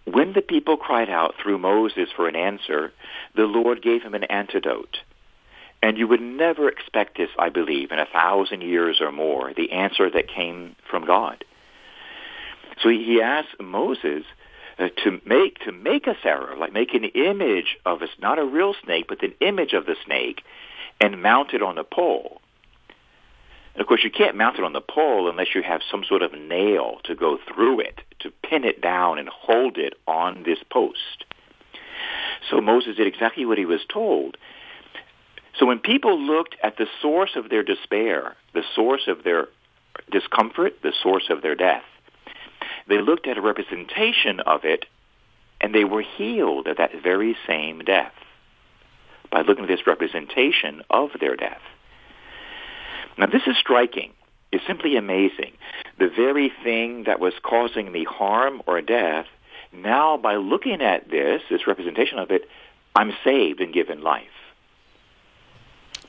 When 0.05 0.33
the 0.33 0.41
people 0.41 0.75
cried 0.75 1.09
out 1.09 1.35
through 1.41 1.59
Moses 1.59 2.09
for 2.13 2.27
an 2.27 2.35
answer, 2.35 2.91
the 3.35 3.43
Lord 3.43 3.81
gave 3.81 4.01
him 4.01 4.15
an 4.15 4.23
antidote. 4.25 4.97
And 5.81 5.97
you 5.97 6.07
would 6.07 6.21
never 6.21 6.67
expect 6.67 7.17
this, 7.17 7.29
I 7.37 7.49
believe, 7.49 7.91
in 7.91 7.99
a 7.99 8.05
thousand 8.05 8.61
years 8.61 8.99
or 8.99 9.13
more, 9.13 9.53
the 9.53 9.71
answer 9.71 10.09
that 10.09 10.27
came 10.27 10.75
from 10.89 11.05
God. 11.05 11.45
So 12.81 12.89
he 12.89 13.21
asked 13.21 13.59
Moses 13.61 14.23
Uh, 14.79 14.87
to 15.03 15.19
make 15.25 15.59
to 15.59 15.73
make 15.73 16.07
a 16.07 16.15
seraph, 16.23 16.57
like 16.57 16.71
make 16.71 16.93
an 16.93 17.03
image 17.03 17.77
of 17.85 18.01
us, 18.01 18.09
not 18.17 18.39
a 18.39 18.45
real 18.45 18.73
snake, 18.85 19.05
but 19.09 19.21
an 19.21 19.33
image 19.41 19.73
of 19.73 19.85
the 19.85 19.95
snake, 20.05 20.41
and 21.01 21.21
mount 21.21 21.53
it 21.53 21.61
on 21.61 21.77
a 21.77 21.83
pole. 21.83 22.39
And 23.73 23.81
of 23.81 23.87
course, 23.87 24.05
you 24.05 24.09
can't 24.09 24.37
mount 24.37 24.57
it 24.57 24.63
on 24.63 24.71
the 24.71 24.79
pole 24.79 25.29
unless 25.29 25.53
you 25.53 25.61
have 25.63 25.81
some 25.91 26.05
sort 26.05 26.21
of 26.21 26.31
nail 26.31 26.99
to 27.03 27.13
go 27.13 27.37
through 27.53 27.81
it, 27.81 27.99
to 28.19 28.31
pin 28.31 28.63
it 28.63 28.81
down 28.81 29.19
and 29.19 29.27
hold 29.27 29.77
it 29.77 29.95
on 30.07 30.43
this 30.43 30.59
post. 30.71 31.25
So 32.49 32.61
Moses 32.61 32.95
did 32.95 33.07
exactly 33.07 33.45
what 33.45 33.57
he 33.57 33.65
was 33.65 33.81
told. 33.91 34.37
So 35.57 35.65
when 35.65 35.79
people 35.79 36.17
looked 36.17 36.55
at 36.63 36.77
the 36.77 36.87
source 37.01 37.31
of 37.35 37.49
their 37.49 37.63
despair, 37.63 38.37
the 38.53 38.63
source 38.75 39.07
of 39.07 39.25
their 39.25 39.49
discomfort, 40.09 40.81
the 40.83 40.93
source 41.03 41.29
of 41.29 41.41
their 41.41 41.55
death, 41.55 41.83
they 42.89 43.01
looked 43.01 43.27
at 43.27 43.37
a 43.37 43.41
representation 43.41 44.39
of 44.41 44.65
it 44.65 44.85
and 45.61 45.73
they 45.73 45.83
were 45.83 46.01
healed 46.01 46.67
of 46.67 46.77
that 46.77 46.91
very 47.01 47.37
same 47.47 47.79
death 47.79 48.13
by 49.31 49.41
looking 49.41 49.63
at 49.63 49.69
this 49.69 49.85
representation 49.85 50.81
of 50.89 51.11
their 51.19 51.35
death. 51.35 51.61
Now, 53.17 53.27
this 53.27 53.43
is 53.45 53.57
striking. 53.57 54.11
It's 54.51 54.65
simply 54.65 54.95
amazing. 54.95 55.51
The 55.99 56.09
very 56.09 56.51
thing 56.63 57.03
that 57.03 57.19
was 57.19 57.33
causing 57.43 57.91
me 57.91 58.03
harm 58.03 58.61
or 58.65 58.81
death, 58.81 59.27
now 59.71 60.17
by 60.17 60.37
looking 60.37 60.81
at 60.81 61.09
this, 61.09 61.41
this 61.49 61.67
representation 61.67 62.17
of 62.17 62.31
it, 62.31 62.49
I'm 62.95 63.13
saved 63.23 63.61
and 63.61 63.73
given 63.73 64.01
life. 64.01 64.25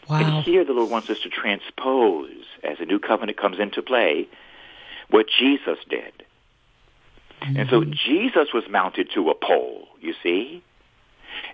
Wow. 0.09 0.21
And 0.21 0.45
here 0.45 0.65
the 0.65 0.73
Lord 0.73 0.91
wants 0.91 1.11
us 1.11 1.19
to 1.25 1.29
transpose, 1.29 2.45
as 2.65 2.79
the 2.79 2.87
new 2.87 2.99
covenant 2.99 3.37
comes 3.37 3.59
into 3.59 3.83
play, 3.83 4.29
what 5.11 5.27
Jesus 5.39 5.79
did. 5.89 6.25
Mm-hmm. 7.43 7.57
And 7.57 7.71
so 7.71 7.81
mm-hmm. 7.81 7.93
Jesus 8.07 8.49
was 8.53 8.65
mounted 8.71 9.09
to 9.15 9.31
a 9.31 9.35
pole, 9.35 9.89
you 10.01 10.15
see? 10.23 10.63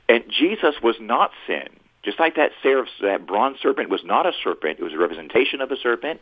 And 0.08 0.24
Jesus 0.28 0.76
was 0.82 0.96
not 1.00 1.30
sin. 1.46 1.68
Just 2.04 2.20
like 2.20 2.36
that 2.36 2.52
seraph, 2.62 2.88
that 3.02 3.26
bronze 3.26 3.58
serpent 3.60 3.90
was 3.90 4.02
not 4.04 4.26
a 4.26 4.32
serpent, 4.44 4.78
it 4.78 4.82
was 4.82 4.92
a 4.92 4.98
representation 4.98 5.60
of 5.60 5.72
a 5.72 5.76
serpent. 5.76 6.20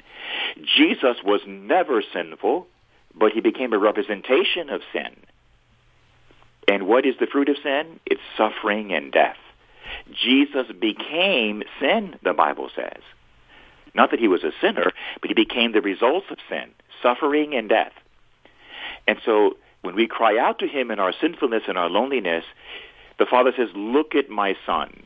Jesus 0.57 1.19
was 1.23 1.43
never 1.47 2.03
sinful, 2.13 2.67
but 3.15 3.33
he 3.33 3.41
became 3.41 3.73
a 3.73 3.79
representation 3.79 4.71
of 4.71 4.81
sin. 4.93 5.15
And 6.67 6.87
what 6.87 7.05
is 7.05 7.17
the 7.21 7.27
fruit 7.27 7.51
of 7.51 7.57
sin? 7.63 8.01
It's 8.07 8.23
suffering 8.37 8.95
and 8.95 9.13
death. 9.13 9.37
Jesus 10.13 10.67
became 10.81 11.63
sin, 11.79 12.17
the 12.23 12.33
Bible 12.33 12.71
says. 12.75 13.03
Not 13.95 14.11
that 14.11 14.21
he 14.21 14.29
was 14.29 14.43
a 14.43 14.53
sinner, 14.61 14.91
but 15.21 15.29
he 15.29 15.35
became 15.35 15.73
the 15.73 15.83
results 15.83 16.27
of 16.31 16.39
sin, 16.49 16.71
suffering 17.03 17.55
and 17.55 17.69
death. 17.69 17.93
And 19.07 19.19
so 19.25 19.57
when 19.83 19.95
we 19.95 20.07
cry 20.07 20.39
out 20.39 20.59
to 20.61 20.67
him 20.67 20.91
in 20.91 20.99
our 20.99 21.13
sinfulness 21.21 21.65
and 21.69 21.77
our 21.77 21.91
loneliness, 21.91 22.45
the 23.19 23.27
Father 23.27 23.53
says, 23.57 23.69
look 23.75 24.15
at 24.15 24.31
my 24.31 24.57
son. 24.67 25.05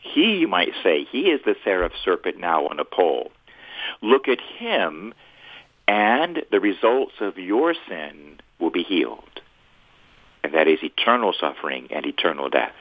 He, 0.00 0.38
you 0.38 0.48
might 0.48 0.72
say, 0.82 1.04
he 1.10 1.22
is 1.30 1.40
the 1.44 1.56
seraph 1.64 1.92
serpent 2.04 2.38
now 2.38 2.66
on 2.68 2.78
a 2.78 2.84
pole. 2.84 3.30
Look 4.00 4.28
at 4.28 4.40
him, 4.40 5.12
and 5.86 6.44
the 6.50 6.60
results 6.60 7.14
of 7.20 7.36
your 7.36 7.74
sin 7.88 8.40
will 8.58 8.70
be 8.70 8.82
healed. 8.82 9.40
And 10.42 10.54
that 10.54 10.68
is 10.68 10.78
eternal 10.82 11.34
suffering 11.38 11.88
and 11.90 12.06
eternal 12.06 12.48
death. 12.48 12.72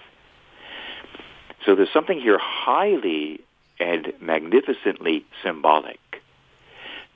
So 1.66 1.76
there's 1.76 1.92
something 1.92 2.20
here 2.20 2.40
highly 2.40 3.42
and 3.80 4.14
magnificently 4.22 5.26
symbolic. 5.44 6.00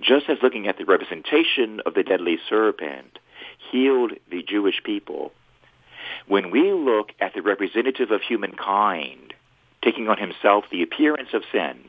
Just 0.04 0.30
as 0.30 0.38
looking 0.44 0.68
at 0.68 0.78
the 0.78 0.86
representation 0.86 1.80
of 1.86 1.94
the 1.94 2.04
deadly 2.04 2.38
serpent 2.50 3.20
healed 3.72 4.12
the 4.30 4.44
Jewish 4.44 4.84
people, 4.84 5.32
when 6.28 6.52
we 6.52 6.74
look 6.74 7.12
at 7.22 7.34
the 7.34 7.42
representative 7.42 8.12
of 8.12 8.22
humankind 8.22 9.34
taking 9.82 10.10
on 10.10 10.18
himself 10.18 10.66
the 10.72 10.84
appearance 10.84 11.30
of 11.34 11.44
sin, 11.52 11.86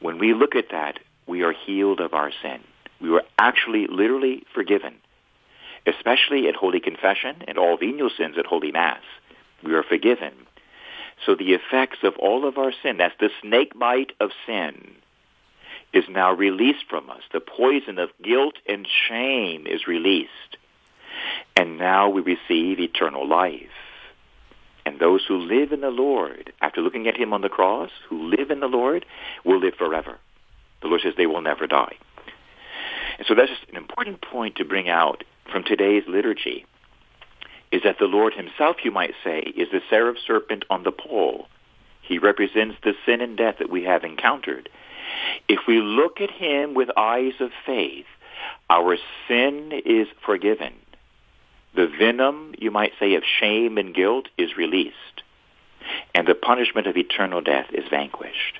when 0.00 0.18
we 0.18 0.34
look 0.34 0.54
at 0.54 0.70
that, 0.72 0.98
we 1.26 1.42
are 1.42 1.52
healed 1.52 2.00
of 2.00 2.12
our 2.12 2.30
sin. 2.42 2.60
We 3.00 3.08
were 3.08 3.24
actually 3.38 3.86
literally 3.86 4.44
forgiven, 4.54 4.94
especially 5.86 6.48
at 6.48 6.54
Holy 6.54 6.80
Confession 6.80 7.44
and 7.48 7.56
all 7.56 7.78
venial 7.78 8.10
sins 8.14 8.36
at 8.38 8.46
Holy 8.46 8.72
Mass. 8.72 9.02
We 9.64 9.72
are 9.74 9.82
forgiven. 9.82 10.32
So 11.24 11.34
the 11.34 11.54
effects 11.54 11.98
of 12.02 12.14
all 12.18 12.46
of 12.46 12.58
our 12.58 12.72
sin, 12.82 12.98
that's 12.98 13.14
the 13.18 13.30
snake 13.40 13.78
bite 13.78 14.12
of 14.20 14.30
sin, 14.46 14.96
is 15.92 16.04
now 16.08 16.32
released 16.32 16.84
from 16.88 17.10
us. 17.10 17.22
The 17.32 17.40
poison 17.40 17.98
of 17.98 18.10
guilt 18.22 18.54
and 18.68 18.86
shame 19.08 19.66
is 19.66 19.86
released. 19.86 20.56
And 21.56 21.78
now 21.78 22.08
we 22.08 22.20
receive 22.22 22.80
eternal 22.80 23.28
life. 23.28 23.68
And 24.84 24.98
those 24.98 25.22
who 25.26 25.36
live 25.36 25.72
in 25.72 25.80
the 25.80 25.90
Lord, 25.90 26.52
after 26.60 26.80
looking 26.80 27.06
at 27.06 27.16
him 27.16 27.32
on 27.32 27.42
the 27.42 27.48
cross, 27.48 27.90
who 28.08 28.28
live 28.28 28.50
in 28.50 28.60
the 28.60 28.66
Lord, 28.66 29.06
will 29.44 29.60
live 29.60 29.74
forever. 29.74 30.18
The 30.80 30.88
Lord 30.88 31.02
says 31.02 31.14
they 31.16 31.26
will 31.26 31.42
never 31.42 31.66
die. 31.66 31.96
And 33.18 33.26
so 33.26 33.34
that's 33.34 33.50
just 33.50 33.68
an 33.70 33.76
important 33.76 34.22
point 34.22 34.56
to 34.56 34.64
bring 34.64 34.88
out 34.88 35.22
from 35.50 35.62
today's 35.62 36.04
liturgy, 36.08 36.66
is 37.70 37.82
that 37.84 37.98
the 37.98 38.06
Lord 38.06 38.34
himself, 38.34 38.78
you 38.82 38.90
might 38.90 39.14
say, 39.22 39.40
is 39.40 39.68
the 39.70 39.80
seraph 39.88 40.16
serpent 40.26 40.64
on 40.70 40.82
the 40.82 40.90
pole. 40.90 41.46
He 42.00 42.18
represents 42.18 42.76
the 42.82 42.94
sin 43.06 43.20
and 43.20 43.36
death 43.36 43.56
that 43.58 43.70
we 43.70 43.84
have 43.84 44.02
encountered. 44.02 44.68
If 45.48 45.60
we 45.66 45.80
look 45.80 46.20
at 46.20 46.30
him 46.30 46.74
with 46.74 46.88
eyes 46.96 47.34
of 47.40 47.50
faith, 47.66 48.06
our 48.70 48.96
sin 49.28 49.72
is 49.84 50.08
forgiven. 50.24 50.74
The 51.74 51.86
venom, 51.86 52.54
you 52.58 52.70
might 52.70 52.92
say, 53.00 53.14
of 53.14 53.22
shame 53.40 53.78
and 53.78 53.94
guilt 53.94 54.28
is 54.36 54.56
released. 54.56 55.22
And 56.14 56.26
the 56.26 56.34
punishment 56.34 56.86
of 56.86 56.96
eternal 56.96 57.40
death 57.40 57.66
is 57.72 57.84
vanquished 57.90 58.58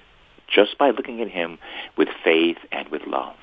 just 0.53 0.77
by 0.79 0.91
looking 0.91 1.21
at 1.21 1.29
him 1.29 1.59
with 1.97 2.09
faith 2.23 2.59
and 2.71 2.89
with 2.89 3.07
love. 3.07 3.37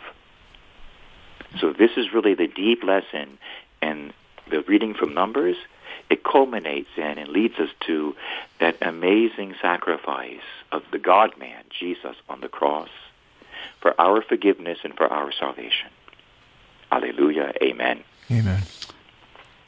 So 1.60 1.74
this 1.74 1.92
is 1.98 2.14
really 2.14 2.36
the 2.36 2.48
deep 2.48 2.84
lesson 2.84 3.40
and 3.82 4.14
the 4.50 4.62
reading 4.62 4.94
from 4.94 5.14
Numbers. 5.14 5.56
It 6.10 6.24
culminates 6.24 6.90
in 6.98 7.18
and 7.18 7.30
leads 7.30 7.60
us 7.60 7.70
to 7.88 8.16
that 8.60 8.78
amazing 8.82 9.56
sacrifice 9.62 10.42
of 10.72 10.84
the 10.92 11.00
God-man, 11.00 11.64
Jesus, 11.78 12.16
on 12.28 12.42
the 12.42 12.50
cross 12.50 12.90
for 13.82 14.00
our 14.00 14.22
forgiveness 14.22 14.80
and 14.84 14.96
for 14.96 15.08
our 15.08 15.32
salvation. 15.32 15.90
Alleluia. 16.92 17.54
Amen. 17.62 18.04
Amen. 18.32 18.64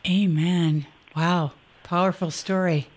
Amen. 0.07 0.87
Wow. 1.15 1.51
Powerful 1.83 2.31
story. 2.31 2.87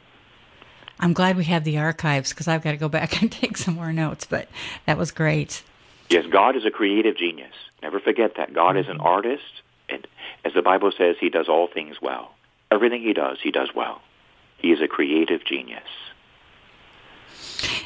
I'm 1.01 1.12
glad 1.12 1.37
we 1.37 1.45
have 1.45 1.64
the 1.64 1.78
archives 1.78 2.30
because 2.30 2.49
I've 2.49 2.62
got 2.62 2.70
to 2.72 2.76
go 2.76 2.89
back 2.89 3.20
and 3.22 3.30
take 3.30 3.57
some 3.57 3.74
more 3.74 3.93
notes, 3.93 4.24
but 4.24 4.49
that 4.87 4.97
was 4.97 5.11
great. 5.11 5.62
Yes, 6.11 6.26
God 6.30 6.57
is 6.57 6.64
a 6.64 6.70
creative 6.70 7.16
genius. 7.16 7.55
Never 7.82 8.01
forget 8.01 8.37
that. 8.37 8.55
God 8.55 8.76
is 8.76 8.89
an 8.89 9.01
artist, 9.01 9.62
and 9.89 10.07
as 10.45 10.55
the 10.55 10.62
Bible 10.62 10.93
says, 10.97 11.16
he 11.20 11.28
does 11.28 11.49
all 11.49 11.66
things 11.66 11.97
well. 12.01 12.34
Everything 12.74 13.02
he 13.02 13.12
does, 13.12 13.38
he 13.40 13.52
does 13.52 13.72
well. 13.72 14.02
He 14.58 14.72
is 14.72 14.82
a 14.82 14.88
creative 14.88 15.44
genius. 15.44 15.84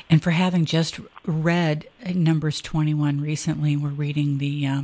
And 0.09 0.22
for 0.22 0.30
having 0.30 0.64
just 0.64 0.99
read 1.26 1.86
Numbers 2.14 2.62
21 2.62 3.20
recently, 3.20 3.76
we're 3.76 3.91
reading 3.91 4.39
the 4.39 4.66
uh, 4.66 4.82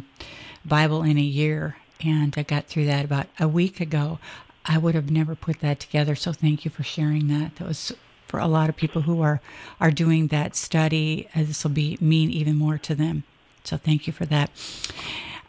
Bible 0.63 1.03
in 1.03 1.17
a 1.17 1.23
year, 1.23 1.79
and 2.05 2.35
I 2.37 2.43
got 2.43 2.67
through 2.67 2.85
that 2.85 3.07
about 3.07 3.29
a 3.41 3.49
week 3.49 3.81
ago. 3.81 4.19
I 4.67 4.77
would 4.77 4.95
have 4.95 5.11
never 5.11 5.35
put 5.35 5.61
that 5.61 5.81
together, 5.81 6.15
so 6.15 6.35
thank 6.35 6.67
you 6.67 6.71
for 6.71 6.83
sharing 6.83 7.29
that. 7.29 7.57
That 7.57 7.67
was 7.67 7.91
for 8.29 8.39
a 8.39 8.47
lot 8.47 8.69
of 8.69 8.77
people 8.77 9.03
who 9.03 9.23
are 9.23 9.41
are 9.81 9.91
doing 9.91 10.27
that 10.27 10.55
study. 10.55 11.29
Uh, 11.35 11.45
this 11.45 11.65
will 11.65 11.71
be 11.71 11.97
mean 11.99 12.31
even 12.31 12.57
more 12.57 12.77
to 12.77 12.95
them. 12.95 13.25
So 13.63 13.79
thank 13.79 14.07
you 14.07 14.13
for 14.13 14.27
that. 14.27 14.51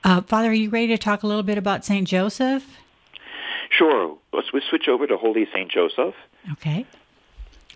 Uh, 0.01 0.21
Father, 0.21 0.51
are 0.51 0.53
you 0.53 0.69
ready 0.69 0.87
to 0.87 0.97
talk 0.97 1.23
a 1.23 1.27
little 1.27 1.43
bit 1.43 1.57
about 1.57 1.83
Saint 1.83 2.07
Joseph? 2.07 2.65
Sure. 3.77 4.17
Let's 4.33 4.53
we 4.53 4.61
switch 4.69 4.87
over 4.87 5.07
to 5.07 5.17
Holy 5.17 5.47
Saint 5.53 5.71
Joseph. 5.71 6.15
Okay. 6.53 6.85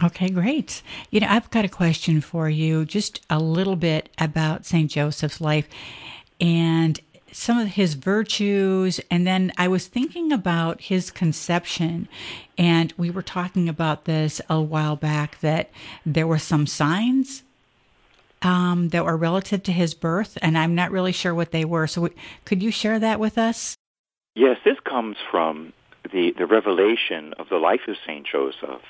Okay, 0.02 0.30
great. 0.30 0.82
You 1.12 1.20
know, 1.20 1.28
I've 1.30 1.50
got 1.50 1.66
a 1.66 1.70
question 1.70 2.22
for 2.22 2.50
you, 2.50 2.86
just 2.86 3.20
a 3.30 3.40
little 3.40 3.76
bit 3.76 4.10
about 4.18 4.66
St. 4.66 4.90
Joseph's 4.90 5.42
life 5.42 5.68
and 6.40 7.00
some 7.32 7.58
of 7.58 7.70
his 7.70 7.96
virtues. 7.96 9.02
And 9.12 9.28
then 9.28 9.52
I 9.58 9.68
was 9.68 9.88
thinking 9.88 10.32
about 10.32 10.82
his 10.82 11.12
conception, 11.12 12.08
and 12.58 12.94
we 12.98 13.10
were 13.10 13.22
talking 13.22 13.68
about 13.68 14.06
this 14.06 14.40
a 14.50 14.62
while 14.62 14.96
back 14.96 15.40
that 15.42 15.70
there 16.06 16.28
were 16.28 16.40
some 16.40 16.66
signs 16.66 17.44
um, 18.42 18.90
that 18.90 19.04
were 19.04 19.18
relative 19.18 19.64
to 19.64 19.74
his 19.74 19.94
birth, 19.94 20.38
and 20.42 20.58
I'm 20.58 20.76
not 20.76 20.92
really 20.92 21.12
sure 21.12 21.36
what 21.36 21.52
they 21.52 21.66
were. 21.66 21.88
So, 21.88 22.10
could 22.46 22.64
you 22.64 22.72
share 22.72 23.00
that 23.00 23.20
with 23.20 23.38
us? 23.38 23.76
Yes, 24.36 24.58
this 24.64 24.78
comes 24.86 25.18
from 25.30 25.74
the, 26.12 26.34
the 26.38 26.46
revelation 26.46 27.34
of 27.40 27.50
the 27.50 27.58
life 27.58 27.82
of 27.88 27.96
Saint 28.06 28.28
Joseph. 28.28 28.82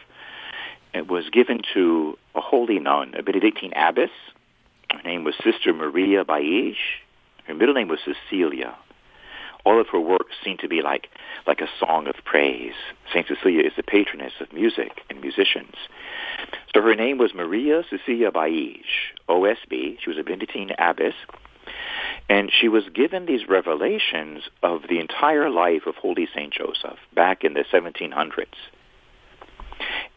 It 0.93 1.07
was 1.07 1.30
given 1.30 1.61
to 1.74 2.17
a 2.36 2.41
holy 2.41 2.80
nun, 2.80 3.13
a 3.17 3.24
Benedictine 3.24 3.74
abbess. 3.76 4.09
Her 4.91 5.01
name 5.03 5.24
was 5.24 5.36
Sister 5.43 5.74
Maria 5.74 6.26
Baij. 6.26 6.76
Her 7.45 7.53
middle 7.53 7.76
name 7.76 7.88
was 7.88 7.99
Cecilia. 8.03 8.76
All 9.65 9.80
of 9.80 9.88
her 9.89 9.99
works 9.99 10.36
seem 10.43 10.57
to 10.57 10.67
be 10.67 10.82
like, 10.82 11.09
like 11.45 11.61
a 11.61 11.67
song 11.80 12.07
of 12.07 12.15
praise. 12.24 12.74
Saint 13.13 13.28
Cecilia 13.28 13.61
is 13.61 13.74
the 13.76 13.84
patroness 13.84 14.34
of 14.39 14.53
music 14.53 15.01
and 15.09 15.22
musicians. 15.22 15.76
So 16.74 16.82
her 16.82 16.95
name 16.95 17.17
was 17.17 17.34
Maria 17.34 17.84
Cecilia 17.89 18.32
Baij, 18.32 18.82
OSB. 19.28 19.97
She 19.99 20.09
was 20.09 20.17
a 20.17 20.24
Benedictine 20.24 20.72
abbess. 20.78 21.13
And 22.27 22.51
she 22.51 22.67
was 22.67 22.84
given 22.93 23.25
these 23.25 23.47
revelations 23.47 24.43
of 24.61 24.84
the 24.88 24.99
entire 24.99 25.49
life 25.49 25.88
of 25.88 25.95
Holy 25.95 26.27
Saint 26.34 26.53
Joseph 26.53 26.99
back 27.13 27.43
in 27.43 27.53
the 27.53 27.65
1700s. 27.71 28.45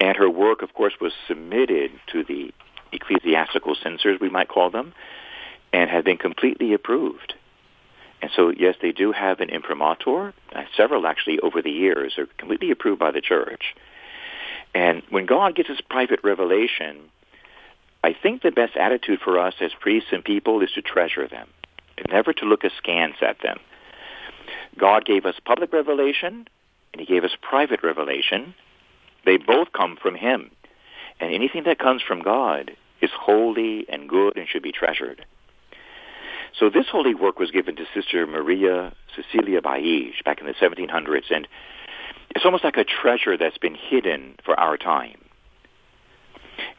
And 0.01 0.17
her 0.17 0.29
work, 0.29 0.63
of 0.63 0.75
course, 0.75 0.95
was 1.01 1.13
submitted 1.27 1.93
to 2.13 2.25
the 2.25 2.53
ecclesiastical 2.93 3.75
censors, 3.83 4.19
we 4.21 4.29
might 4.29 4.49
call 4.49 4.71
them, 4.71 4.93
and 5.73 5.89
had 5.89 6.05
been 6.05 6.19
completely 6.19 6.75
approved. 6.75 7.35
And 8.21 8.31
so, 8.37 8.51
yes, 8.51 8.77
they 8.81 8.93
do 8.93 9.11
have 9.13 9.41
an 9.41 9.51
imprimatur. 9.51 10.33
Uh, 10.55 10.63
several, 10.77 11.07
actually, 11.07 11.41
over 11.41 11.61
the 11.61 11.71
years 11.71 12.19
are 12.19 12.27
completely 12.39 12.71
approved 12.71 13.01
by 13.01 13.11
the 13.11 13.21
church. 13.21 13.75
And 14.75 15.03
when 15.11 15.27
God 15.27 15.55
gives 15.57 15.71
us 15.71 15.81
private 15.91 16.21
revelation, 16.23 17.11
I 18.05 18.15
think 18.21 18.43
the 18.43 18.51
best 18.51 18.77
attitude 18.77 19.21
for 19.21 19.39
us 19.39 19.55
as 19.61 19.71
priests 19.79 20.11
and 20.13 20.25
people 20.25 20.61
is 20.63 20.73
to 20.73 20.83
treasure 20.83 21.29
them, 21.29 21.49
and 21.97 22.07
never 22.11 22.33
to 22.33 22.45
look 22.45 22.65
askance 22.65 23.17
at 23.21 23.41
them. 23.43 23.59
God 24.79 25.05
gave 25.05 25.25
us 25.25 25.35
public 25.45 25.73
revelation, 25.73 26.49
and 26.93 27.01
he 27.01 27.07
gave 27.07 27.25
us 27.25 27.37
private 27.41 27.83
revelation. 27.83 28.55
They 29.25 29.37
both 29.37 29.73
come 29.73 29.97
from 30.01 30.15
him. 30.17 30.51
And 31.21 31.33
anything 31.33 31.65
that 31.65 31.79
comes 31.79 32.03
from 32.03 32.23
God 32.23 32.73
is 33.01 33.11
holy 33.19 33.87
and 33.89 34.09
good 34.09 34.37
and 34.37 34.49
should 34.49 34.63
be 34.63 34.73
treasured. 34.73 35.25
So 36.59 36.69
this 36.69 36.87
holy 36.91 37.15
work 37.15 37.39
was 37.39 37.51
given 37.51 37.77
to 37.77 37.85
Sister 37.95 38.27
Maria 38.27 38.93
Cecilia 39.15 39.61
Baij 39.61 40.23
back 40.25 40.41
in 40.41 40.47
the 40.47 40.55
1700s, 40.55 41.31
and 41.31 41.47
it's 42.35 42.45
almost 42.45 42.65
like 42.65 42.77
a 42.77 42.85
treasure 42.85 43.37
that's 43.37 43.59
been 43.59 43.75
hidden 43.75 44.35
for 44.45 44.59
our 44.59 44.77
time. 44.77 45.19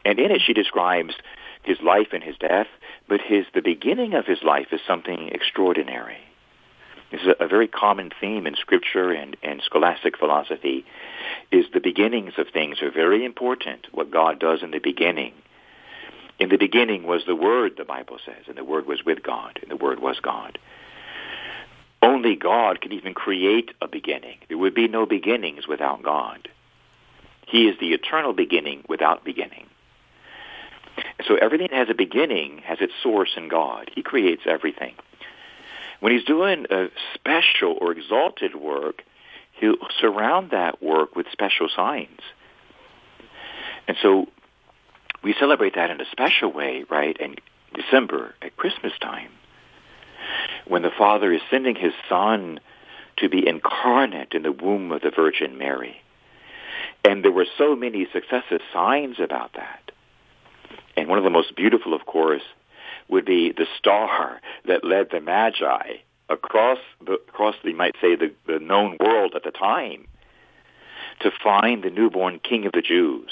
And 0.04 0.18
in 0.18 0.30
it, 0.30 0.42
she 0.44 0.52
describes 0.52 1.14
his 1.62 1.80
life 1.80 2.08
and 2.12 2.22
his 2.22 2.36
death, 2.36 2.66
but 3.08 3.20
his 3.20 3.46
the 3.54 3.62
beginning 3.62 4.14
of 4.14 4.26
his 4.26 4.42
life 4.42 4.68
is 4.72 4.80
something 4.86 5.28
extraordinary. 5.28 6.18
This 7.10 7.22
is 7.22 7.28
a, 7.38 7.44
a 7.44 7.48
very 7.48 7.68
common 7.68 8.10
theme 8.20 8.46
in 8.46 8.54
Scripture 8.56 9.12
and, 9.12 9.36
and 9.42 9.62
scholastic 9.62 10.18
philosophy. 10.18 10.84
Is 11.50 11.66
the 11.72 11.80
beginnings 11.80 12.34
of 12.38 12.48
things 12.48 12.82
are 12.82 12.90
very 12.90 13.24
important. 13.24 13.86
What 13.92 14.10
God 14.10 14.38
does 14.38 14.62
in 14.62 14.72
the 14.72 14.78
beginning. 14.78 15.32
In 16.38 16.48
the 16.48 16.56
beginning 16.56 17.04
was 17.04 17.22
the 17.26 17.36
Word, 17.36 17.74
the 17.76 17.84
Bible 17.84 18.18
says, 18.24 18.44
and 18.48 18.56
the 18.56 18.64
Word 18.64 18.86
was 18.86 19.04
with 19.04 19.22
God, 19.22 19.58
and 19.62 19.70
the 19.70 19.76
Word 19.76 20.00
was 20.00 20.18
God. 20.20 20.58
Only 22.02 22.34
God 22.34 22.80
can 22.80 22.92
even 22.92 23.14
create 23.14 23.70
a 23.80 23.88
beginning. 23.88 24.38
There 24.48 24.58
would 24.58 24.74
be 24.74 24.88
no 24.88 25.06
beginnings 25.06 25.68
without 25.68 26.02
God. 26.02 26.48
He 27.46 27.68
is 27.68 27.78
the 27.78 27.92
eternal 27.92 28.32
beginning 28.32 28.84
without 28.88 29.24
beginning. 29.24 29.66
So 31.26 31.36
everything 31.36 31.68
that 31.70 31.76
has 31.76 31.90
a 31.90 31.94
beginning 31.94 32.58
has 32.64 32.78
its 32.80 32.92
source 33.02 33.30
in 33.36 33.48
God. 33.48 33.90
He 33.94 34.02
creates 34.02 34.42
everything. 34.46 34.94
When 36.00 36.12
he's 36.12 36.24
doing 36.24 36.66
a 36.70 36.88
special 37.14 37.78
or 37.80 37.92
exalted 37.92 38.54
work, 38.54 39.02
he'll 39.52 39.76
surround 39.98 40.50
that 40.50 40.82
work 40.82 41.16
with 41.16 41.26
special 41.32 41.68
signs. 41.74 42.20
And 43.88 43.96
so 44.02 44.26
we 45.22 45.34
celebrate 45.38 45.74
that 45.76 45.90
in 45.90 46.00
a 46.00 46.10
special 46.10 46.52
way, 46.52 46.84
right, 46.90 47.16
in 47.18 47.36
December 47.74 48.34
at 48.42 48.56
Christmas 48.56 48.92
time, 49.00 49.30
when 50.66 50.82
the 50.82 50.90
Father 50.90 51.32
is 51.32 51.40
sending 51.50 51.76
his 51.76 51.92
Son 52.08 52.60
to 53.18 53.28
be 53.28 53.46
incarnate 53.46 54.32
in 54.32 54.42
the 54.42 54.52
womb 54.52 54.92
of 54.92 55.02
the 55.02 55.10
Virgin 55.10 55.56
Mary. 55.56 55.96
And 57.04 57.24
there 57.24 57.32
were 57.32 57.46
so 57.56 57.76
many 57.76 58.06
successive 58.12 58.60
signs 58.72 59.16
about 59.20 59.52
that. 59.54 59.90
And 60.96 61.08
one 61.08 61.18
of 61.18 61.24
the 61.24 61.30
most 61.30 61.56
beautiful, 61.56 61.94
of 61.94 62.06
course, 62.06 62.42
would 63.08 63.24
be 63.24 63.52
the 63.52 63.66
star 63.78 64.40
that 64.66 64.84
led 64.84 65.08
the 65.10 65.20
Magi 65.20 65.96
across 66.28 66.78
the, 67.04 67.14
across 67.14 67.54
the, 67.62 67.70
you 67.70 67.76
might 67.76 67.96
say, 68.00 68.16
the, 68.16 68.32
the 68.46 68.58
known 68.58 68.96
world 69.00 69.34
at 69.34 69.44
the 69.44 69.50
time 69.50 70.06
to 71.20 71.30
find 71.42 71.82
the 71.82 71.90
newborn 71.90 72.38
King 72.38 72.66
of 72.66 72.72
the 72.72 72.82
Jews, 72.82 73.30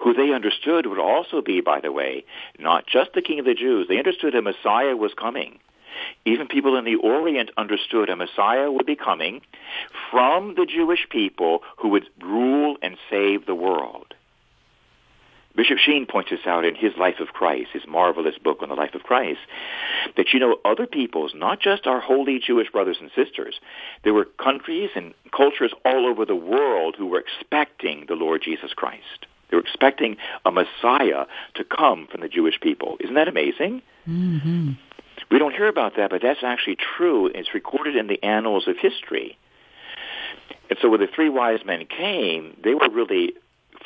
who 0.00 0.12
they 0.12 0.32
understood 0.32 0.86
would 0.86 0.98
also 0.98 1.40
be, 1.40 1.60
by 1.60 1.80
the 1.80 1.92
way, 1.92 2.24
not 2.58 2.86
just 2.86 3.12
the 3.14 3.22
King 3.22 3.38
of 3.38 3.44
the 3.44 3.54
Jews. 3.54 3.86
They 3.88 3.98
understood 3.98 4.34
a 4.34 4.42
Messiah 4.42 4.96
was 4.96 5.12
coming. 5.14 5.58
Even 6.24 6.46
people 6.46 6.76
in 6.76 6.84
the 6.84 6.96
Orient 6.96 7.50
understood 7.56 8.10
a 8.10 8.16
Messiah 8.16 8.70
would 8.70 8.86
be 8.86 8.96
coming 8.96 9.40
from 10.10 10.54
the 10.54 10.66
Jewish 10.66 11.06
people 11.08 11.62
who 11.78 11.88
would 11.88 12.06
rule 12.20 12.76
and 12.82 12.96
save 13.08 13.46
the 13.46 13.54
world. 13.54 14.14
Bishop 15.56 15.78
Sheen 15.78 16.06
points 16.06 16.30
this 16.30 16.46
out 16.46 16.64
in 16.64 16.74
his 16.74 16.92
Life 16.98 17.18
of 17.18 17.28
Christ, 17.28 17.70
his 17.72 17.86
marvelous 17.88 18.36
book 18.36 18.58
on 18.60 18.68
the 18.68 18.74
life 18.74 18.94
of 18.94 19.02
Christ, 19.02 19.40
that 20.16 20.32
you 20.32 20.38
know 20.38 20.58
other 20.64 20.86
peoples, 20.86 21.32
not 21.34 21.60
just 21.60 21.86
our 21.86 22.00
holy 22.00 22.38
Jewish 22.38 22.70
brothers 22.70 22.98
and 23.00 23.10
sisters, 23.16 23.58
there 24.04 24.14
were 24.14 24.26
countries 24.26 24.90
and 24.94 25.14
cultures 25.34 25.72
all 25.84 26.06
over 26.06 26.24
the 26.24 26.36
world 26.36 26.94
who 26.98 27.06
were 27.06 27.20
expecting 27.20 28.04
the 28.06 28.14
Lord 28.14 28.42
Jesus 28.42 28.72
Christ. 28.74 29.26
They 29.50 29.56
were 29.56 29.62
expecting 29.62 30.16
a 30.44 30.50
Messiah 30.50 31.24
to 31.54 31.64
come 31.64 32.06
from 32.10 32.20
the 32.20 32.28
Jewish 32.28 32.60
people. 32.60 32.96
Isn't 33.00 33.14
that 33.14 33.28
amazing? 33.28 33.80
Mm-hmm. 34.06 34.72
We 35.30 35.38
don't 35.38 35.54
hear 35.54 35.68
about 35.68 35.96
that, 35.96 36.10
but 36.10 36.22
that's 36.22 36.42
actually 36.42 36.76
true. 36.76 37.30
It's 37.34 37.54
recorded 37.54 37.96
in 37.96 38.06
the 38.06 38.22
annals 38.22 38.68
of 38.68 38.76
history. 38.76 39.38
And 40.68 40.78
so 40.82 40.90
when 40.90 41.00
the 41.00 41.06
three 41.06 41.28
wise 41.28 41.60
men 41.64 41.86
came, 41.86 42.56
they 42.62 42.74
were 42.74 42.90
really 42.90 43.34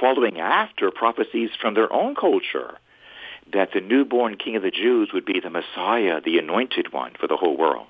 following 0.01 0.41
after 0.41 0.91
prophecies 0.91 1.51
from 1.61 1.75
their 1.75 1.93
own 1.93 2.15
culture 2.15 2.79
that 3.53 3.71
the 3.75 3.81
newborn 3.81 4.37
king 4.37 4.57
of 4.57 4.63
the 4.63 4.71
Jews 4.71 5.11
would 5.13 5.25
be 5.27 5.41
the 5.41 5.51
Messiah, 5.51 6.21
the 6.25 6.39
anointed 6.39 6.93
one 6.93 7.13
for 7.21 7.27
the 7.27 7.37
whole 7.37 7.57
world. 7.57 7.87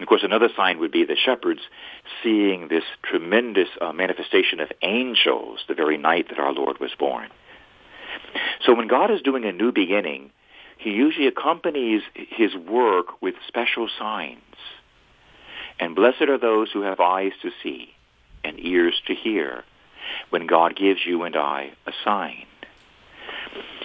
Of 0.00 0.08
course, 0.08 0.22
another 0.22 0.48
sign 0.56 0.78
would 0.80 0.92
be 0.92 1.04
the 1.04 1.16
shepherds 1.16 1.60
seeing 2.22 2.68
this 2.68 2.84
tremendous 3.02 3.68
uh, 3.80 3.92
manifestation 3.92 4.60
of 4.60 4.70
angels 4.82 5.60
the 5.68 5.74
very 5.74 5.96
night 5.96 6.28
that 6.28 6.38
our 6.38 6.52
Lord 6.52 6.78
was 6.80 6.90
born. 6.98 7.28
So 8.66 8.74
when 8.74 8.88
God 8.88 9.10
is 9.10 9.22
doing 9.22 9.44
a 9.44 9.52
new 9.52 9.72
beginning, 9.72 10.30
he 10.76 10.90
usually 10.90 11.26
accompanies 11.26 12.02
his 12.14 12.54
work 12.54 13.22
with 13.22 13.34
special 13.46 13.88
signs. 13.98 14.40
And 15.78 15.94
blessed 15.94 16.22
are 16.22 16.38
those 16.38 16.70
who 16.72 16.82
have 16.82 17.00
eyes 17.00 17.32
to 17.42 17.50
see 17.62 17.90
and 18.42 18.58
ears 18.58 19.00
to 19.06 19.14
hear 19.14 19.64
when 20.30 20.46
God 20.46 20.76
gives 20.76 21.00
you 21.04 21.22
and 21.22 21.36
I 21.36 21.72
a 21.86 21.92
sign. 22.04 22.46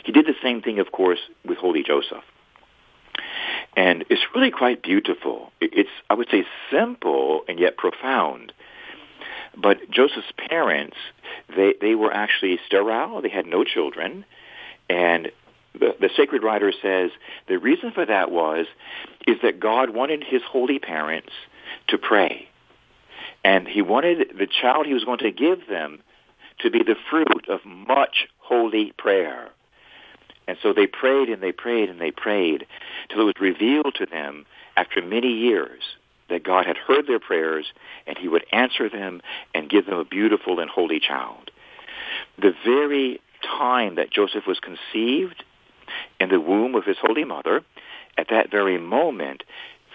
He 0.03 0.11
did 0.11 0.25
the 0.25 0.35
same 0.41 0.61
thing, 0.61 0.79
of 0.79 0.91
course, 0.91 1.19
with 1.45 1.57
Holy 1.57 1.83
Joseph. 1.83 2.23
And 3.75 4.05
it's 4.09 4.21
really 4.33 4.51
quite 4.51 4.81
beautiful. 4.81 5.51
It's, 5.61 5.89
I 6.09 6.15
would 6.15 6.29
say, 6.31 6.45
simple 6.71 7.43
and 7.47 7.59
yet 7.59 7.77
profound. 7.77 8.51
But 9.55 9.89
Joseph's 9.89 10.31
parents, 10.37 10.97
they, 11.55 11.73
they 11.79 11.95
were 11.95 12.11
actually 12.11 12.59
sterile. 12.65 13.21
They 13.21 13.29
had 13.29 13.45
no 13.45 13.63
children. 13.63 14.25
And 14.89 15.31
the, 15.73 15.95
the 15.99 16.09
sacred 16.15 16.43
writer 16.43 16.73
says 16.81 17.11
the 17.47 17.59
reason 17.59 17.91
for 17.91 18.05
that 18.05 18.31
was 18.31 18.65
is 19.27 19.37
that 19.43 19.59
God 19.59 19.91
wanted 19.91 20.23
his 20.23 20.41
holy 20.43 20.79
parents 20.79 21.31
to 21.89 21.97
pray. 21.97 22.47
And 23.43 23.67
he 23.67 23.81
wanted 23.81 24.31
the 24.37 24.47
child 24.47 24.85
he 24.85 24.93
was 24.93 25.05
going 25.05 25.19
to 25.19 25.31
give 25.31 25.67
them 25.67 26.01
to 26.59 26.69
be 26.69 26.83
the 26.83 26.95
fruit 27.09 27.47
of 27.47 27.65
much 27.65 28.27
holy 28.39 28.93
prayer. 28.97 29.49
And 30.47 30.57
so 30.61 30.73
they 30.73 30.87
prayed 30.87 31.29
and 31.29 31.43
they 31.43 31.51
prayed 31.51 31.89
and 31.89 32.01
they 32.01 32.11
prayed 32.11 32.65
till 33.09 33.21
it 33.21 33.25
was 33.25 33.33
revealed 33.39 33.95
to 33.95 34.05
them 34.05 34.45
after 34.75 35.01
many 35.01 35.31
years 35.31 35.83
that 36.29 36.43
God 36.43 36.65
had 36.65 36.77
heard 36.77 37.07
their 37.07 37.19
prayers 37.19 37.67
and 38.07 38.17
he 38.17 38.27
would 38.27 38.45
answer 38.51 38.89
them 38.89 39.21
and 39.53 39.69
give 39.69 39.85
them 39.85 39.97
a 39.97 40.05
beautiful 40.05 40.59
and 40.59 40.69
holy 40.69 40.99
child. 40.99 41.51
The 42.37 42.53
very 42.65 43.21
time 43.43 43.95
that 43.95 44.11
Joseph 44.11 44.45
was 44.47 44.59
conceived 44.59 45.43
in 46.19 46.29
the 46.29 46.39
womb 46.39 46.75
of 46.75 46.85
his 46.85 46.97
holy 47.01 47.23
mother, 47.23 47.61
at 48.17 48.27
that 48.29 48.51
very 48.51 48.77
moment, 48.77 49.43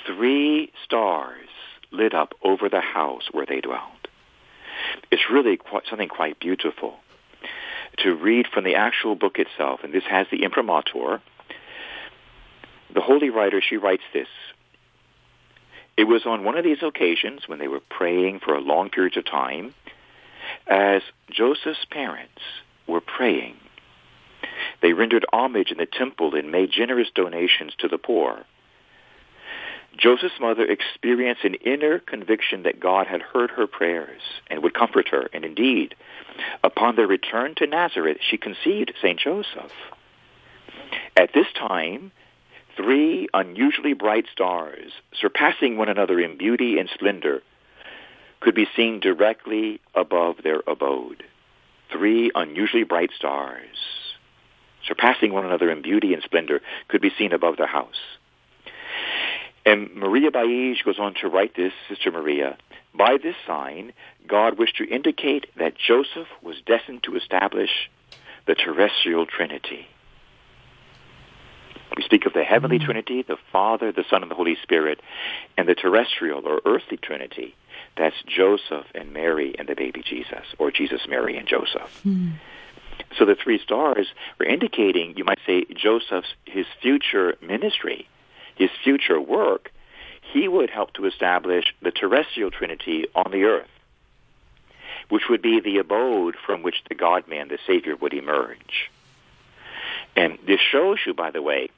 three 0.06 0.72
stars 0.84 1.48
lit 1.90 2.14
up 2.14 2.34
over 2.42 2.68
the 2.68 2.80
house 2.80 3.28
where 3.32 3.46
they 3.46 3.60
dwelt. 3.60 3.93
It's 5.11 5.30
really 5.30 5.57
quite, 5.57 5.84
something 5.88 6.09
quite 6.09 6.38
beautiful 6.40 6.97
to 7.99 8.14
read 8.14 8.47
from 8.53 8.64
the 8.64 8.74
actual 8.74 9.14
book 9.14 9.38
itself, 9.38 9.80
and 9.84 9.92
this 9.92 10.05
has 10.05 10.26
the 10.30 10.42
imprimatur. 10.42 11.20
The 12.92 13.01
holy 13.01 13.30
writer, 13.30 13.61
she 13.61 13.76
writes 13.76 14.03
this. 14.12 14.28
It 15.97 16.05
was 16.05 16.26
on 16.26 16.45
one 16.45 16.57
of 16.57 16.64
these 16.64 16.82
occasions 16.82 17.42
when 17.47 17.59
they 17.59 17.68
were 17.68 17.80
praying 17.80 18.40
for 18.40 18.55
a 18.55 18.61
long 18.61 18.90
period 18.90 19.16
of 19.16 19.24
time, 19.24 19.74
as 20.66 21.03
Joseph's 21.30 21.84
parents 21.90 22.42
were 22.86 23.01
praying. 23.01 23.57
They 24.82 24.92
rendered 24.92 25.24
homage 25.32 25.70
in 25.70 25.78
the 25.78 25.86
temple 25.86 26.34
and 26.34 26.51
made 26.51 26.70
generous 26.72 27.09
donations 27.14 27.74
to 27.78 27.88
the 27.88 27.99
poor. 27.99 28.45
Joseph's 29.97 30.40
mother 30.40 30.64
experienced 30.64 31.45
an 31.45 31.55
inner 31.55 31.99
conviction 31.99 32.64
that 32.64 32.80
God 32.80 33.07
had 33.07 33.22
heard 33.22 33.51
her 33.51 33.66
prayers 33.66 34.20
and 34.49 34.62
would 34.62 34.74
comfort 34.74 35.09
her. 35.09 35.28
And 35.32 35.45
indeed, 35.45 35.95
upon 36.62 36.97
their 36.97 37.07
return 37.07 37.55
to 37.57 37.66
Nazareth, 37.66 38.18
she 38.20 38.36
conceived 38.36 38.92
St. 39.01 39.18
Joseph. 39.18 39.72
At 41.16 41.32
this 41.32 41.47
time, 41.57 42.12
three 42.76 43.28
unusually 43.32 43.92
bright 43.92 44.26
stars, 44.32 44.92
surpassing 45.18 45.76
one 45.76 45.88
another 45.88 46.18
in 46.18 46.36
beauty 46.36 46.78
and 46.78 46.88
splendor, 46.92 47.42
could 48.40 48.55
be 48.55 48.66
seen 48.76 49.01
directly 49.01 49.80
above 49.95 50.36
their 50.42 50.61
abode. 50.66 51.22
Three 51.90 52.30
unusually 52.34 52.82
bright 52.82 53.11
stars, 53.16 53.76
surpassing 54.86 55.32
one 55.32 55.47
another 55.47 55.70
in 55.70 55.82
beauty 55.82 56.12
and 56.12 56.22
splendor, 56.22 56.61
could 56.88 57.01
be 57.01 57.12
seen 57.16 57.32
above 57.32 57.57
their 57.57 57.68
house. 57.68 58.18
And 59.66 59.94
Maria 59.94 60.30
Baij 60.30 60.84
goes 60.84 60.98
on 60.98 61.14
to 61.22 61.28
write 61.28 61.56
this, 61.56 61.72
Sister 61.88 62.10
Maria, 62.10 62.56
by 62.94 63.16
this 63.22 63.36
sign, 63.46 63.92
God 64.26 64.58
wished 64.58 64.76
to 64.76 64.84
indicate 64.84 65.46
that 65.56 65.74
Joseph 65.76 66.28
was 66.42 66.56
destined 66.66 67.02
to 67.04 67.16
establish 67.16 67.90
the 68.46 68.54
terrestrial 68.54 69.26
Trinity. 69.26 69.88
We 71.96 72.02
speak 72.02 72.26
of 72.26 72.32
the 72.32 72.44
heavenly 72.44 72.76
mm-hmm. 72.78 72.86
Trinity, 72.86 73.22
the 73.22 73.38
Father, 73.52 73.92
the 73.92 74.04
Son, 74.10 74.22
and 74.22 74.30
the 74.30 74.34
Holy 74.34 74.56
Spirit, 74.62 75.00
and 75.56 75.68
the 75.68 75.74
terrestrial 75.74 76.46
or 76.46 76.60
earthly 76.64 76.96
Trinity. 76.96 77.54
That's 77.96 78.16
Joseph 78.26 78.86
and 78.94 79.12
Mary 79.12 79.54
and 79.58 79.68
the 79.68 79.74
baby 79.74 80.02
Jesus, 80.04 80.44
or 80.58 80.70
Jesus, 80.70 81.02
Mary, 81.08 81.36
and 81.36 81.46
Joseph. 81.46 82.02
Mm-hmm. 82.04 82.32
So 83.16 83.24
the 83.24 83.36
three 83.36 83.58
stars 83.60 84.08
were 84.38 84.46
indicating, 84.46 85.16
you 85.16 85.24
might 85.24 85.38
say, 85.46 85.64
Joseph's 85.74 86.34
his 86.44 86.66
future 86.80 87.36
ministry 87.40 88.08
his 88.57 88.70
future 88.82 89.20
work, 89.20 89.70
he 90.32 90.48
would 90.48 90.70
help 90.70 90.92
to 90.94 91.07
establish 91.07 91.74
the 91.82 91.90
terrestrial 91.90 92.50
trinity 92.50 93.07
on 93.14 93.30
the 93.30 93.44
earth, 93.44 93.68
which 95.09 95.24
would 95.28 95.42
be 95.42 95.61
the 95.61 95.78
abode 95.78 96.36
from 96.44 96.62
which 96.62 96.82
the 96.88 96.94
God-man, 96.94 97.48
the 97.48 97.59
Savior, 97.66 97.96
would 97.96 98.14
emerge. 98.14 98.90
And 100.16 100.38
this 100.46 100.61
shows 100.61 100.98
you, 101.07 101.14
by 101.14 101.30
the 101.30 101.42
way, 101.42 101.70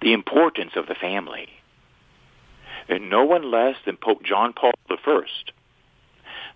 the 0.00 0.12
importance 0.12 0.72
of 0.76 0.86
the 0.86 0.94
family. 0.94 1.48
And 2.88 3.10
no 3.10 3.24
one 3.24 3.50
less 3.50 3.76
than 3.84 3.96
Pope 3.96 4.22
John 4.22 4.52
Paul 4.52 4.72
I, 4.90 5.22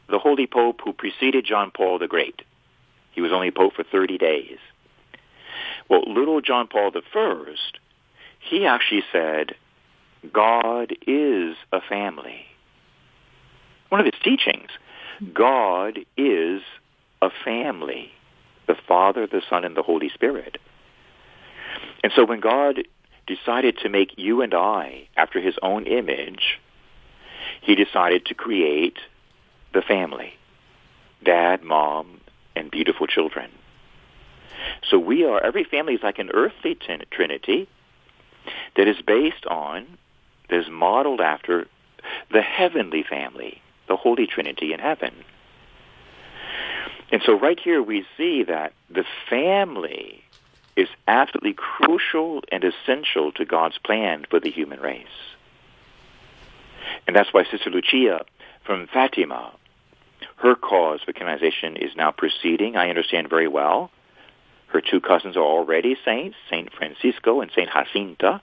the 0.08 0.18
Holy 0.18 0.46
Pope 0.46 0.80
who 0.84 0.92
preceded 0.92 1.44
John 1.44 1.70
Paul 1.70 1.98
the 1.98 2.08
Great. 2.08 2.42
He 3.12 3.20
was 3.20 3.32
only 3.32 3.50
Pope 3.50 3.74
for 3.74 3.84
30 3.84 4.18
days. 4.18 4.58
Well, 5.88 6.04
little 6.06 6.40
John 6.40 6.68
Paul 6.68 6.90
I 6.94 7.50
he 8.42 8.66
actually 8.66 9.04
said, 9.10 9.54
God 10.32 10.94
is 11.06 11.56
a 11.72 11.80
family. 11.80 12.46
One 13.88 14.00
of 14.00 14.06
his 14.06 14.20
teachings, 14.22 14.70
God 15.32 16.00
is 16.16 16.62
a 17.20 17.30
family, 17.44 18.12
the 18.66 18.76
Father, 18.86 19.26
the 19.26 19.42
Son, 19.48 19.64
and 19.64 19.76
the 19.76 19.82
Holy 19.82 20.08
Spirit. 20.08 20.58
And 22.02 22.12
so 22.14 22.24
when 22.24 22.40
God 22.40 22.82
decided 23.26 23.78
to 23.78 23.88
make 23.88 24.14
you 24.16 24.42
and 24.42 24.54
I 24.54 25.08
after 25.16 25.40
his 25.40 25.54
own 25.62 25.86
image, 25.86 26.58
he 27.60 27.74
decided 27.74 28.26
to 28.26 28.34
create 28.34 28.98
the 29.72 29.82
family, 29.82 30.34
dad, 31.24 31.62
mom, 31.62 32.20
and 32.56 32.70
beautiful 32.70 33.06
children. 33.06 33.50
So 34.90 34.98
we 34.98 35.24
are, 35.24 35.42
every 35.42 35.64
family 35.64 35.94
is 35.94 36.02
like 36.02 36.18
an 36.18 36.30
earthly 36.34 36.76
trinity, 37.10 37.68
that 38.76 38.88
is 38.88 39.00
based 39.02 39.46
on, 39.46 39.86
that 40.48 40.58
is 40.58 40.68
modeled 40.70 41.20
after 41.20 41.66
the 42.30 42.42
heavenly 42.42 43.02
family, 43.02 43.60
the 43.88 43.96
Holy 43.96 44.26
Trinity 44.26 44.72
in 44.72 44.80
heaven. 44.80 45.12
And 47.10 47.22
so 47.24 47.38
right 47.38 47.60
here 47.60 47.82
we 47.82 48.06
see 48.16 48.42
that 48.44 48.72
the 48.90 49.04
family 49.28 50.24
is 50.76 50.88
absolutely 51.06 51.52
crucial 51.52 52.42
and 52.50 52.64
essential 52.64 53.32
to 53.32 53.44
God's 53.44 53.78
plan 53.78 54.24
for 54.30 54.40
the 54.40 54.50
human 54.50 54.80
race. 54.80 55.06
And 57.06 57.14
that's 57.14 57.32
why 57.32 57.44
Sister 57.44 57.70
Lucia 57.70 58.24
from 58.64 58.86
Fatima, 58.86 59.52
her 60.36 60.54
cause 60.54 61.00
for 61.04 61.12
canonization 61.12 61.76
is 61.76 61.94
now 61.96 62.10
proceeding, 62.10 62.76
I 62.76 62.88
understand 62.88 63.28
very 63.28 63.48
well. 63.48 63.90
Her 64.72 64.80
two 64.80 65.00
cousins 65.00 65.36
are 65.36 65.40
already 65.40 65.96
saints, 66.04 66.36
Saint 66.50 66.72
Francisco 66.72 67.40
and 67.40 67.50
Saint 67.54 67.68
Jacinta. 67.70 68.40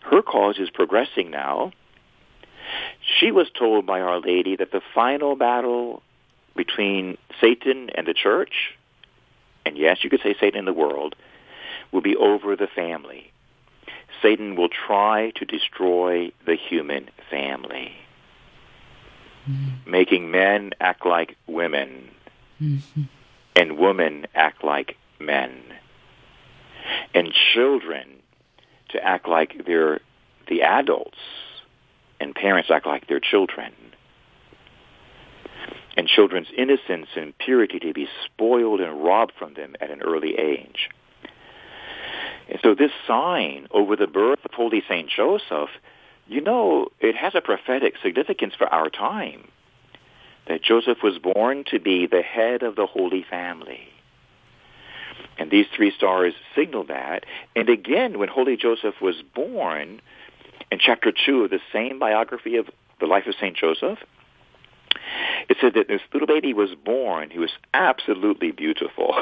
Her 0.00 0.22
cause 0.22 0.58
is 0.58 0.70
progressing 0.70 1.30
now. 1.30 1.72
She 3.18 3.30
was 3.30 3.48
told 3.56 3.86
by 3.86 4.00
Our 4.00 4.20
Lady 4.20 4.56
that 4.56 4.72
the 4.72 4.82
final 4.94 5.36
battle 5.36 6.02
between 6.54 7.16
Satan 7.40 7.90
and 7.94 8.06
the 8.06 8.14
church 8.14 8.74
and 9.68 9.76
yes, 9.76 9.98
you 10.02 10.08
could 10.08 10.22
say 10.22 10.34
Satan 10.40 10.60
and 10.60 10.66
the 10.66 10.72
world, 10.72 11.14
will 11.92 12.00
be 12.00 12.16
over 12.16 12.56
the 12.56 12.66
family. 12.66 13.30
Satan 14.22 14.56
will 14.56 14.70
try 14.70 15.30
to 15.36 15.44
destroy 15.44 16.32
the 16.46 16.56
human 16.56 17.10
family, 17.30 17.92
mm-hmm. 19.48 19.90
making 19.90 20.30
men 20.30 20.72
act 20.80 21.04
like 21.04 21.36
women 21.46 22.08
mm-hmm. 22.60 23.02
and 23.54 23.78
women 23.78 24.26
act 24.34 24.64
like 24.64 24.96
men, 25.20 25.62
and 27.14 27.32
children 27.54 28.08
to 28.90 29.02
act 29.02 29.28
like 29.28 29.66
they're 29.66 30.00
the 30.48 30.62
adults, 30.62 31.18
and 32.20 32.34
parents 32.34 32.70
act 32.70 32.86
like 32.86 33.06
they're 33.06 33.20
children 33.20 33.72
and 35.98 36.06
children's 36.06 36.46
innocence 36.56 37.08
and 37.16 37.36
purity 37.38 37.80
to 37.80 37.92
be 37.92 38.06
spoiled 38.24 38.80
and 38.80 39.02
robbed 39.02 39.32
from 39.36 39.54
them 39.54 39.74
at 39.80 39.90
an 39.90 40.00
early 40.00 40.38
age. 40.38 40.88
And 42.48 42.60
so 42.62 42.76
this 42.76 42.92
sign 43.04 43.66
over 43.72 43.96
the 43.96 44.06
birth 44.06 44.38
of 44.44 44.52
Holy 44.52 44.80
Saint 44.88 45.10
Joseph, 45.10 45.70
you 46.28 46.40
know, 46.40 46.86
it 47.00 47.16
has 47.16 47.34
a 47.34 47.40
prophetic 47.40 47.94
significance 48.00 48.54
for 48.56 48.68
our 48.68 48.88
time. 48.88 49.48
That 50.46 50.62
Joseph 50.62 50.98
was 51.02 51.18
born 51.18 51.64
to 51.72 51.80
be 51.80 52.06
the 52.06 52.22
head 52.22 52.62
of 52.62 52.76
the 52.76 52.86
Holy 52.86 53.26
Family. 53.28 53.88
And 55.38 55.50
these 55.50 55.66
three 55.74 55.92
stars 55.92 56.34
signal 56.54 56.84
that. 56.84 57.24
And 57.54 57.68
again, 57.68 58.18
when 58.18 58.28
Holy 58.28 58.56
Joseph 58.56 59.00
was 59.00 59.22
born, 59.34 60.00
in 60.70 60.78
chapter 60.78 61.12
2 61.12 61.44
of 61.44 61.50
the 61.50 61.60
same 61.72 61.98
biography 61.98 62.56
of 62.56 62.68
the 63.00 63.06
life 63.06 63.26
of 63.26 63.34
St. 63.36 63.56
Joseph, 63.56 63.98
it 65.48 65.56
said 65.60 65.74
that 65.74 65.88
this 65.88 66.00
little 66.12 66.26
baby 66.26 66.52
was 66.52 66.74
born. 66.74 67.30
He 67.30 67.38
was 67.38 67.52
absolutely 67.72 68.50
beautiful. 68.50 69.14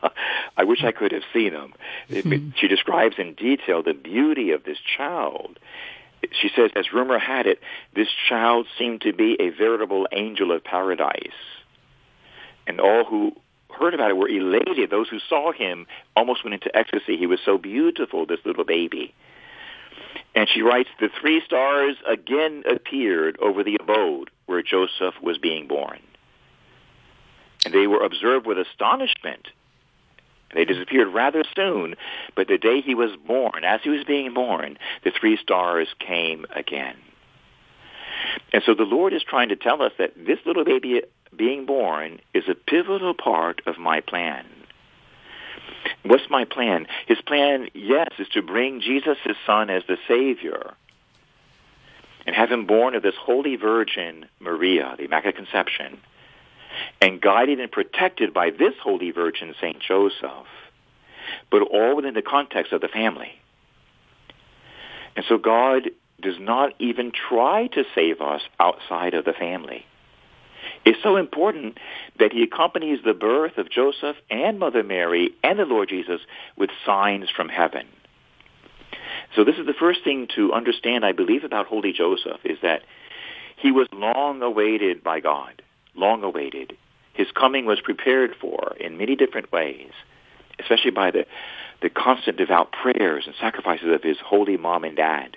I 0.56 0.64
wish 0.64 0.84
I 0.84 0.92
could 0.92 1.12
have 1.12 1.22
seen 1.32 1.52
him. 1.52 1.72
Mm-hmm. 2.10 2.50
She 2.56 2.68
describes 2.68 3.16
in 3.18 3.34
detail 3.34 3.82
the 3.82 3.94
beauty 3.94 4.52
of 4.52 4.64
this 4.64 4.78
child. 4.78 5.58
She 6.40 6.48
says, 6.54 6.70
as 6.76 6.92
rumor 6.92 7.18
had 7.18 7.46
it, 7.46 7.60
this 7.94 8.08
child 8.28 8.66
seemed 8.78 9.02
to 9.02 9.12
be 9.12 9.36
a 9.40 9.50
veritable 9.50 10.06
angel 10.12 10.52
of 10.52 10.62
paradise. 10.62 11.28
And 12.66 12.80
all 12.80 13.04
who 13.04 13.32
heard 13.74 13.94
about 13.94 14.10
it 14.10 14.16
were 14.16 14.28
elated. 14.28 14.90
Those 14.90 15.08
who 15.08 15.18
saw 15.28 15.52
him 15.52 15.86
almost 16.16 16.44
went 16.44 16.54
into 16.54 16.74
ecstasy. 16.76 17.16
He 17.16 17.26
was 17.26 17.40
so 17.44 17.58
beautiful, 17.58 18.26
this 18.26 18.40
little 18.44 18.64
baby. 18.64 19.14
And 20.34 20.48
she 20.48 20.62
writes, 20.62 20.88
the 21.00 21.10
three 21.20 21.40
stars 21.44 21.96
again 22.06 22.64
appeared 22.68 23.38
over 23.40 23.62
the 23.62 23.78
abode 23.80 24.30
where 24.46 24.62
Joseph 24.62 25.14
was 25.22 25.38
being 25.38 25.68
born. 25.68 26.00
And 27.64 27.72
they 27.72 27.86
were 27.86 28.04
observed 28.04 28.46
with 28.46 28.58
astonishment. 28.58 29.48
They 30.54 30.64
disappeared 30.64 31.08
rather 31.08 31.44
soon, 31.56 31.96
but 32.36 32.46
the 32.46 32.58
day 32.58 32.80
he 32.80 32.94
was 32.94 33.10
born, 33.26 33.64
as 33.64 33.80
he 33.82 33.90
was 33.90 34.04
being 34.04 34.34
born, 34.34 34.78
the 35.02 35.10
three 35.18 35.36
stars 35.36 35.88
came 35.98 36.46
again. 36.54 36.96
And 38.52 38.62
so 38.64 38.74
the 38.74 38.84
Lord 38.84 39.12
is 39.12 39.22
trying 39.22 39.48
to 39.48 39.56
tell 39.56 39.82
us 39.82 39.92
that 39.98 40.12
this 40.16 40.38
little 40.46 40.64
baby 40.64 41.02
being 41.36 41.66
born 41.66 42.20
is 42.32 42.44
a 42.48 42.54
pivotal 42.54 43.14
part 43.14 43.62
of 43.66 43.78
my 43.78 44.00
plan. 44.00 44.46
What's 46.02 46.30
my 46.30 46.44
plan? 46.44 46.86
His 47.06 47.20
plan, 47.20 47.68
yes, 47.74 48.08
is 48.18 48.28
to 48.28 48.42
bring 48.42 48.80
Jesus, 48.80 49.18
his 49.24 49.36
son, 49.46 49.70
as 49.70 49.82
the 49.86 49.98
Savior 50.08 50.74
and 52.26 52.34
have 52.34 52.50
him 52.50 52.66
born 52.66 52.94
of 52.94 53.02
this 53.02 53.14
holy 53.18 53.56
virgin, 53.56 54.26
Maria, 54.40 54.94
the 54.96 55.04
Immaculate 55.04 55.36
Conception, 55.36 55.98
and 57.00 57.20
guided 57.20 57.60
and 57.60 57.70
protected 57.70 58.32
by 58.32 58.50
this 58.50 58.74
holy 58.82 59.10
virgin, 59.10 59.54
St. 59.60 59.80
Joseph, 59.80 60.46
but 61.50 61.62
all 61.62 61.96
within 61.96 62.14
the 62.14 62.22
context 62.22 62.72
of 62.72 62.80
the 62.80 62.88
family. 62.88 63.32
And 65.16 65.24
so 65.28 65.38
God 65.38 65.90
does 66.20 66.38
not 66.40 66.72
even 66.78 67.12
try 67.12 67.68
to 67.68 67.84
save 67.94 68.20
us 68.20 68.40
outside 68.58 69.14
of 69.14 69.24
the 69.24 69.32
family. 69.32 69.84
It's 70.84 71.02
so 71.02 71.16
important 71.16 71.78
that 72.18 72.32
he 72.32 72.42
accompanies 72.42 73.00
the 73.04 73.14
birth 73.14 73.56
of 73.56 73.70
Joseph 73.70 74.16
and 74.30 74.58
Mother 74.58 74.82
Mary 74.82 75.30
and 75.42 75.58
the 75.58 75.64
Lord 75.64 75.88
Jesus 75.88 76.20
with 76.56 76.70
signs 76.84 77.30
from 77.30 77.48
heaven. 77.48 77.86
So 79.34 79.44
this 79.44 79.56
is 79.56 79.66
the 79.66 79.74
first 79.74 80.04
thing 80.04 80.28
to 80.36 80.52
understand, 80.52 81.04
I 81.04 81.12
believe, 81.12 81.44
about 81.44 81.66
Holy 81.66 81.92
Joseph 81.92 82.40
is 82.44 82.58
that 82.62 82.82
he 83.56 83.72
was 83.72 83.88
long 83.92 84.42
awaited 84.42 85.02
by 85.02 85.20
God, 85.20 85.62
long 85.94 86.22
awaited. 86.22 86.76
His 87.14 87.28
coming 87.34 87.64
was 87.64 87.80
prepared 87.80 88.34
for 88.40 88.76
in 88.78 88.98
many 88.98 89.16
different 89.16 89.50
ways, 89.52 89.90
especially 90.58 90.90
by 90.90 91.10
the, 91.10 91.26
the 91.80 91.88
constant 91.88 92.36
devout 92.36 92.72
prayers 92.72 93.24
and 93.26 93.34
sacrifices 93.40 93.88
of 93.92 94.02
his 94.02 94.18
holy 94.24 94.56
mom 94.56 94.84
and 94.84 94.96
dad. 94.96 95.36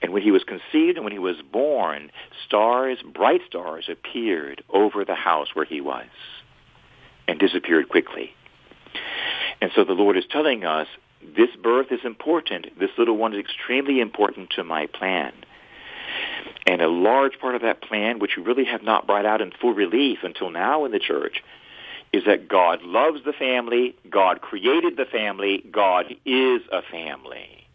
And 0.00 0.12
when 0.12 0.22
he 0.22 0.30
was 0.30 0.44
conceived 0.44 0.96
and 0.96 1.04
when 1.04 1.12
he 1.12 1.18
was 1.18 1.36
born, 1.52 2.10
stars, 2.46 2.98
bright 3.02 3.40
stars, 3.46 3.88
appeared 3.90 4.62
over 4.70 5.04
the 5.04 5.14
house 5.14 5.48
where 5.54 5.64
he 5.64 5.80
was 5.80 6.06
and 7.26 7.38
disappeared 7.38 7.88
quickly. 7.88 8.32
And 9.60 9.70
so 9.74 9.84
the 9.84 9.92
Lord 9.92 10.16
is 10.16 10.24
telling 10.30 10.64
us, 10.64 10.86
this 11.20 11.50
birth 11.60 11.88
is 11.90 12.00
important. 12.04 12.78
This 12.78 12.90
little 12.96 13.16
one 13.16 13.34
is 13.34 13.40
extremely 13.40 14.00
important 14.00 14.50
to 14.50 14.64
my 14.64 14.86
plan. 14.86 15.32
And 16.66 16.80
a 16.80 16.88
large 16.88 17.38
part 17.40 17.54
of 17.54 17.62
that 17.62 17.82
plan, 17.82 18.18
which 18.18 18.36
we 18.36 18.42
really 18.42 18.64
have 18.64 18.82
not 18.82 19.06
brought 19.06 19.26
out 19.26 19.40
in 19.40 19.50
full 19.60 19.74
relief 19.74 20.18
until 20.22 20.50
now 20.50 20.84
in 20.84 20.92
the 20.92 20.98
church, 20.98 21.42
is 22.12 22.24
that 22.24 22.48
God 22.48 22.82
loves 22.82 23.24
the 23.24 23.32
family, 23.32 23.94
God 24.08 24.40
created 24.40 24.96
the 24.96 25.04
family, 25.04 25.64
God 25.70 26.06
is 26.24 26.62
a 26.72 26.82
family. 26.90 27.67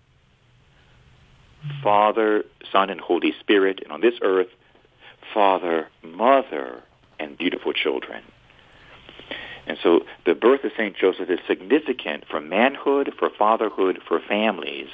Father, 1.82 2.44
Son, 2.72 2.90
and 2.90 3.00
Holy 3.00 3.34
Spirit, 3.40 3.80
and 3.84 3.92
on 3.92 4.02
this 4.02 4.16
earth, 4.22 4.50
Father, 5.34 5.88
Mother, 6.04 6.84
and 7.20 7.38
beautiful 7.38 7.74
children. 7.74 8.24
And 9.66 9.78
so 9.82 10.02
the 10.26 10.36
birth 10.36 10.64
of 10.64 10.72
St. 10.78 10.96
Joseph 10.96 11.30
is 11.30 11.40
significant 11.48 12.26
for 12.30 12.42
manhood, 12.42 13.14
for 13.18 13.30
fatherhood, 13.30 14.00
for 14.08 14.20
families, 14.20 14.90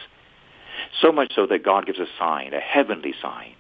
so 1.01 1.11
much 1.11 1.33
so 1.35 1.45
that 1.47 1.63
God 1.63 1.85
gives 1.85 1.99
a 1.99 2.05
sign, 2.17 2.53
a 2.53 2.59
heavenly 2.59 3.13
sign, 3.21 3.53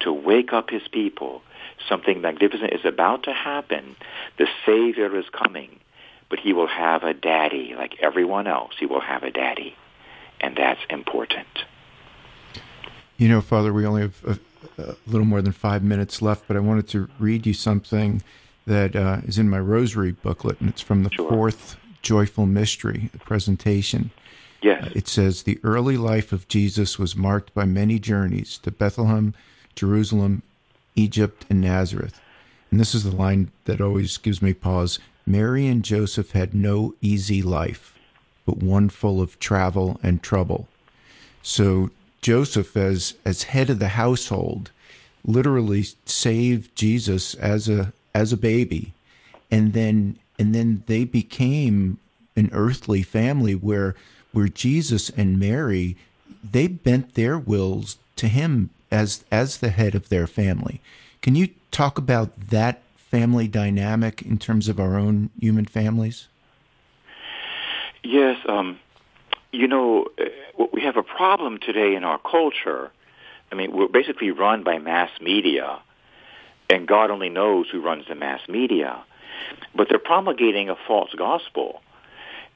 to 0.00 0.12
wake 0.12 0.52
up 0.52 0.70
his 0.70 0.82
people. 0.90 1.42
Something 1.88 2.20
magnificent 2.20 2.72
is 2.72 2.84
about 2.84 3.24
to 3.24 3.32
happen. 3.32 3.96
The 4.38 4.46
Savior 4.64 5.16
is 5.16 5.26
coming, 5.30 5.78
but 6.30 6.38
he 6.38 6.52
will 6.52 6.66
have 6.66 7.02
a 7.02 7.14
daddy 7.14 7.74
like 7.76 7.96
everyone 8.00 8.46
else. 8.46 8.72
He 8.78 8.86
will 8.86 9.00
have 9.00 9.22
a 9.22 9.30
daddy, 9.30 9.76
and 10.40 10.56
that's 10.56 10.80
important. 10.88 11.64
You 13.16 13.28
know, 13.28 13.40
Father, 13.40 13.72
we 13.72 13.86
only 13.86 14.02
have 14.02 14.24
a, 14.26 14.82
a 14.82 14.96
little 15.06 15.26
more 15.26 15.42
than 15.42 15.52
five 15.52 15.82
minutes 15.82 16.20
left, 16.20 16.46
but 16.48 16.56
I 16.56 16.60
wanted 16.60 16.88
to 16.88 17.08
read 17.18 17.46
you 17.46 17.54
something 17.54 18.22
that 18.66 18.96
uh, 18.96 19.18
is 19.24 19.38
in 19.38 19.48
my 19.48 19.58
rosary 19.60 20.12
booklet, 20.12 20.60
and 20.60 20.68
it's 20.68 20.80
from 20.80 21.04
the 21.04 21.10
sure. 21.10 21.28
fourth 21.28 21.76
joyful 22.02 22.46
mystery, 22.46 23.10
the 23.12 23.18
presentation. 23.18 24.10
Yes. 24.62 24.84
Uh, 24.84 24.90
it 24.94 25.08
says 25.08 25.42
the 25.42 25.60
early 25.62 25.96
life 25.96 26.32
of 26.32 26.48
Jesus 26.48 26.98
was 26.98 27.14
marked 27.14 27.54
by 27.54 27.64
many 27.64 27.98
journeys 27.98 28.58
to 28.58 28.70
Bethlehem, 28.70 29.34
Jerusalem, 29.74 30.42
Egypt, 30.94 31.44
and 31.50 31.60
Nazareth. 31.60 32.20
And 32.70 32.80
this 32.80 32.94
is 32.94 33.04
the 33.04 33.14
line 33.14 33.50
that 33.66 33.80
always 33.80 34.16
gives 34.16 34.42
me 34.42 34.54
pause. 34.54 34.98
Mary 35.26 35.66
and 35.66 35.84
Joseph 35.84 36.32
had 36.32 36.54
no 36.54 36.94
easy 37.00 37.42
life, 37.42 37.94
but 38.46 38.58
one 38.58 38.88
full 38.88 39.20
of 39.20 39.38
travel 39.38 40.00
and 40.02 40.22
trouble. 40.22 40.68
So 41.42 41.90
Joseph, 42.24 42.74
as 42.74 43.16
as 43.26 43.52
head 43.52 43.68
of 43.68 43.78
the 43.78 43.88
household, 43.88 44.70
literally 45.26 45.84
saved 46.06 46.74
Jesus 46.74 47.34
as 47.34 47.68
a 47.68 47.92
as 48.14 48.32
a 48.32 48.38
baby, 48.38 48.94
and 49.50 49.74
then 49.74 50.16
and 50.38 50.54
then 50.54 50.84
they 50.86 51.04
became 51.04 51.98
an 52.34 52.48
earthly 52.54 53.02
family 53.02 53.54
where 53.54 53.94
where 54.32 54.48
Jesus 54.48 55.10
and 55.10 55.38
Mary 55.38 55.98
they 56.42 56.66
bent 56.66 57.12
their 57.12 57.38
wills 57.38 57.98
to 58.16 58.28
him 58.28 58.70
as 58.90 59.22
as 59.30 59.58
the 59.58 59.68
head 59.68 59.94
of 59.94 60.08
their 60.08 60.26
family. 60.26 60.80
Can 61.20 61.34
you 61.34 61.48
talk 61.70 61.98
about 61.98 62.48
that 62.48 62.80
family 62.96 63.48
dynamic 63.48 64.22
in 64.22 64.38
terms 64.38 64.68
of 64.68 64.80
our 64.80 64.96
own 64.96 65.28
human 65.38 65.66
families? 65.66 66.28
Yes, 68.02 68.38
um, 68.48 68.78
you 69.54 69.68
know, 69.68 70.06
uh, 70.18 70.64
we 70.72 70.82
have 70.82 70.96
a 70.96 71.02
problem 71.02 71.58
today 71.58 71.94
in 71.94 72.04
our 72.04 72.18
culture. 72.18 72.90
I 73.50 73.54
mean, 73.54 73.72
we're 73.72 73.88
basically 73.88 74.30
run 74.30 74.64
by 74.64 74.78
mass 74.78 75.10
media 75.20 75.80
and 76.70 76.88
God 76.88 77.10
only 77.10 77.28
knows 77.28 77.66
who 77.70 77.80
runs 77.80 78.06
the 78.08 78.14
mass 78.14 78.40
media. 78.48 79.02
But 79.74 79.88
they're 79.88 79.98
promulgating 79.98 80.70
a 80.70 80.76
false 80.86 81.10
gospel. 81.16 81.82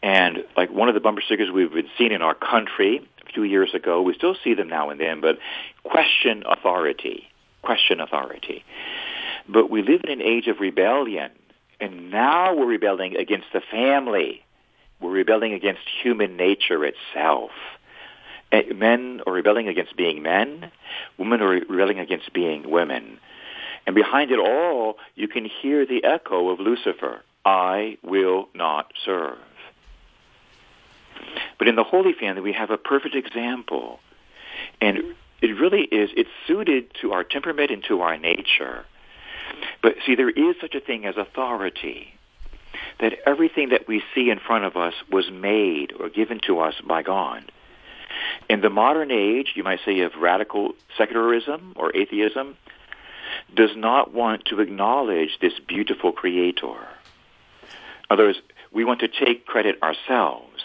And 0.03 0.45
like 0.57 0.71
one 0.71 0.89
of 0.89 0.95
the 0.95 1.01
bumper 1.01 1.23
stickers 1.23 1.51
we've 1.51 1.73
been 1.73 1.91
seeing 1.97 2.13
in 2.13 2.23
our 2.23 2.35
country 2.35 3.07
a 3.27 3.33
few 3.33 3.43
years 3.43 3.75
ago, 3.75 4.01
we 4.03 4.15
still 4.15 4.37
see 4.43 4.55
them 4.55 4.69
now 4.69 4.91
and 4.91 5.01
then, 5.01 5.21
but 5.21 5.39
question 5.83 6.45
authority, 6.47 7.29
question 7.63 8.01
authority. 8.01 8.65
But 9.49 9.71
we 9.71 9.83
live 9.83 10.03
in 10.05 10.11
an 10.11 10.23
age 10.23 10.47
of 10.47 10.61
rebellion, 10.61 11.31
And 11.81 12.11
now 12.11 12.55
we're 12.55 12.67
rebelling 12.67 13.17
against 13.17 13.47
the 13.53 13.61
family. 13.71 14.45
We're 15.01 15.11
rebelling 15.11 15.53
against 15.53 15.83
human 16.03 16.37
nature 16.37 16.85
itself. 16.85 17.51
Eh, 18.51 18.73
men 18.75 19.21
are 19.27 19.33
rebelling 19.33 19.69
against 19.69 19.97
being 19.97 20.23
men. 20.23 20.71
Women 21.19 21.41
are 21.43 21.49
rebelling 21.49 21.99
against 21.99 22.33
being 22.33 22.71
women. 22.71 23.19
And 23.87 23.95
behind 23.95 24.31
it 24.31 24.39
all, 24.39 24.97
you 25.15 25.29
can 25.29 25.45
hear 25.45 25.87
the 25.87 26.05
echo 26.05 26.51
of 26.51 26.61
Lucifer. 26.61 27.23
I 27.45 27.99
will 28.03 28.49
not 28.55 28.93
serve. 29.05 29.39
But 31.59 31.69
in 31.69 31.77
the 31.77 31.85
Holy 31.85 32.13
Family, 32.13 32.43
we 32.43 32.53
have 32.53 32.71
a 32.71 32.77
perfect 32.77 33.15
example. 33.15 34.01
And 34.81 35.15
it 35.41 35.59
really 35.59 35.83
is, 35.83 36.11
it's 36.17 36.31
suited 36.47 36.93
to 37.01 37.13
our 37.13 37.25
temperament 37.25 37.71
and 37.71 37.83
to 37.85 38.01
our 38.01 38.19
nature. 38.19 38.85
But 39.83 39.95
see, 40.07 40.15
there 40.15 40.31
is 40.31 40.57
such 40.61 40.75
a 40.75 40.81
thing 40.81 41.07
as 41.07 41.17
authority. 41.17 42.15
That 43.01 43.15
everything 43.27 43.69
that 43.71 43.87
we 43.87 44.03
see 44.15 44.31
in 44.31 44.39
front 44.39 44.65
of 44.65 44.77
us 44.77 44.95
was 45.11 45.31
made 45.31 45.93
or 45.99 46.09
given 46.09 46.41
to 46.47 46.61
us 46.61 46.75
by 46.87 47.03
God. 47.03 47.51
In 48.49 48.61
the 48.61 48.71
modern 48.71 49.11
age, 49.11 49.53
you 49.55 49.63
might 49.63 49.81
say 49.85 50.01
of 50.01 50.17
radical 50.17 50.73
secularism 50.97 51.75
or 51.77 51.95
atheism, 51.95 52.57
does 53.55 53.71
not 53.77 54.13
want 54.13 54.45
to 54.47 54.61
acknowledge 54.61 55.39
this 55.41 55.59
beautiful 55.67 56.13
creator. 56.13 56.89
In 57.65 57.69
other 58.11 58.25
words, 58.25 58.39
we 58.73 58.85
want 58.85 59.01
to 59.01 59.09
take 59.09 59.47
credit 59.47 59.83
ourselves. 59.83 60.63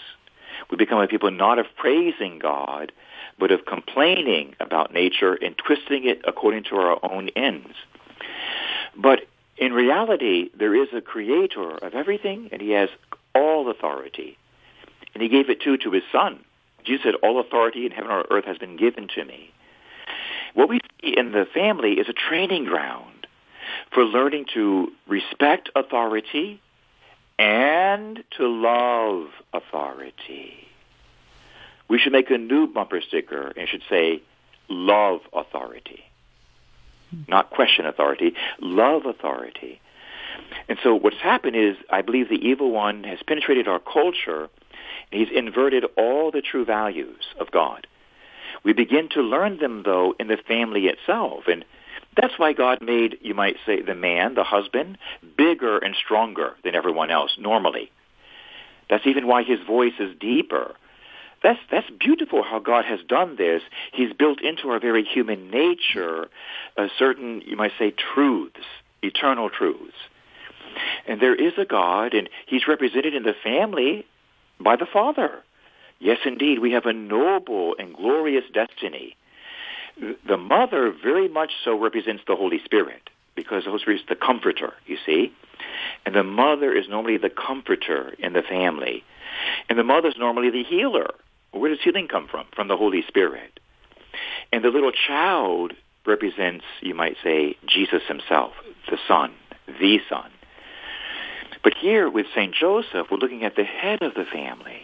We 0.69 0.77
become 0.77 0.99
a 0.99 1.07
people 1.07 1.31
not 1.31 1.59
of 1.59 1.67
praising 1.75 2.39
God, 2.39 2.91
but 3.37 3.51
of 3.51 3.65
complaining 3.65 4.55
about 4.59 4.93
nature 4.93 5.33
and 5.33 5.57
twisting 5.57 6.05
it 6.05 6.21
according 6.25 6.63
to 6.65 6.75
our 6.77 6.99
own 7.03 7.29
ends. 7.35 7.75
But 8.95 9.27
in 9.63 9.71
reality, 9.71 10.49
there 10.59 10.75
is 10.75 10.89
a 10.93 10.99
creator 10.99 11.71
of 11.77 11.93
everything, 11.93 12.49
and 12.51 12.61
he 12.61 12.71
has 12.71 12.89
all 13.33 13.69
authority. 13.69 14.37
And 15.13 15.23
he 15.23 15.29
gave 15.29 15.49
it 15.49 15.61
too 15.61 15.77
to 15.77 15.91
his 15.91 16.03
son. 16.11 16.43
Jesus 16.83 17.05
said, 17.05 17.15
all 17.23 17.39
authority 17.39 17.85
in 17.85 17.93
heaven 17.93 18.11
or 18.11 18.25
earth 18.29 18.43
has 18.43 18.57
been 18.57 18.75
given 18.75 19.07
to 19.15 19.23
me. 19.23 19.51
What 20.53 20.67
we 20.67 20.79
see 21.01 21.17
in 21.17 21.31
the 21.31 21.45
family 21.53 21.93
is 21.93 22.09
a 22.09 22.13
training 22.13 22.65
ground 22.65 23.25
for 23.93 24.03
learning 24.03 24.47
to 24.53 24.91
respect 25.07 25.69
authority 25.77 26.61
and 27.39 28.21
to 28.37 28.47
love 28.47 29.27
authority. 29.53 30.67
We 31.87 31.99
should 31.99 32.11
make 32.11 32.29
a 32.31 32.37
new 32.37 32.67
bumper 32.67 32.99
sticker 32.99 33.53
and 33.55 33.69
should 33.69 33.83
say, 33.89 34.21
love 34.67 35.21
authority. 35.31 36.03
Not 37.27 37.49
question 37.49 37.85
authority, 37.85 38.33
love 38.59 39.05
authority. 39.05 39.79
And 40.67 40.77
so 40.83 40.95
what's 40.95 41.21
happened 41.21 41.55
is 41.55 41.75
I 41.89 42.01
believe 42.01 42.29
the 42.29 42.35
evil 42.35 42.71
one 42.71 43.03
has 43.03 43.19
penetrated 43.27 43.67
our 43.67 43.79
culture 43.79 44.49
and 45.11 45.21
he's 45.21 45.35
inverted 45.35 45.85
all 45.97 46.31
the 46.31 46.41
true 46.41 46.65
values 46.65 47.25
of 47.39 47.51
God. 47.51 47.87
We 48.63 48.73
begin 48.73 49.09
to 49.09 49.21
learn 49.21 49.59
them, 49.59 49.83
though, 49.83 50.15
in 50.19 50.27
the 50.27 50.37
family 50.37 50.85
itself. 50.85 51.43
And 51.47 51.65
that's 52.15 52.37
why 52.37 52.53
God 52.53 52.79
made, 52.81 53.17
you 53.21 53.33
might 53.33 53.57
say, 53.65 53.81
the 53.81 53.95
man, 53.95 54.35
the 54.35 54.43
husband, 54.43 54.97
bigger 55.37 55.77
and 55.77 55.95
stronger 55.95 56.55
than 56.63 56.75
everyone 56.75 57.11
else 57.11 57.35
normally. 57.37 57.91
That's 58.89 59.07
even 59.07 59.27
why 59.27 59.43
his 59.43 59.59
voice 59.65 59.93
is 59.99 60.15
deeper. 60.19 60.75
That's, 61.43 61.59
that's 61.69 61.89
beautiful 61.99 62.41
how 62.41 62.59
God 62.59 62.85
has 62.85 62.99
done 63.07 63.35
this. 63.35 63.61
He's 63.91 64.13
built 64.13 64.41
into 64.41 64.69
our 64.69 64.79
very 64.79 65.03
human 65.03 65.51
nature 65.51 66.29
a 66.77 66.87
certain, 66.97 67.41
you 67.45 67.57
might 67.57 67.73
say, 67.77 67.91
truths, 67.91 68.65
eternal 69.01 69.49
truths. 69.49 69.95
And 71.07 71.21
there 71.21 71.35
is 71.35 71.53
a 71.57 71.65
God, 71.65 72.13
and 72.13 72.29
he's 72.47 72.67
represented 72.67 73.13
in 73.13 73.23
the 73.23 73.35
family 73.43 74.05
by 74.59 74.77
the 74.77 74.87
Father. 74.91 75.43
Yes, 75.99 76.19
indeed, 76.25 76.59
we 76.59 76.71
have 76.71 76.85
a 76.85 76.93
noble 76.93 77.75
and 77.77 77.93
glorious 77.93 78.45
destiny. 78.53 79.15
The 80.27 80.37
mother 80.37 80.91
very 80.91 81.27
much 81.27 81.51
so 81.63 81.79
represents 81.79 82.23
the 82.25 82.35
Holy 82.35 82.59
Spirit 82.63 83.09
because 83.35 83.63
the 83.63 83.69
Holy 83.69 83.81
Spirit 83.81 83.99
is 84.01 84.07
the 84.07 84.15
comforter, 84.15 84.73
you 84.85 84.97
see. 85.05 85.33
And 86.05 86.15
the 86.15 86.23
mother 86.23 86.73
is 86.73 86.87
normally 86.89 87.17
the 87.17 87.29
comforter 87.29 88.15
in 88.17 88.33
the 88.33 88.41
family. 88.41 89.03
And 89.69 89.77
the 89.77 89.83
mother 89.83 90.07
is 90.07 90.15
normally 90.17 90.49
the 90.49 90.63
healer. 90.63 91.13
Where 91.53 91.69
does 91.69 91.83
healing 91.83 92.07
come 92.07 92.27
from? 92.27 92.45
From 92.55 92.67
the 92.67 92.77
Holy 92.77 93.03
Spirit. 93.07 93.59
And 94.51 94.63
the 94.63 94.69
little 94.69 94.91
child 94.91 95.73
represents, 96.05 96.65
you 96.81 96.93
might 96.93 97.15
say, 97.23 97.55
Jesus 97.67 98.01
himself, 98.07 98.51
the 98.89 98.97
Son, 99.07 99.33
the 99.67 99.99
Son. 100.09 100.29
But 101.63 101.73
here 101.79 102.09
with 102.09 102.25
St. 102.35 102.53
Joseph, 102.53 103.07
we're 103.09 103.17
looking 103.17 103.43
at 103.43 103.55
the 103.55 103.63
head 103.63 104.01
of 104.01 104.13
the 104.15 104.25
family. 104.25 104.81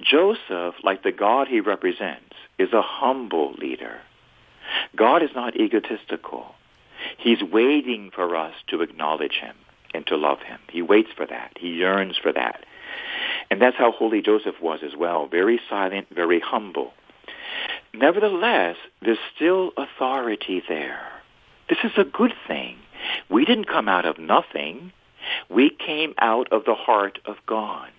Joseph, 0.00 0.74
like 0.84 1.02
the 1.02 1.12
God 1.12 1.48
he 1.48 1.60
represents, 1.60 2.34
is 2.58 2.72
a 2.72 2.82
humble 2.82 3.52
leader. 3.54 3.98
God 4.96 5.22
is 5.22 5.30
not 5.34 5.56
egotistical. 5.56 6.54
He's 7.18 7.42
waiting 7.42 8.10
for 8.14 8.36
us 8.36 8.54
to 8.68 8.82
acknowledge 8.82 9.38
him 9.40 9.56
and 9.92 10.06
to 10.06 10.16
love 10.16 10.38
him. 10.40 10.60
He 10.70 10.82
waits 10.82 11.10
for 11.16 11.26
that. 11.26 11.52
He 11.58 11.68
yearns 11.68 12.16
for 12.22 12.32
that. 12.32 12.64
And 13.50 13.60
that's 13.60 13.76
how 13.76 13.90
holy 13.90 14.22
Joseph 14.22 14.60
was 14.60 14.80
as 14.84 14.96
well, 14.96 15.26
very 15.26 15.60
silent, 15.68 16.06
very 16.14 16.40
humble. 16.40 16.92
Nevertheless, 17.92 18.76
there's 19.02 19.18
still 19.34 19.72
authority 19.76 20.62
there. 20.68 21.10
This 21.68 21.78
is 21.82 21.92
a 21.96 22.04
good 22.04 22.32
thing. 22.46 22.76
We 23.28 23.44
didn't 23.44 23.66
come 23.66 23.88
out 23.88 24.06
of 24.06 24.18
nothing. 24.18 24.92
We 25.48 25.70
came 25.70 26.14
out 26.18 26.52
of 26.52 26.64
the 26.64 26.74
heart 26.74 27.18
of 27.26 27.36
God. 27.46 27.90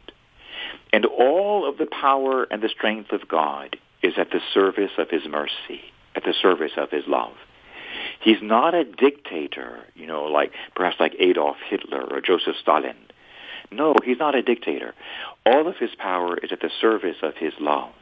And 0.94 1.06
all 1.06 1.68
of 1.68 1.78
the 1.78 1.86
power 1.86 2.48
and 2.50 2.62
the 2.62 2.70
strength 2.70 3.12
of 3.12 3.28
God 3.28 3.78
is 4.02 4.14
at 4.18 4.32
the 4.32 4.42
service 4.54 4.92
of 4.98 5.10
his 5.10 5.26
mercy, 5.28 5.82
at 6.16 6.24
the 6.24 6.34
service 6.34 6.74
of 6.78 6.90
his 6.92 7.04
love. 7.08 7.34
He's 8.22 8.42
not 8.42 8.74
a 8.74 8.84
dictator, 8.84 9.80
you 9.96 10.08
know, 10.08 10.24
like 10.24 10.54
perhaps 10.76 10.98
like 11.00 11.16
Adolf 11.20 11.58
Hitler 11.70 12.04
or 12.10 12.22
Joseph 12.22 12.56
Stalin. 12.62 12.96
No, 13.72 13.96
he's 14.04 14.20
not 14.20 14.36
a 14.36 14.42
dictator. 14.42 14.94
All 15.46 15.68
of 15.68 15.78
his 15.78 15.92
power 15.98 16.38
is 16.38 16.52
at 16.52 16.62
the 16.62 16.70
service 16.80 17.18
of 17.22 17.36
his 17.36 17.54
love. 17.60 17.94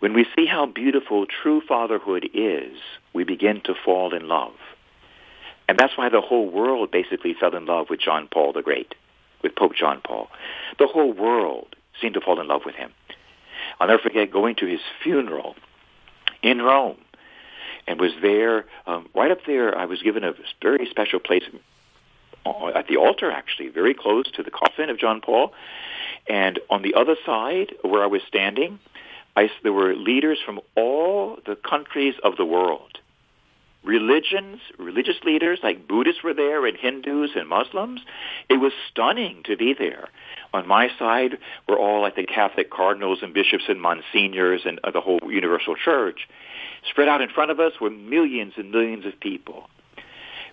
When 0.00 0.14
we 0.14 0.26
see 0.34 0.46
how 0.46 0.66
beautiful 0.66 1.26
true 1.26 1.60
fatherhood 1.66 2.28
is, 2.32 2.78
we 3.12 3.24
begin 3.24 3.60
to 3.64 3.74
fall 3.84 4.14
in 4.14 4.28
love. 4.28 4.54
And 5.68 5.78
that's 5.78 5.96
why 5.96 6.08
the 6.08 6.20
whole 6.20 6.50
world 6.50 6.90
basically 6.90 7.34
fell 7.38 7.54
in 7.54 7.66
love 7.66 7.86
with 7.90 8.00
John 8.00 8.28
Paul 8.32 8.52
the 8.52 8.62
Great, 8.62 8.94
with 9.42 9.54
Pope 9.54 9.74
John 9.74 10.00
Paul. 10.04 10.28
The 10.78 10.86
whole 10.86 11.12
world 11.12 11.76
seemed 12.00 12.14
to 12.14 12.20
fall 12.20 12.40
in 12.40 12.48
love 12.48 12.62
with 12.64 12.74
him. 12.74 12.92
I'll 13.78 13.88
never 13.88 14.02
forget 14.02 14.30
going 14.30 14.56
to 14.56 14.66
his 14.66 14.80
funeral 15.02 15.54
in 16.42 16.60
Rome 16.60 16.98
and 17.86 18.00
was 18.00 18.12
there, 18.20 18.64
um, 18.86 19.08
right 19.14 19.30
up 19.30 19.38
there, 19.46 19.76
I 19.76 19.86
was 19.86 20.02
given 20.02 20.24
a 20.24 20.32
very 20.62 20.86
special 20.90 21.18
place 21.18 21.42
Uh, 22.44 22.68
at 22.68 22.88
the 22.88 22.96
altar, 22.96 23.30
actually, 23.30 23.68
very 23.68 23.94
close 23.94 24.30
to 24.32 24.42
the 24.42 24.50
coffin 24.50 24.90
of 24.90 24.98
John 24.98 25.20
Paul. 25.20 25.52
And 26.28 26.58
on 26.70 26.82
the 26.82 26.94
other 26.94 27.16
side, 27.24 27.74
where 27.82 28.02
I 28.02 28.06
was 28.06 28.22
standing, 28.26 28.78
I, 29.36 29.50
there 29.62 29.72
were 29.72 29.94
leaders 29.94 30.38
from 30.44 30.60
all 30.76 31.38
the 31.46 31.56
countries 31.56 32.14
of 32.22 32.36
the 32.36 32.44
world. 32.44 32.98
Religions, 33.84 34.60
religious 34.78 35.16
leaders 35.24 35.58
like 35.62 35.88
Buddhists 35.88 36.22
were 36.22 36.34
there 36.34 36.66
and 36.66 36.76
Hindus 36.76 37.30
and 37.34 37.48
Muslims. 37.48 38.00
It 38.48 38.60
was 38.60 38.72
stunning 38.90 39.42
to 39.44 39.56
be 39.56 39.74
there. 39.76 40.08
On 40.54 40.68
my 40.68 40.88
side 40.98 41.38
were 41.68 41.78
all 41.78 42.02
like 42.02 42.14
the 42.14 42.24
Catholic 42.24 42.70
cardinals 42.70 43.20
and 43.22 43.34
bishops 43.34 43.64
and 43.68 43.80
monsignors 43.80 44.60
and 44.64 44.78
uh, 44.84 44.92
the 44.92 45.00
whole 45.00 45.18
universal 45.26 45.74
church. 45.74 46.28
Spread 46.88 47.08
out 47.08 47.22
in 47.22 47.30
front 47.30 47.50
of 47.50 47.58
us 47.58 47.72
were 47.80 47.90
millions 47.90 48.52
and 48.56 48.70
millions 48.70 49.04
of 49.04 49.18
people. 49.18 49.68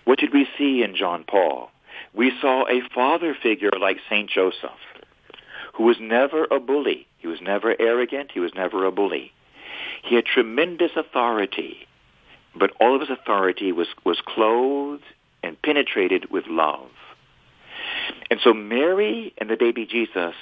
What 0.04 0.18
did 0.18 0.32
we 0.32 0.48
see 0.58 0.82
in 0.82 0.96
John 0.96 1.24
Paul? 1.24 1.70
We 2.14 2.32
saw 2.40 2.66
a 2.68 2.82
father 2.94 3.36
figure 3.40 3.70
like 3.80 3.98
St. 4.08 4.28
Joseph, 4.28 4.70
who 5.74 5.84
was 5.84 5.96
never 6.00 6.46
a 6.50 6.58
bully. 6.58 7.06
He 7.18 7.26
was 7.26 7.40
never 7.40 7.74
arrogant. 7.80 8.30
He 8.32 8.40
was 8.40 8.52
never 8.54 8.84
a 8.84 8.92
bully. 8.92 9.32
He 10.02 10.14
had 10.16 10.24
tremendous 10.24 10.92
authority, 10.96 11.86
but 12.56 12.72
all 12.80 12.94
of 12.94 13.00
his 13.00 13.10
authority 13.10 13.72
was, 13.72 13.88
was 14.04 14.20
clothed 14.24 15.04
and 15.42 15.60
penetrated 15.62 16.30
with 16.30 16.46
love. 16.46 16.90
And 18.30 18.40
so 18.42 18.52
Mary 18.52 19.32
and 19.38 19.50
the 19.50 19.56
baby 19.56 19.86
Jesus 19.86 20.34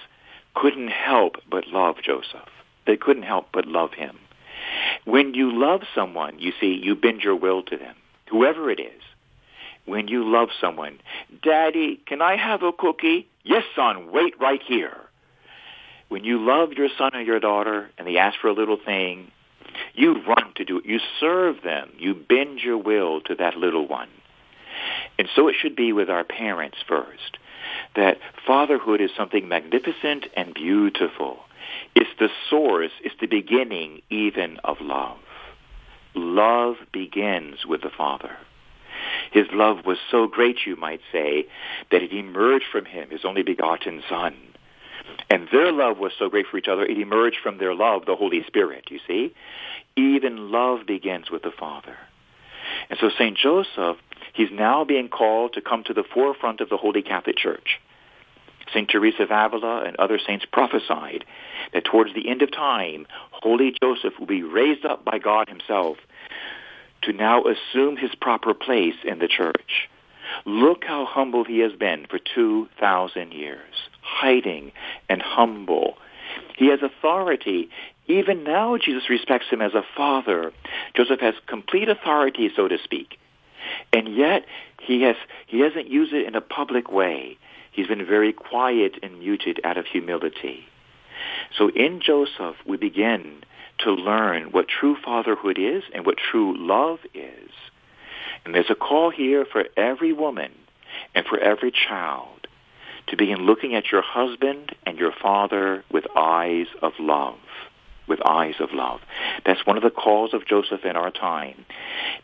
couldn't 0.55 0.89
help 0.89 1.37
but 1.51 1.69
love 1.69 1.97
Joseph. 2.03 2.49
They 2.87 2.97
couldn't 2.97 3.25
help 3.25 3.49
but 3.53 3.66
love 3.66 3.93
him. 3.93 4.19
When 5.05 5.35
you 5.35 5.53
love 5.53 5.83
someone, 5.95 6.39
you 6.39 6.53
see, 6.61 6.81
you 6.83 6.95
bend 6.95 7.23
your 7.23 7.37
will 7.37 7.62
to 7.64 7.77
them, 7.77 7.95
whoever 8.31 8.71
it 8.71 8.81
is. 8.81 9.03
When 9.89 10.07
you 10.07 10.30
love 10.30 10.51
someone, 10.61 10.99
Daddy, 11.43 11.99
can 12.07 12.20
I 12.20 12.36
have 12.36 12.62
a 12.62 12.72
cookie? 12.72 13.26
Yes, 13.43 13.64
son, 13.74 14.12
wait 14.12 14.34
right 14.39 14.61
here. 14.62 14.99
When 16.11 16.24
you 16.24 16.45
love 16.45 16.74
your 16.74 16.89
son 16.99 17.12
or 17.14 17.22
your 17.22 17.41
daughter 17.41 17.91
and 17.97 18.07
they 18.07 18.18
ask 18.18 18.39
for 18.39 18.49
a 18.49 18.53
little 18.53 18.76
thing, 18.84 19.32
you 19.95 20.22
run 20.26 20.53
to 20.57 20.64
do 20.66 20.78
it. 20.78 20.84
You 20.84 21.01
serve 21.18 21.62
them. 21.64 21.91
You 21.99 22.14
bend 22.14 22.61
your 22.61 22.76
will 22.76 23.22
to 23.22 23.34
that 23.36 23.57
little 23.57 23.89
one. 23.89 24.11
And 25.18 25.26
so 25.34 25.49
it 25.49 25.57
should 25.59 25.74
be 25.74 25.95
with 25.95 26.11
our 26.11 26.22
parents 26.22 26.76
first. 26.86 27.39
That 27.97 28.18
fatherhood 28.47 29.01
is 29.01 29.11
something 29.16 29.49
magnificent 29.49 30.26
and 30.36 30.53
beautiful. 30.53 31.39
It's 31.95 32.11
the 32.18 32.28
source, 32.51 32.93
it's 33.03 33.18
the 33.22 33.26
beginning 33.26 34.03
even 34.11 34.59
of 34.64 34.76
love. 34.82 35.18
Love 36.14 36.76
begins 36.93 37.64
with 37.66 37.80
the 37.80 37.91
Father. 37.97 38.36
His 39.31 39.47
love 39.53 39.85
was 39.85 39.99
so 40.11 40.26
great, 40.26 40.66
you 40.66 40.76
might 40.76 41.01
say, 41.12 41.47
that 41.91 42.03
it 42.03 42.12
emerged 42.12 42.66
from 42.70 42.85
him, 42.85 43.11
his 43.11 43.24
only 43.24 43.43
begotten 43.43 44.03
Son. 44.09 44.35
And 45.31 45.49
their 45.53 45.72
love 45.72 45.99
was 45.99 46.12
so 46.18 46.29
great 46.29 46.47
for 46.47 46.59
each 46.59 46.68
other, 46.68 46.85
it 46.85 46.99
emerged 46.99 47.39
from 47.43 47.59
their 47.59 47.74
love, 47.74 48.07
the 48.07 48.16
Holy 48.16 48.43
Spirit, 48.47 48.91
you 48.91 49.01
see? 49.07 49.35
Even 49.97 50.51
love 50.51 50.87
begins 50.87 51.31
with 51.31 51.43
the 51.43 51.51
Father. 51.51 51.97
And 52.91 52.99
so 52.99 53.11
St. 53.11 53.37
Joseph, 53.37 53.97
he's 54.33 54.51
now 54.51 54.85
being 54.85 55.09
called 55.09 55.55
to 55.55 55.61
come 55.61 55.85
to 55.85 55.95
the 55.95 56.05
forefront 56.05 56.61
of 56.61 56.68
the 56.68 56.76
Holy 56.76 57.03
Catholic 57.03 57.37
Church. 57.37 57.81
St. 58.72 58.89
Teresa 58.89 59.22
of 59.22 59.31
Avila 59.31 59.85
and 59.85 59.97
other 59.97 60.18
saints 60.18 60.45
prophesied 60.51 61.24
that 61.72 61.85
towards 61.85 62.14
the 62.14 62.29
end 62.29 62.43
of 62.43 62.53
time, 62.53 63.07
Holy 63.31 63.74
Joseph 63.83 64.18
will 64.18 64.26
be 64.26 64.43
raised 64.43 64.85
up 64.85 65.05
by 65.05 65.18
God 65.18 65.49
himself 65.49 65.97
to 67.03 67.12
now 67.12 67.44
assume 67.44 67.96
his 67.96 68.14
proper 68.14 68.55
place 68.55 68.96
in 69.05 69.18
the 69.18 69.28
church. 69.28 69.88
Look 70.44 70.84
how 70.84 71.07
humble 71.07 71.44
he 71.44 71.61
has 71.61 71.72
been 71.72 72.07
for 72.09 72.18
2,000 72.18 73.32
years, 73.32 73.74
hiding 74.03 74.72
and 75.09 75.22
humble. 75.22 75.96
He 76.57 76.68
has 76.68 76.80
authority. 76.82 77.70
Even 78.07 78.44
now, 78.44 78.76
Jesus 78.76 79.09
respects 79.09 79.46
him 79.51 79.62
as 79.62 79.74
a 79.74 79.84
father. 79.96 80.53
Joseph 80.94 81.20
has 81.20 81.34
complete 81.46 81.88
authority, 81.88 82.51
so 82.55 82.68
to 82.68 82.78
speak. 82.82 83.18
And 83.92 84.14
yet, 84.14 84.44
he, 84.80 85.03
has, 85.03 85.16
he 85.46 85.61
hasn't 85.61 85.88
used 85.88 86.12
it 86.12 86.26
in 86.26 86.34
a 86.34 86.40
public 86.40 86.90
way. 86.90 87.38
He's 87.72 87.86
been 87.86 88.05
very 88.05 88.32
quiet 88.32 88.96
and 89.03 89.18
muted 89.18 89.61
out 89.64 89.78
of 89.78 89.86
humility. 89.86 90.66
So 91.57 91.70
in 91.70 92.01
Joseph, 92.01 92.57
we 92.66 92.76
begin 92.76 93.42
to 93.81 93.93
learn 93.93 94.51
what 94.51 94.66
true 94.68 94.97
fatherhood 95.05 95.59
is 95.59 95.83
and 95.95 96.05
what 96.05 96.16
true 96.16 96.55
love 96.57 96.99
is. 97.14 97.51
And 98.45 98.55
there's 98.55 98.70
a 98.70 98.74
call 98.74 99.11
here 99.11 99.45
for 99.45 99.64
every 99.76 100.12
woman 100.12 100.53
and 101.14 101.26
for 101.26 101.39
every 101.39 101.70
child 101.70 102.47
to 103.09 103.16
begin 103.16 103.39
looking 103.39 103.74
at 103.74 103.91
your 103.91 104.03
husband 104.03 104.74
and 104.87 104.99
your 104.99 105.12
father 105.12 105.85
with 105.91 106.05
eyes 106.16 106.66
of 106.83 106.93
love. 106.99 107.39
With 108.07 108.20
eyes 108.26 108.55
of 108.61 108.72
love. 108.72 109.01
That's 109.45 109.66
one 109.66 109.76
of 109.76 109.83
the 109.83 109.91
calls 109.91 110.33
of 110.33 110.47
Joseph 110.47 110.85
in 110.85 110.97
our 110.97 111.11
time. 111.11 111.66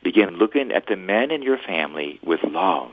Begin 0.03 0.37
looking 0.37 0.73
at 0.73 0.87
the 0.87 0.97
men 0.97 1.31
in 1.31 1.43
your 1.43 1.59
family 1.59 2.19
with 2.25 2.41
love. 2.43 2.93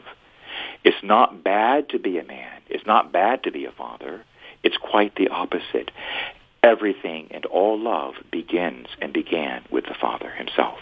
It's 0.84 1.02
not 1.04 1.44
bad 1.44 1.90
to 1.90 2.00
be 2.00 2.18
a 2.18 2.24
man. 2.24 2.62
It's 2.70 2.86
not 2.86 3.12
bad 3.12 3.44
to 3.44 3.52
be 3.52 3.66
a 3.66 3.72
father. 3.72 4.24
It's 4.64 4.78
quite 4.78 5.16
the 5.16 5.30
opposite. 5.30 5.92
Everything 6.64 7.28
and 7.32 7.46
all 7.46 7.80
love 7.80 8.16
begins 8.32 8.88
and 9.02 9.12
began 9.12 9.64
with 9.72 9.86
the 9.86 9.96
Father 10.00 10.30
himself. 10.30 10.80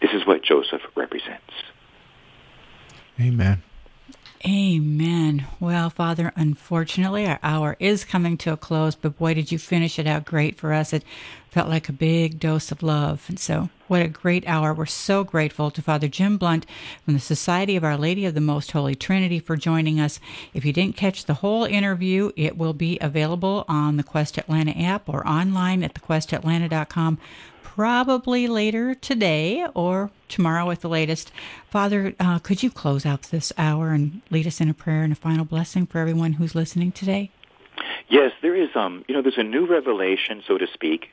This 0.00 0.10
is 0.12 0.26
what 0.26 0.42
Joseph 0.42 0.82
represents. 0.96 1.52
Amen. 3.20 3.62
Amen. 4.44 5.46
Well, 5.60 5.88
Father, 5.88 6.32
unfortunately, 6.34 7.26
our 7.26 7.38
hour 7.44 7.76
is 7.78 8.04
coming 8.04 8.36
to 8.38 8.52
a 8.52 8.56
close, 8.56 8.96
but 8.96 9.16
boy, 9.16 9.34
did 9.34 9.52
you 9.52 9.58
finish 9.58 10.00
it 10.00 10.06
out 10.08 10.24
great 10.24 10.58
for 10.58 10.72
us. 10.72 10.92
It 10.92 11.04
felt 11.52 11.68
like 11.68 11.90
a 11.90 11.92
big 11.92 12.40
dose 12.40 12.72
of 12.72 12.82
love. 12.82 13.26
And 13.28 13.38
so, 13.38 13.68
what 13.86 14.00
a 14.00 14.08
great 14.08 14.42
hour. 14.46 14.72
We're 14.72 14.86
so 14.86 15.22
grateful 15.22 15.70
to 15.70 15.82
Father 15.82 16.08
Jim 16.08 16.38
Blount 16.38 16.64
from 17.04 17.12
the 17.12 17.20
Society 17.20 17.76
of 17.76 17.84
Our 17.84 17.98
Lady 17.98 18.24
of 18.24 18.32
the 18.32 18.40
Most 18.40 18.72
Holy 18.72 18.94
Trinity 18.94 19.38
for 19.38 19.54
joining 19.56 20.00
us. 20.00 20.18
If 20.54 20.64
you 20.64 20.72
didn't 20.72 20.96
catch 20.96 21.26
the 21.26 21.34
whole 21.34 21.64
interview, 21.64 22.32
it 22.36 22.56
will 22.56 22.72
be 22.72 22.98
available 23.02 23.66
on 23.68 23.98
the 23.98 24.02
Quest 24.02 24.38
Atlanta 24.38 24.72
app 24.72 25.10
or 25.10 25.28
online 25.28 25.84
at 25.84 25.92
thequestatlanta.com 25.92 27.18
probably 27.62 28.48
later 28.48 28.94
today 28.94 29.66
or 29.74 30.10
tomorrow 30.28 30.70
at 30.70 30.80
the 30.80 30.88
latest. 30.88 31.32
Father, 31.68 32.14
uh, 32.18 32.38
could 32.38 32.62
you 32.62 32.70
close 32.70 33.04
out 33.04 33.24
this 33.24 33.52
hour 33.58 33.90
and 33.90 34.22
lead 34.30 34.46
us 34.46 34.60
in 34.60 34.70
a 34.70 34.74
prayer 34.74 35.02
and 35.02 35.12
a 35.12 35.16
final 35.16 35.44
blessing 35.44 35.84
for 35.84 35.98
everyone 35.98 36.34
who's 36.34 36.54
listening 36.54 36.92
today? 36.92 37.30
Yes, 38.08 38.32
there 38.42 38.54
is. 38.54 38.68
Um, 38.74 39.04
you 39.08 39.14
know, 39.14 39.22
there's 39.22 39.38
a 39.38 39.42
new 39.42 39.66
revelation, 39.66 40.42
so 40.46 40.58
to 40.58 40.66
speak, 40.72 41.10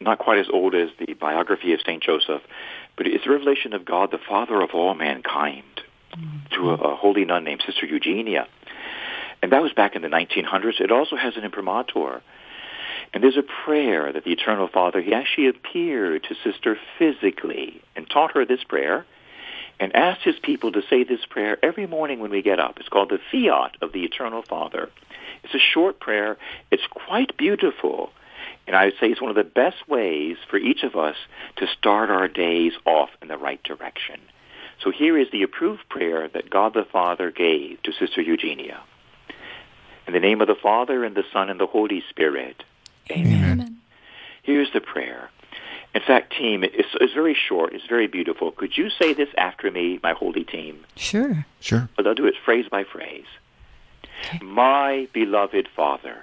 not 0.00 0.18
quite 0.18 0.38
as 0.38 0.46
old 0.52 0.74
as 0.74 0.90
the 0.98 1.14
biography 1.14 1.72
of 1.72 1.80
Saint 1.84 2.02
Joseph, 2.02 2.42
but 2.96 3.06
it's 3.06 3.26
a 3.26 3.30
revelation 3.30 3.72
of 3.72 3.84
God, 3.84 4.10
the 4.10 4.18
Father 4.18 4.60
of 4.60 4.70
all 4.74 4.94
mankind, 4.94 5.82
mm-hmm. 6.12 6.54
to 6.54 6.70
a, 6.70 6.74
a 6.74 6.96
holy 6.96 7.24
nun 7.24 7.44
named 7.44 7.62
Sister 7.66 7.86
Eugenia, 7.86 8.46
and 9.42 9.52
that 9.52 9.62
was 9.62 9.72
back 9.72 9.94
in 9.94 10.02
the 10.02 10.08
1900s. 10.08 10.80
It 10.80 10.90
also 10.90 11.16
has 11.16 11.36
an 11.36 11.44
imprimatur 11.44 12.22
and 13.12 13.22
there's 13.22 13.36
a 13.36 13.64
prayer 13.64 14.12
that 14.12 14.24
the 14.24 14.32
Eternal 14.32 14.68
Father, 14.68 15.00
he 15.00 15.14
actually 15.14 15.48
appeared 15.48 16.24
to 16.24 16.34
Sister 16.44 16.76
physically 16.98 17.80
and 17.96 18.08
taught 18.08 18.32
her 18.32 18.44
this 18.44 18.64
prayer 18.64 19.06
and 19.80 19.94
asked 19.94 20.22
his 20.22 20.38
people 20.42 20.72
to 20.72 20.82
say 20.90 21.04
this 21.04 21.24
prayer 21.28 21.56
every 21.62 21.86
morning 21.86 22.20
when 22.20 22.30
we 22.30 22.42
get 22.42 22.58
up. 22.58 22.78
It's 22.78 22.88
called 22.88 23.10
the 23.10 23.20
Fiat 23.30 23.76
of 23.80 23.92
the 23.92 24.04
Eternal 24.04 24.42
Father. 24.42 24.90
It's 25.44 25.54
a 25.54 25.72
short 25.72 26.00
prayer. 26.00 26.36
It's 26.70 26.86
quite 26.90 27.36
beautiful. 27.36 28.10
And 28.68 28.76
I 28.76 28.84
would 28.84 28.94
say 29.00 29.06
it's 29.06 29.20
one 29.20 29.30
of 29.30 29.36
the 29.36 29.44
best 29.44 29.88
ways 29.88 30.36
for 30.50 30.58
each 30.58 30.82
of 30.82 30.94
us 30.94 31.16
to 31.56 31.66
start 31.66 32.10
our 32.10 32.28
days 32.28 32.74
off 32.84 33.08
in 33.22 33.28
the 33.28 33.38
right 33.38 33.62
direction. 33.62 34.20
So 34.84 34.90
here 34.90 35.16
is 35.16 35.30
the 35.32 35.42
approved 35.42 35.88
prayer 35.88 36.28
that 36.28 36.50
God 36.50 36.74
the 36.74 36.84
Father 36.84 37.30
gave 37.30 37.82
to 37.84 37.92
Sister 37.92 38.20
Eugenia. 38.20 38.80
In 40.06 40.12
the 40.12 40.20
name 40.20 40.42
of 40.42 40.48
the 40.48 40.54
Father, 40.54 41.02
and 41.02 41.16
the 41.16 41.24
Son, 41.32 41.48
and 41.48 41.58
the 41.58 41.66
Holy 41.66 42.04
Spirit. 42.10 42.62
Amen. 43.10 43.52
Amen. 43.52 43.76
Here's 44.42 44.70
the 44.74 44.82
prayer. 44.82 45.30
In 45.94 46.02
fact, 46.02 46.36
team, 46.36 46.62
it's, 46.62 46.88
it's 47.00 47.14
very 47.14 47.34
short. 47.34 47.72
It's 47.72 47.86
very 47.86 48.06
beautiful. 48.06 48.52
Could 48.52 48.76
you 48.76 48.90
say 48.90 49.14
this 49.14 49.30
after 49.38 49.70
me, 49.70 49.98
my 50.02 50.12
holy 50.12 50.44
team? 50.44 50.84
Sure. 50.94 51.46
Sure. 51.60 51.88
But 51.96 52.06
I'll 52.06 52.14
do 52.14 52.26
it 52.26 52.34
phrase 52.44 52.66
by 52.70 52.84
phrase. 52.84 53.24
Okay. 54.20 54.44
My 54.44 55.08
beloved 55.14 55.68
Father. 55.74 56.18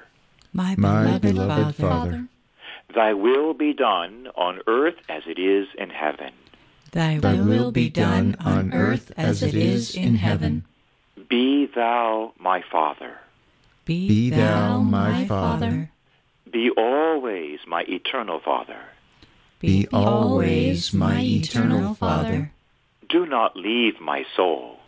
My 0.53 0.75
beloved, 0.75 1.11
my 1.11 1.17
beloved 1.17 1.75
Father. 1.75 2.11
Father. 2.11 2.27
Thy 2.93 3.13
will 3.13 3.53
be 3.53 3.73
done 3.73 4.29
on 4.35 4.61
earth 4.67 4.95
as 5.09 5.23
it 5.27 5.39
is 5.39 5.67
in 5.77 5.89
heaven. 5.89 6.31
Thy, 6.91 7.17
Thy 7.19 7.41
will 7.41 7.71
be 7.71 7.89
done 7.89 8.35
on 8.39 8.73
earth 8.73 9.11
as 9.17 9.43
it 9.43 9.53
is 9.53 9.95
in 9.95 10.15
heaven. 10.15 10.65
Be 11.27 11.65
thou 11.65 12.33
my 12.39 12.61
Father. 12.61 13.17
Be, 13.83 14.07
be 14.07 14.29
thou 14.29 14.79
my 14.79 15.25
Father. 15.25 15.91
Be 16.49 16.69
always 16.71 17.59
my 17.67 17.83
eternal 17.89 18.39
Father. 18.39 18.79
Be 19.59 19.87
always 19.91 20.93
my 20.93 21.19
eternal 21.21 21.95
Father. 21.95 22.51
Do 23.09 23.25
not 23.25 23.57
leave 23.57 23.99
my 23.99 24.25
soul. 24.35 24.79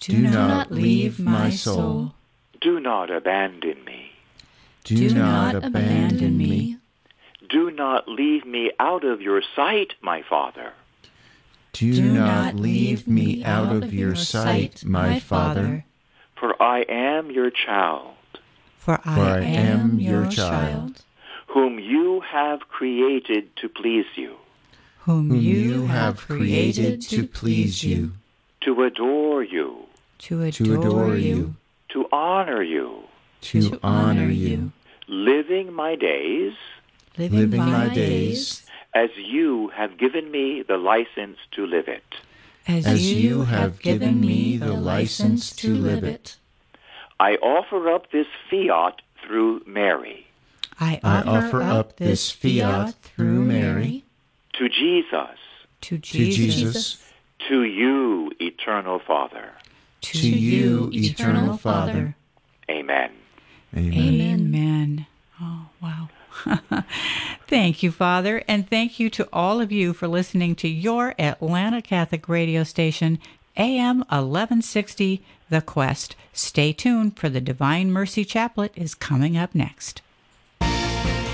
Do 0.00 0.18
not 0.18 0.70
leave 0.70 1.18
my 1.18 1.50
soul. 1.50 2.14
Do 2.60 2.78
not 2.80 3.10
abandon 3.10 3.84
me. 3.84 4.12
Do 4.84 5.14
not 5.14 5.54
abandon 5.54 6.36
me. 6.36 6.78
Do 7.52 7.70
not 7.70 8.08
leave 8.08 8.46
me 8.46 8.72
out 8.80 9.04
of 9.04 9.20
your 9.20 9.42
sight, 9.54 9.92
my 10.00 10.22
Father. 10.22 10.72
Do 11.74 12.12
not 12.12 12.56
leave 12.56 13.06
me 13.06 13.44
out 13.44 13.76
of 13.76 13.92
your 13.92 14.14
sight, 14.16 14.84
my 14.86 15.20
Father. 15.20 15.84
For 16.34 16.60
I 16.62 16.80
am 16.88 17.30
your 17.30 17.50
child. 17.50 18.14
For 18.78 18.98
I, 19.04 19.14
for 19.14 19.20
I 19.20 19.40
am, 19.42 19.80
am 19.80 20.00
your 20.00 20.26
child, 20.28 21.02
whom 21.48 21.78
you 21.78 22.20
have 22.20 22.68
created 22.68 23.54
to 23.56 23.68
please 23.68 24.06
you, 24.16 24.36
whom, 25.00 25.28
whom 25.28 25.40
you, 25.40 25.58
you 25.58 25.86
have 25.86 26.16
created 26.16 27.02
to 27.02 27.26
please 27.26 27.84
you, 27.84 28.12
to 28.62 28.82
adore 28.82 29.44
you, 29.44 29.84
to 30.18 30.42
adore, 30.42 30.66
to 30.66 30.74
adore 30.80 31.16
you, 31.16 31.54
to 31.90 32.08
honor 32.10 32.62
you, 32.62 33.04
to, 33.42 33.70
to 33.70 33.78
honor 33.82 34.30
you, 34.30 34.72
living 35.06 35.72
my 35.72 35.94
days, 35.94 36.54
living, 37.16 37.38
living 37.38 37.58
my, 37.58 37.88
my 37.88 37.94
days, 37.94 38.64
as 38.94 39.10
you 39.16 39.68
have 39.68 39.96
given 39.98 40.30
me 40.30 40.62
the 40.62 40.76
license 40.76 41.38
to 41.52 41.66
live 41.66 41.88
it. 41.88 42.04
As, 42.66 42.86
as 42.86 43.12
you 43.12 43.42
have 43.42 43.80
given 43.80 44.20
me 44.20 44.56
the 44.56 44.72
license 44.72 45.54
to 45.56 45.74
live 45.74 46.04
it. 46.04 46.36
I 47.18 47.34
offer 47.36 47.90
up 47.90 48.10
this 48.12 48.26
fiat 48.50 49.02
through 49.24 49.62
Mary. 49.66 50.26
I 50.78 51.00
offer, 51.02 51.28
I 51.28 51.38
offer 51.38 51.62
up 51.62 51.96
this 51.96 52.30
fiat 52.30 52.94
through 53.02 53.44
Mary 53.44 54.04
to 54.54 54.68
Jesus. 54.68 55.38
To 55.82 55.98
Jesus. 55.98 56.36
To, 56.36 56.62
Jesus, 56.62 57.02
to 57.48 57.62
you, 57.64 58.32
eternal 58.40 59.00
Father. 59.00 59.52
To, 60.02 60.20
to 60.20 60.28
you, 60.28 60.90
eternal 60.92 61.56
Father. 61.58 62.14
Amen. 62.70 63.12
Amen. 63.76 63.94
Amen. 63.94 65.06
Oh, 65.40 65.66
wow. 65.80 66.08
thank 67.46 67.82
you, 67.82 67.90
Father, 67.90 68.42
and 68.48 68.68
thank 68.68 68.98
you 68.98 69.10
to 69.10 69.28
all 69.32 69.60
of 69.60 69.72
you 69.72 69.92
for 69.92 70.08
listening 70.08 70.54
to 70.56 70.68
your 70.68 71.14
Atlanta 71.18 71.82
Catholic 71.82 72.28
radio 72.28 72.64
station, 72.64 73.18
AM 73.56 73.98
1160 73.98 75.24
The 75.50 75.60
Quest. 75.60 76.16
Stay 76.32 76.72
tuned 76.72 77.18
for 77.18 77.28
the 77.28 77.40
Divine 77.40 77.90
Mercy 77.92 78.24
Chaplet 78.24 78.70
is 78.76 78.94
coming 78.94 79.36
up 79.36 79.54
next. 79.54 80.02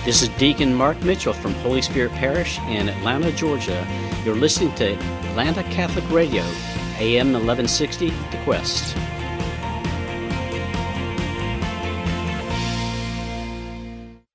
This 0.04 0.22
is 0.22 0.28
Deacon 0.30 0.74
Mark 0.74 1.00
Mitchell 1.02 1.34
from 1.34 1.52
Holy 1.54 1.82
Spirit 1.82 2.12
Parish 2.12 2.58
in 2.60 2.88
Atlanta, 2.88 3.30
Georgia. 3.32 3.86
You're 4.24 4.36
listening 4.36 4.74
to 4.76 4.94
Atlanta 5.30 5.62
Catholic 5.64 6.08
Radio, 6.10 6.42
AM 6.98 7.32
1160 7.32 8.08
The 8.08 8.40
Quest. 8.44 8.96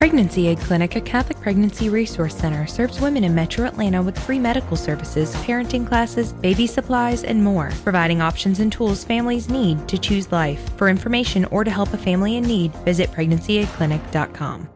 Pregnancy 0.03 0.49
Aid 0.49 0.59
Clinic, 0.59 0.97
a 0.97 1.01
Catholic 1.01 1.39
pregnancy 1.39 1.87
resource 1.87 2.35
center, 2.35 2.67
serves 2.67 2.99
women 2.99 3.23
in 3.23 3.33
metro 3.33 3.65
Atlanta 3.65 4.01
with 4.01 4.19
free 4.19 4.37
medical 4.37 4.75
services, 4.75 5.33
parenting 5.35 5.87
classes, 5.87 6.33
baby 6.33 6.67
supplies, 6.67 7.23
and 7.23 7.41
more, 7.41 7.71
providing 7.83 8.19
options 8.21 8.59
and 8.59 8.69
tools 8.69 9.05
families 9.05 9.47
need 9.47 9.87
to 9.87 9.97
choose 9.97 10.29
life. 10.29 10.59
For 10.75 10.89
information 10.89 11.45
or 11.45 11.63
to 11.63 11.71
help 11.71 11.93
a 11.93 11.97
family 11.97 12.35
in 12.35 12.43
need, 12.43 12.75
visit 12.83 13.13
pregnancyaidclinic.com. 13.13 14.67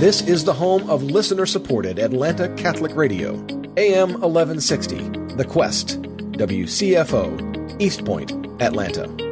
This 0.00 0.22
is 0.22 0.42
the 0.42 0.54
home 0.54 0.88
of 0.88 1.02
listener 1.02 1.44
supported 1.44 1.98
Atlanta 1.98 2.48
Catholic 2.54 2.96
Radio, 2.96 3.34
AM 3.76 4.12
1160, 4.12 5.34
The 5.34 5.44
Quest, 5.44 6.00
WCFO, 6.00 7.82
East 7.82 8.06
Point, 8.06 8.32
Atlanta. 8.62 9.25